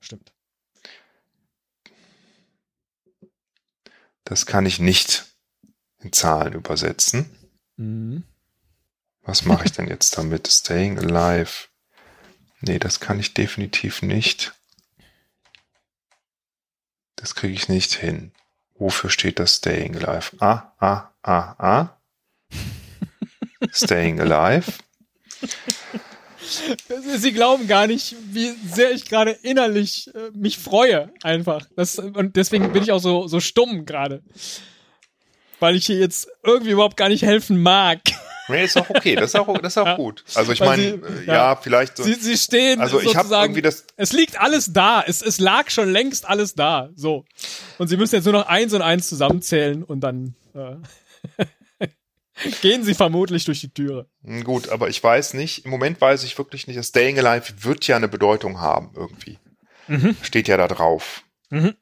Stimmt. 0.00 0.32
Das 4.24 4.46
kann 4.46 4.66
ich 4.66 4.78
nicht 4.78 5.24
in 6.06 6.12
Zahlen 6.12 6.52
übersetzen. 6.52 7.26
Mhm. 7.76 8.24
Was 9.22 9.44
mache 9.44 9.64
ich 9.64 9.72
denn 9.72 9.88
jetzt 9.88 10.16
damit? 10.16 10.46
Staying 10.46 10.98
Alive. 10.98 11.66
Nee, 12.60 12.78
das 12.78 13.00
kann 13.00 13.18
ich 13.18 13.34
definitiv 13.34 14.02
nicht. 14.02 14.54
Das 17.16 17.34
kriege 17.34 17.54
ich 17.54 17.68
nicht 17.68 17.94
hin. 17.94 18.32
Wofür 18.78 19.10
steht 19.10 19.38
das 19.38 19.56
Staying 19.56 19.96
Alive? 19.96 20.36
Ah, 20.38 20.72
ah, 20.78 21.10
ah, 21.22 21.54
ah. 21.58 22.00
Staying 23.72 24.20
Alive. 24.20 24.72
Sie 27.18 27.32
glauben 27.32 27.66
gar 27.66 27.88
nicht, 27.88 28.14
wie 28.30 28.52
sehr 28.72 28.92
ich 28.92 29.06
gerade 29.06 29.32
innerlich 29.32 30.08
äh, 30.14 30.30
mich 30.32 30.58
freue, 30.58 31.12
einfach. 31.22 31.66
Das, 31.74 31.98
und 31.98 32.36
deswegen 32.36 32.72
bin 32.72 32.84
ich 32.84 32.92
auch 32.92 33.00
so, 33.00 33.26
so 33.26 33.40
stumm 33.40 33.84
gerade. 33.84 34.22
Weil 35.60 35.76
ich 35.76 35.86
hier 35.86 35.98
jetzt 35.98 36.28
irgendwie 36.42 36.72
überhaupt 36.72 36.96
gar 36.96 37.08
nicht 37.08 37.22
helfen 37.22 37.62
mag. 37.62 38.00
Nee, 38.48 38.64
ist 38.64 38.76
auch 38.76 38.88
okay. 38.90 39.16
Das 39.16 39.30
ist 39.30 39.34
auch, 39.36 39.58
das 39.58 39.72
ist 39.72 39.78
auch 39.78 39.86
Ja. 39.86 39.96
gut. 39.96 40.22
Also 40.34 40.52
ich 40.52 40.60
meine, 40.60 40.82
äh, 40.82 41.00
ja. 41.26 41.34
ja, 41.34 41.56
vielleicht 41.56 41.96
so. 41.96 42.04
Sie, 42.04 42.14
sie 42.14 42.36
stehen 42.36 42.80
Also 42.80 43.00
ich 43.00 43.06
habe 43.08 43.16
sozusagen. 43.26 43.44
irgendwie 43.46 43.62
das. 43.62 43.84
es 43.96 44.12
liegt 44.12 44.40
alles 44.40 44.72
da. 44.72 45.02
Es, 45.04 45.20
es 45.22 45.40
lag 45.40 45.68
schon 45.70 45.90
längst 45.90 46.28
alles 46.28 46.54
da. 46.54 46.90
So. 46.94 47.24
Und 47.78 47.88
sie 47.88 47.96
müssen 47.96 48.14
jetzt 48.14 48.24
nur 48.24 48.34
noch 48.34 48.46
eins 48.46 48.72
und 48.72 48.82
eins 48.82 49.08
zusammenzählen 49.08 49.82
und 49.82 50.00
dann 50.00 50.36
äh, 50.54 50.76
gehen 52.62 52.84
sie 52.84 52.94
vermutlich 52.94 53.44
durch 53.46 53.60
die 53.62 53.70
Türe. 53.72 54.06
Hm, 54.22 54.44
Gut, 54.44 54.68
aber 54.68 54.88
ich 54.90 55.02
weiß 55.02 55.34
nicht. 55.34 55.64
Im 55.64 55.70
Moment 55.72 56.00
weiß 56.00 56.22
ich 56.22 56.38
wirklich 56.38 56.68
nicht. 56.68 56.78
Das 56.78 56.88
Staying 56.88 57.18
Alive 57.18 57.64
wird 57.64 57.86
ja 57.88 57.96
eine 57.96 58.06
Bedeutung 58.08 58.60
haben 58.60 58.90
irgendwie. 58.94 59.38
Mhm. 59.88 60.16
Steht 60.22 60.46
ja 60.46 60.56
da 60.56 60.68
drauf. 60.68 61.24
Mhm. 61.50 61.74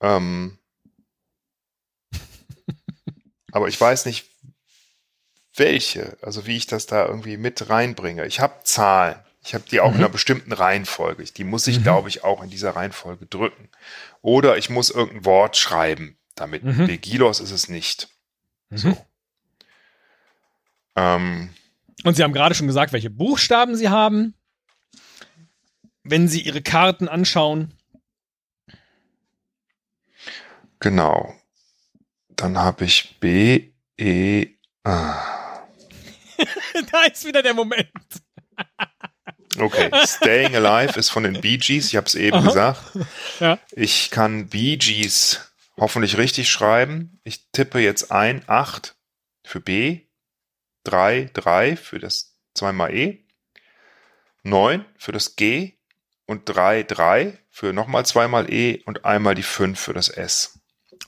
Ähm, 0.00 0.58
aber 3.52 3.68
ich 3.68 3.80
weiß 3.80 4.06
nicht, 4.06 4.26
welche, 5.54 6.16
also 6.22 6.46
wie 6.46 6.56
ich 6.56 6.66
das 6.66 6.86
da 6.86 7.06
irgendwie 7.06 7.36
mit 7.36 7.68
reinbringe. 7.68 8.26
Ich 8.26 8.40
habe 8.40 8.54
Zahlen. 8.64 9.16
Ich 9.42 9.54
habe 9.54 9.64
die 9.70 9.80
auch 9.80 9.88
mhm. 9.88 9.96
in 9.96 10.00
einer 10.00 10.08
bestimmten 10.10 10.52
Reihenfolge. 10.52 11.24
Die 11.24 11.44
muss 11.44 11.66
ich, 11.66 11.78
mhm. 11.78 11.82
glaube 11.84 12.08
ich, 12.08 12.24
auch 12.24 12.42
in 12.42 12.50
dieser 12.50 12.76
Reihenfolge 12.76 13.26
drücken. 13.26 13.68
Oder 14.22 14.58
ich 14.58 14.70
muss 14.70 14.90
irgendein 14.90 15.24
Wort 15.24 15.56
schreiben 15.56 16.18
damit. 16.34 16.62
Mhm. 16.62 16.86
Begilos 16.86 17.40
ist 17.40 17.50
es 17.50 17.68
nicht. 17.68 18.08
Mhm. 18.68 18.76
So. 18.76 19.06
Ähm, 20.96 21.50
Und 22.04 22.16
Sie 22.16 22.22
haben 22.22 22.32
gerade 22.32 22.54
schon 22.54 22.66
gesagt, 22.66 22.92
welche 22.92 23.10
Buchstaben 23.10 23.76
Sie 23.76 23.88
haben. 23.88 24.34
Wenn 26.02 26.28
Sie 26.28 26.40
Ihre 26.40 26.62
Karten 26.62 27.08
anschauen. 27.08 27.74
Genau. 30.80 31.34
Dann 32.40 32.56
habe 32.56 32.86
ich 32.86 33.20
B, 33.20 33.72
E, 33.98 34.46
A. 34.82 35.62
da 36.90 37.02
ist 37.02 37.26
wieder 37.26 37.42
der 37.42 37.54
Moment. 37.54 37.90
Okay, 39.58 39.90
Staying 40.06 40.54
Alive 40.54 40.96
ist 40.96 41.10
von 41.10 41.24
den 41.24 41.40
Bee 41.40 41.58
Gees, 41.58 41.88
ich 41.88 41.96
habe 41.96 42.06
es 42.06 42.14
eben 42.14 42.36
Aha. 42.36 42.46
gesagt. 42.46 42.82
Ja. 43.40 43.58
Ich 43.72 44.12
kann 44.12 44.48
Bee 44.48 44.76
Gees 44.76 45.52
hoffentlich 45.76 46.16
richtig 46.16 46.48
schreiben. 46.48 47.20
Ich 47.24 47.50
tippe 47.50 47.80
jetzt 47.80 48.12
ein 48.12 48.44
8 48.46 48.94
für 49.44 49.60
B, 49.60 50.02
3, 50.84 51.30
3 51.34 51.76
für 51.76 51.98
das 51.98 52.38
zweimal 52.54 52.94
E, 52.94 53.26
9 54.44 54.84
für 54.96 55.10
das 55.10 55.34
G 55.34 55.72
und 56.26 56.44
3, 56.44 56.84
3 56.84 57.36
für 57.50 57.72
nochmal 57.72 58.06
zweimal 58.06 58.50
E 58.52 58.84
und 58.86 59.04
einmal 59.04 59.34
die 59.34 59.42
5 59.42 59.78
für 59.78 59.94
das 59.94 60.08
S. 60.08 60.59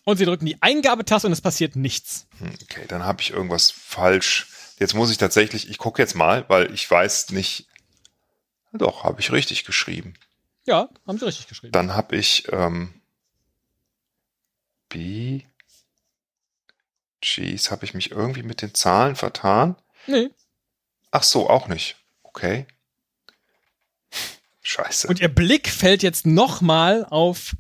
Und 0.05 0.17
Sie 0.17 0.25
drücken 0.25 0.47
die 0.47 0.61
Eingabetaste 0.61 1.27
und 1.29 1.33
es 1.33 1.41
passiert 1.41 1.77
nichts. 1.77 2.27
Hm, 2.39 2.53
okay, 2.63 2.85
dann 2.89 3.05
habe 3.05 3.23
ich 3.23 3.31
irgendwas 3.31 3.71
falsch. 3.71 4.49
Jetzt 4.79 4.95
muss 4.95 5.11
ich 5.11 5.19
tatsächlich, 5.19 5.71
ich 5.71 5.79
gucke 5.79 6.03
jetzt 6.03 6.15
mal, 6.15 6.45
weil 6.49 6.73
ich 6.73 6.91
weiß 6.91 7.31
nicht. 7.31 7.67
Doch, 8.73 9.05
habe 9.05 9.21
ich 9.21 9.31
richtig 9.31 9.65
geschrieben. 9.65 10.15
Ja, 10.67 10.89
haben 11.07 11.19
Sie 11.19 11.27
richtig 11.27 11.47
geschrieben. 11.47 11.73
Dann 11.73 11.95
habe 11.95 12.17
ich 12.17 12.51
ähm, 12.53 12.95
B. 14.89 15.43
Jeez, 17.23 17.71
habe 17.71 17.85
ich 17.85 17.95
mich 17.95 18.11
irgendwie 18.11 18.43
mit 18.43 18.63
den 18.63 18.75
Zahlen 18.75 19.15
vertan? 19.15 19.77
Nee. 20.07 20.31
Ach 21.11 21.23
so, 21.23 21.49
auch 21.49 21.69
nicht. 21.69 21.97
Okay. 22.23 22.67
Scheiße. 24.63 25.07
Und 25.07 25.21
Ihr 25.21 25.29
Blick 25.29 25.69
fällt 25.69 26.03
jetzt 26.03 26.27
nochmal 26.27 27.05
auf 27.05 27.55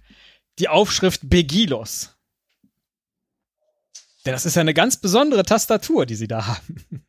die 0.58 0.68
Aufschrift 0.68 1.20
Begilos. 1.24 2.11
Denn 4.24 4.32
das 4.32 4.46
ist 4.46 4.54
ja 4.54 4.60
eine 4.60 4.74
ganz 4.74 4.96
besondere 4.96 5.42
Tastatur, 5.42 6.06
die 6.06 6.14
Sie 6.14 6.28
da 6.28 6.46
haben. 6.46 6.86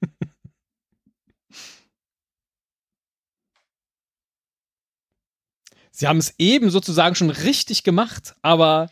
Sie 5.92 6.08
haben 6.08 6.18
es 6.18 6.34
eben 6.40 6.72
sozusagen 6.72 7.14
schon 7.14 7.30
richtig 7.30 7.84
gemacht, 7.84 8.36
aber 8.42 8.90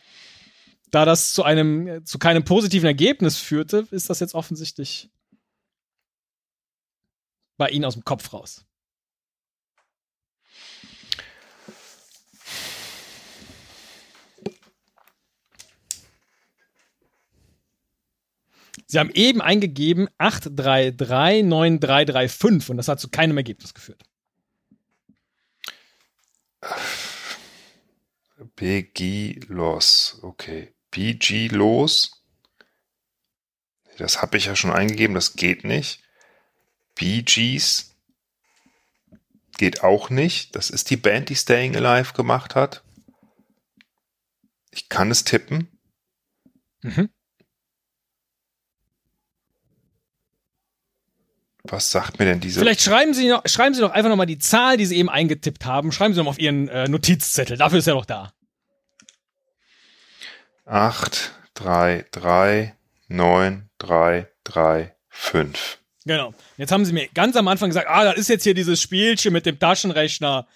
da 0.92 1.04
das 1.04 1.34
zu 1.34 1.44
einem, 1.44 2.06
zu 2.06 2.20
keinem 2.20 2.44
positiven 2.44 2.86
Ergebnis 2.86 3.38
führte, 3.38 3.88
ist 3.90 4.12
das 4.12 4.20
jetzt 4.20 4.36
offensichtlich 4.36 5.10
bei 7.58 7.70
Ihnen 7.70 7.86
aus 7.86 7.96
dem 7.96 8.06
Kopf 8.06 8.34
raus. 8.34 8.66
Sie 18.92 19.00
haben 19.00 19.12
eben 19.14 19.42
eingegeben 19.42 20.10
8339335 20.20 22.72
und 22.72 22.76
das 22.76 22.90
hat 22.90 23.00
zu 23.00 23.08
keinem 23.08 23.38
Ergebnis 23.38 23.74
geführt. 23.74 24.04
BG 28.58 29.40
los, 29.48 30.20
okay. 30.24 30.74
BG 30.90 31.48
los. 31.48 32.22
Das 33.98 34.22
habe 34.22 34.36
ich 34.36 34.48
ja 34.48 34.58
schon 34.58 34.74
eingegeben, 34.74 35.16
das 35.16 35.38
geht 35.38 35.64
nicht. 35.64 36.04
BGs 36.96 37.96
geht 39.58 39.86
auch 39.86 40.10
nicht. 40.10 40.58
Das 40.58 40.70
ist 40.70 40.90
die 40.90 40.98
Band, 40.98 41.30
die 41.30 41.38
Staying 41.38 41.78
Alive 41.78 42.12
gemacht 42.12 42.56
hat. 42.56 42.84
Ich 44.70 44.90
kann 44.90 45.12
es 45.12 45.24
tippen. 45.24 45.80
Mhm. 46.82 47.10
Was 51.72 51.90
sagt 51.90 52.20
mir 52.20 52.26
denn 52.26 52.42
diese? 52.42 52.60
Vielleicht 52.60 52.82
schreiben 52.82 53.14
Sie 53.14 53.30
noch, 53.30 53.44
schreiben 53.46 53.74
Sie 53.74 53.80
doch 53.80 53.92
einfach 53.92 54.10
nochmal 54.10 54.26
die 54.26 54.38
Zahl, 54.38 54.76
die 54.76 54.86
Sie 54.86 54.98
eben 54.98 55.10
eingetippt 55.10 55.66
haben. 55.66 55.94
Schreiben 55.94 56.14
Sie 56.14 56.18
doch 56.18 56.26
mal 56.26 56.32
auf 56.32 56.40
Ihren 56.40 56.68
äh, 56.68 56.90
Notizzettel. 56.90 57.58
Dafür 57.58 57.80
ist 57.80 57.88
er 57.88 57.94
doch 57.94 58.06
da. 58.06 58.34
8, 60.66 61.32
3, 61.54 62.06
3, 62.12 62.76
9, 63.08 63.70
3, 63.78 64.28
3, 64.44 64.96
5. 65.08 65.80
Genau. 66.06 66.34
Jetzt 66.58 66.74
haben 66.74 66.84
Sie 66.84 66.92
mir 66.92 67.08
ganz 67.14 67.38
am 67.38 67.48
Anfang 67.48 67.70
gesagt, 67.70 67.88
ah, 67.90 68.04
das 68.04 68.18
ist 68.18 68.28
jetzt 68.28 68.44
hier 68.44 68.54
dieses 68.54 68.82
Spielchen 68.82 69.32
mit 69.32 69.46
dem 69.46 69.58
Taschenrechner, 69.58 70.48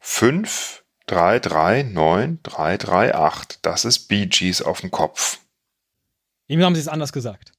Fünf, 0.00 0.84
drei, 1.06 1.38
drei, 1.38 1.82
neun, 1.82 2.40
drei, 2.42 2.76
drei, 2.76 3.14
acht. 3.14 3.58
Das 3.62 3.84
ist 3.84 4.08
Bee 4.08 4.26
Gees 4.26 4.62
auf 4.62 4.80
dem 4.80 4.90
Kopf. 4.90 5.38
Ihm 6.54 6.62
haben 6.62 6.76
sie 6.76 6.80
es 6.82 6.86
anders 6.86 7.12
gesagt. 7.12 7.50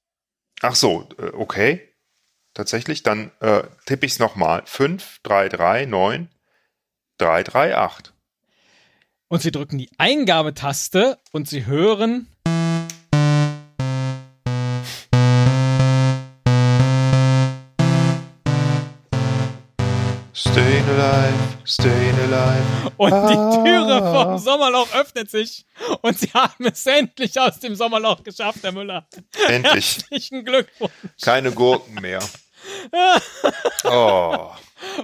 Ach 0.62 0.74
so, 0.74 1.10
äh, 1.18 1.32
okay. 1.34 1.94
Tatsächlich, 2.54 3.04
dann 3.04 3.30
äh, 3.42 3.64
tippe 3.86 4.06
ich 4.06 4.14
es 4.14 4.20
nochmal. 4.20 4.62
5, 4.66 5.20
3, 5.24 5.50
3, 5.50 5.86
9, 5.86 6.30
3, 7.18 7.44
3, 7.44 7.76
8. 7.76 8.14
Und 9.28 9.42
Sie 9.42 9.52
drücken 9.52 9.78
die 9.78 9.90
Eingabetaste 9.98 11.20
und 11.34 11.50
Sie 11.50 11.66
hören. 11.66 12.30
staying 20.34 20.86
alive. 20.88 21.58
Und 22.98 23.14
ah. 23.14 23.28
die 23.28 23.64
Türe 23.64 24.00
vom 24.00 24.38
Sommerloch 24.38 24.94
öffnet 24.94 25.30
sich 25.30 25.66
und 26.02 26.18
sie 26.18 26.30
haben 26.34 26.66
es 26.66 26.86
endlich 26.86 27.40
aus 27.40 27.60
dem 27.60 27.76
Sommerloch 27.76 28.24
geschafft, 28.24 28.60
Herr 28.64 28.72
Müller. 28.72 29.08
Endlich. 29.48 29.98
Herzlichen 29.98 30.46
Glückwunsch. 30.46 30.92
Keine 31.22 31.52
Gurken 31.52 31.96
mehr. 31.96 32.20
Oh. 33.84 34.50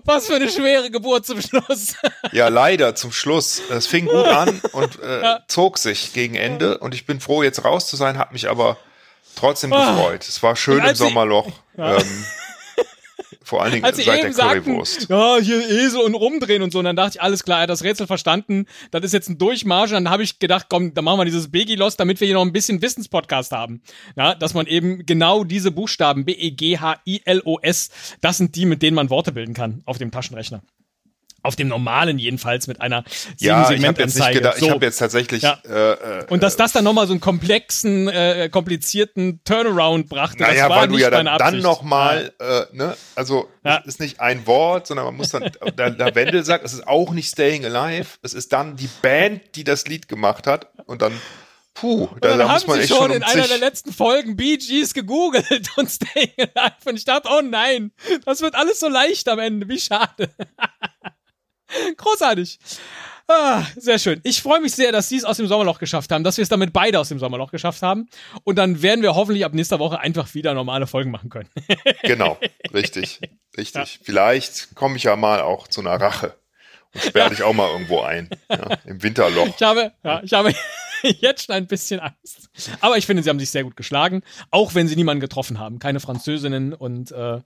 Was 0.05 0.27
für 0.27 0.35
eine 0.35 0.49
schwere 0.49 0.89
Geburt 0.89 1.25
zum 1.25 1.41
Schluss. 1.41 1.95
Ja, 2.31 2.47
leider 2.47 2.95
zum 2.95 3.11
Schluss. 3.11 3.61
Es 3.69 3.85
fing 3.87 4.05
gut 4.05 4.25
an 4.25 4.61
und 4.73 4.99
äh, 4.99 5.21
ja. 5.21 5.39
zog 5.47 5.77
sich 5.77 6.13
gegen 6.13 6.35
Ende 6.35 6.79
und 6.79 6.93
ich 6.93 7.05
bin 7.05 7.19
froh, 7.19 7.43
jetzt 7.43 7.63
raus 7.63 7.87
zu 7.87 7.95
sein, 7.95 8.17
habe 8.17 8.33
mich 8.33 8.49
aber 8.49 8.77
trotzdem 9.35 9.71
ah. 9.73 9.91
gefreut. 9.91 10.27
Es 10.27 10.41
war 10.41 10.55
schön 10.55 10.83
im 10.83 10.95
Sommerloch. 10.95 11.51
Ja. 11.77 11.97
Ähm, 11.97 12.25
vor 13.51 13.63
allen 13.63 13.73
Dingen 13.73 13.83
Als 13.83 13.97
seit 13.97 14.23
der 14.23 14.31
Currywurst. 14.31 15.01
Sagten, 15.01 15.13
ja, 15.13 15.37
hier 15.37 15.69
Esel 15.69 15.99
und 15.99 16.15
rumdrehen 16.15 16.61
und 16.61 16.71
so. 16.71 16.79
Und 16.79 16.85
dann 16.85 16.95
dachte 16.95 17.17
ich, 17.17 17.21
alles 17.21 17.43
klar, 17.43 17.59
er 17.59 17.63
hat 17.63 17.69
das 17.69 17.83
Rätsel 17.83 18.07
verstanden. 18.07 18.65
Das 18.91 19.03
ist 19.03 19.11
jetzt 19.11 19.27
ein 19.27 19.37
Durchmarsch. 19.37 19.91
Und 19.91 20.05
dann 20.05 20.09
habe 20.09 20.23
ich 20.23 20.39
gedacht, 20.39 20.67
komm, 20.69 20.93
dann 20.93 21.03
machen 21.03 21.19
wir 21.19 21.25
dieses 21.25 21.51
Begi 21.51 21.75
Lost, 21.75 21.99
damit 21.99 22.21
wir 22.21 22.27
hier 22.27 22.35
noch 22.35 22.45
ein 22.45 22.53
bisschen 22.53 22.81
Wissenspodcast 22.81 23.51
haben. 23.51 23.81
Ja, 24.15 24.35
dass 24.35 24.53
man 24.53 24.67
eben 24.67 25.05
genau 25.05 25.43
diese 25.43 25.69
Buchstaben 25.69 26.23
B-E-G-H-I-L-O-S, 26.23 27.89
das 28.21 28.37
sind 28.37 28.55
die, 28.55 28.65
mit 28.65 28.81
denen 28.81 28.95
man 28.95 29.09
Worte 29.09 29.33
bilden 29.33 29.53
kann 29.53 29.81
auf 29.85 29.97
dem 29.97 30.11
Taschenrechner 30.11 30.63
auf 31.43 31.55
dem 31.55 31.67
normalen 31.67 32.19
jedenfalls 32.19 32.67
mit 32.67 32.81
einer 32.81 33.03
ja, 33.37 33.69
ich 33.71 33.85
habe 33.85 34.01
jetzt 34.01 34.31
gedacht, 34.31 34.57
so. 34.57 34.65
ich 34.65 34.71
habe 34.71 34.85
jetzt 34.85 34.97
tatsächlich 34.97 35.41
ja. 35.41 35.57
äh, 35.65 36.19
äh, 36.19 36.25
und 36.29 36.43
dass 36.43 36.55
das 36.55 36.71
dann 36.71 36.83
nochmal 36.83 37.07
so 37.07 37.13
einen 37.13 37.19
komplexen 37.19 38.07
äh, 38.07 38.49
komplizierten 38.51 39.41
Turnaround 39.43 40.09
brachte 40.09 40.41
naja, 40.43 40.67
das 40.67 40.69
war 40.69 40.81
weil 40.81 40.87
nicht 40.89 40.99
du 40.99 41.03
ja 41.03 41.09
dann, 41.09 41.25
dann 41.37 41.59
nochmal 41.59 42.33
ja. 42.39 42.61
äh, 42.61 42.65
ne 42.71 42.97
also 43.15 43.49
ja. 43.63 43.79
es 43.81 43.95
ist 43.95 43.99
nicht 43.99 44.19
ein 44.19 44.45
Wort 44.47 44.87
sondern 44.87 45.05
man 45.05 45.15
muss 45.15 45.29
dann 45.29 45.51
der, 45.77 45.91
der 45.91 46.15
Wendel 46.15 46.43
sagt 46.43 46.65
es 46.65 46.73
ist 46.73 46.87
auch 46.87 47.11
nicht 47.11 47.29
Staying 47.29 47.65
Alive 47.65 48.17
es 48.21 48.33
ist 48.33 48.53
dann 48.53 48.75
die 48.75 48.89
Band 49.01 49.41
die 49.55 49.63
das 49.63 49.87
Lied 49.87 50.07
gemacht 50.07 50.47
hat 50.47 50.67
und 50.85 51.01
dann 51.01 51.13
Puh, 51.73 52.09
da, 52.19 52.37
da 52.37 52.47
muss 52.47 52.67
man 52.67 52.79
echt 52.79 52.89
schon, 52.89 52.97
schon 52.97 53.11
um 53.11 53.17
in 53.17 53.23
einer 53.23 53.47
der 53.47 53.57
letzten 53.57 53.93
Folgen 53.93 54.35
Bee 54.35 54.57
Gees 54.57 54.93
gegoogelt 54.93 55.71
und 55.77 55.89
Staying 55.89 56.31
Alive 56.37 56.75
und 56.85 56.95
ich 56.95 57.05
dachte, 57.05 57.29
oh 57.31 57.41
nein, 57.41 57.91
das 58.25 58.41
wird 58.41 58.55
alles 58.55 58.79
so 58.79 58.87
leicht 58.87 59.27
am 59.29 59.39
Ende, 59.39 59.67
wie 59.67 59.79
schade. 59.79 60.29
Großartig. 61.97 62.59
Ah, 63.27 63.63
sehr 63.77 63.97
schön. 63.99 64.19
Ich 64.23 64.41
freue 64.41 64.59
mich 64.59 64.73
sehr, 64.73 64.91
dass 64.91 65.07
Sie 65.07 65.15
es 65.15 65.23
aus 65.23 65.37
dem 65.37 65.47
Sommerloch 65.47 65.79
geschafft 65.79 66.11
haben, 66.11 66.23
dass 66.23 66.37
wir 66.37 66.43
es 66.43 66.49
damit 66.49 66.73
beide 66.73 66.99
aus 66.99 67.09
dem 67.09 67.19
Sommerloch 67.19 67.51
geschafft 67.51 67.81
haben. 67.81 68.09
Und 68.43 68.57
dann 68.57 68.81
werden 68.81 69.01
wir 69.01 69.15
hoffentlich 69.15 69.45
ab 69.45 69.53
nächster 69.53 69.79
Woche 69.79 69.99
einfach 69.99 70.33
wieder 70.33 70.53
normale 70.53 70.87
Folgen 70.87 71.11
machen 71.11 71.29
können. 71.29 71.49
genau, 72.03 72.37
richtig, 72.73 73.21
richtig. 73.57 73.95
Ja. 73.95 74.01
Vielleicht 74.03 74.75
komme 74.75 74.97
ich 74.97 75.03
ja 75.03 75.15
mal 75.15 75.41
auch 75.41 75.67
zu 75.67 75.81
einer 75.81 75.95
Rache 75.95 76.35
und 76.93 77.03
sperre 77.03 77.25
ja. 77.25 77.29
dich 77.29 77.43
auch 77.43 77.53
mal 77.53 77.69
irgendwo 77.71 78.01
ein, 78.01 78.29
ja, 78.49 78.77
im 78.85 79.01
Winterloch. 79.01 79.47
Ich 79.47 79.61
habe, 79.61 79.93
ja, 80.03 80.21
ich 80.23 80.33
habe 80.33 80.53
jetzt 81.03 81.45
schon 81.45 81.55
ein 81.55 81.67
bisschen 81.67 81.99
Angst. 82.01 82.49
Aber 82.81 82.97
ich 82.97 83.05
finde, 83.05 83.23
Sie 83.23 83.29
haben 83.29 83.39
sich 83.39 83.51
sehr 83.51 83.63
gut 83.63 83.77
geschlagen, 83.77 84.23
auch 84.49 84.75
wenn 84.75 84.87
Sie 84.87 84.95
niemanden 84.95 85.21
getroffen 85.21 85.57
haben. 85.59 85.79
Keine 85.79 85.99
Französinnen 85.99 86.73
und 86.73 87.11
äh, 87.11 87.39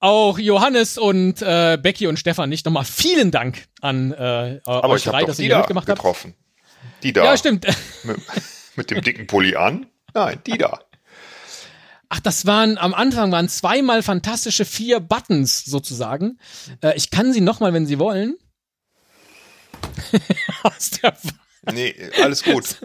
auch 0.00 0.38
Johannes 0.38 0.98
und 0.98 1.42
äh, 1.42 1.78
Becky 1.80 2.06
und 2.06 2.18
Stefan 2.18 2.48
nicht. 2.48 2.66
Nochmal 2.66 2.84
vielen 2.84 3.30
Dank 3.30 3.66
an 3.80 4.12
äh, 4.12 4.60
Aber 4.64 4.90
euch 4.90 5.04
drei, 5.04 5.24
dass 5.24 5.38
ihr 5.38 5.46
hier 5.46 5.58
mitgemacht 5.58 5.88
habt. 5.88 5.98
getroffen. 5.98 6.34
Die 7.02 7.12
da. 7.12 7.24
Ja, 7.24 7.36
stimmt. 7.36 7.66
Mit, 8.04 8.18
mit 8.76 8.90
dem 8.90 9.02
dicken 9.02 9.26
Pulli 9.26 9.56
an? 9.56 9.86
Nein, 10.14 10.40
die 10.46 10.58
da. 10.58 10.80
Ach, 12.08 12.20
das 12.20 12.46
waren 12.46 12.78
am 12.78 12.94
Anfang 12.94 13.32
waren 13.32 13.48
zweimal 13.48 14.02
fantastische 14.02 14.64
vier 14.64 15.00
Buttons 15.00 15.64
sozusagen. 15.64 16.38
Äh, 16.82 16.96
ich 16.96 17.10
kann 17.10 17.32
sie 17.32 17.40
nochmal, 17.40 17.72
wenn 17.72 17.86
Sie 17.86 17.98
wollen. 17.98 18.36
Aus 20.62 20.90
der 20.90 21.16
Nee, 21.72 21.94
alles 22.22 22.42
gut. 22.44 22.76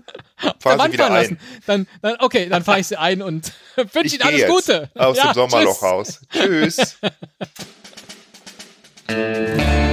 Fahr 0.60 0.80
sie 0.80 0.94
wieder 0.94 1.12
ein. 1.12 1.40
Dann, 1.66 1.88
dann, 2.02 2.16
okay, 2.20 2.48
dann 2.50 2.64
fahre 2.64 2.80
ich 2.80 2.88
sie 2.88 2.98
ein 2.98 3.22
und 3.22 3.52
wünsche 3.76 4.16
Ihnen 4.16 4.24
alles 4.24 4.48
Gute. 4.48 4.90
Aus 4.96 5.18
ja, 5.18 5.32
dem 5.32 5.34
Sommerloch 5.34 5.80
tschüss. 5.80 5.84
raus. 5.84 6.22
Tschüss. 6.32 6.98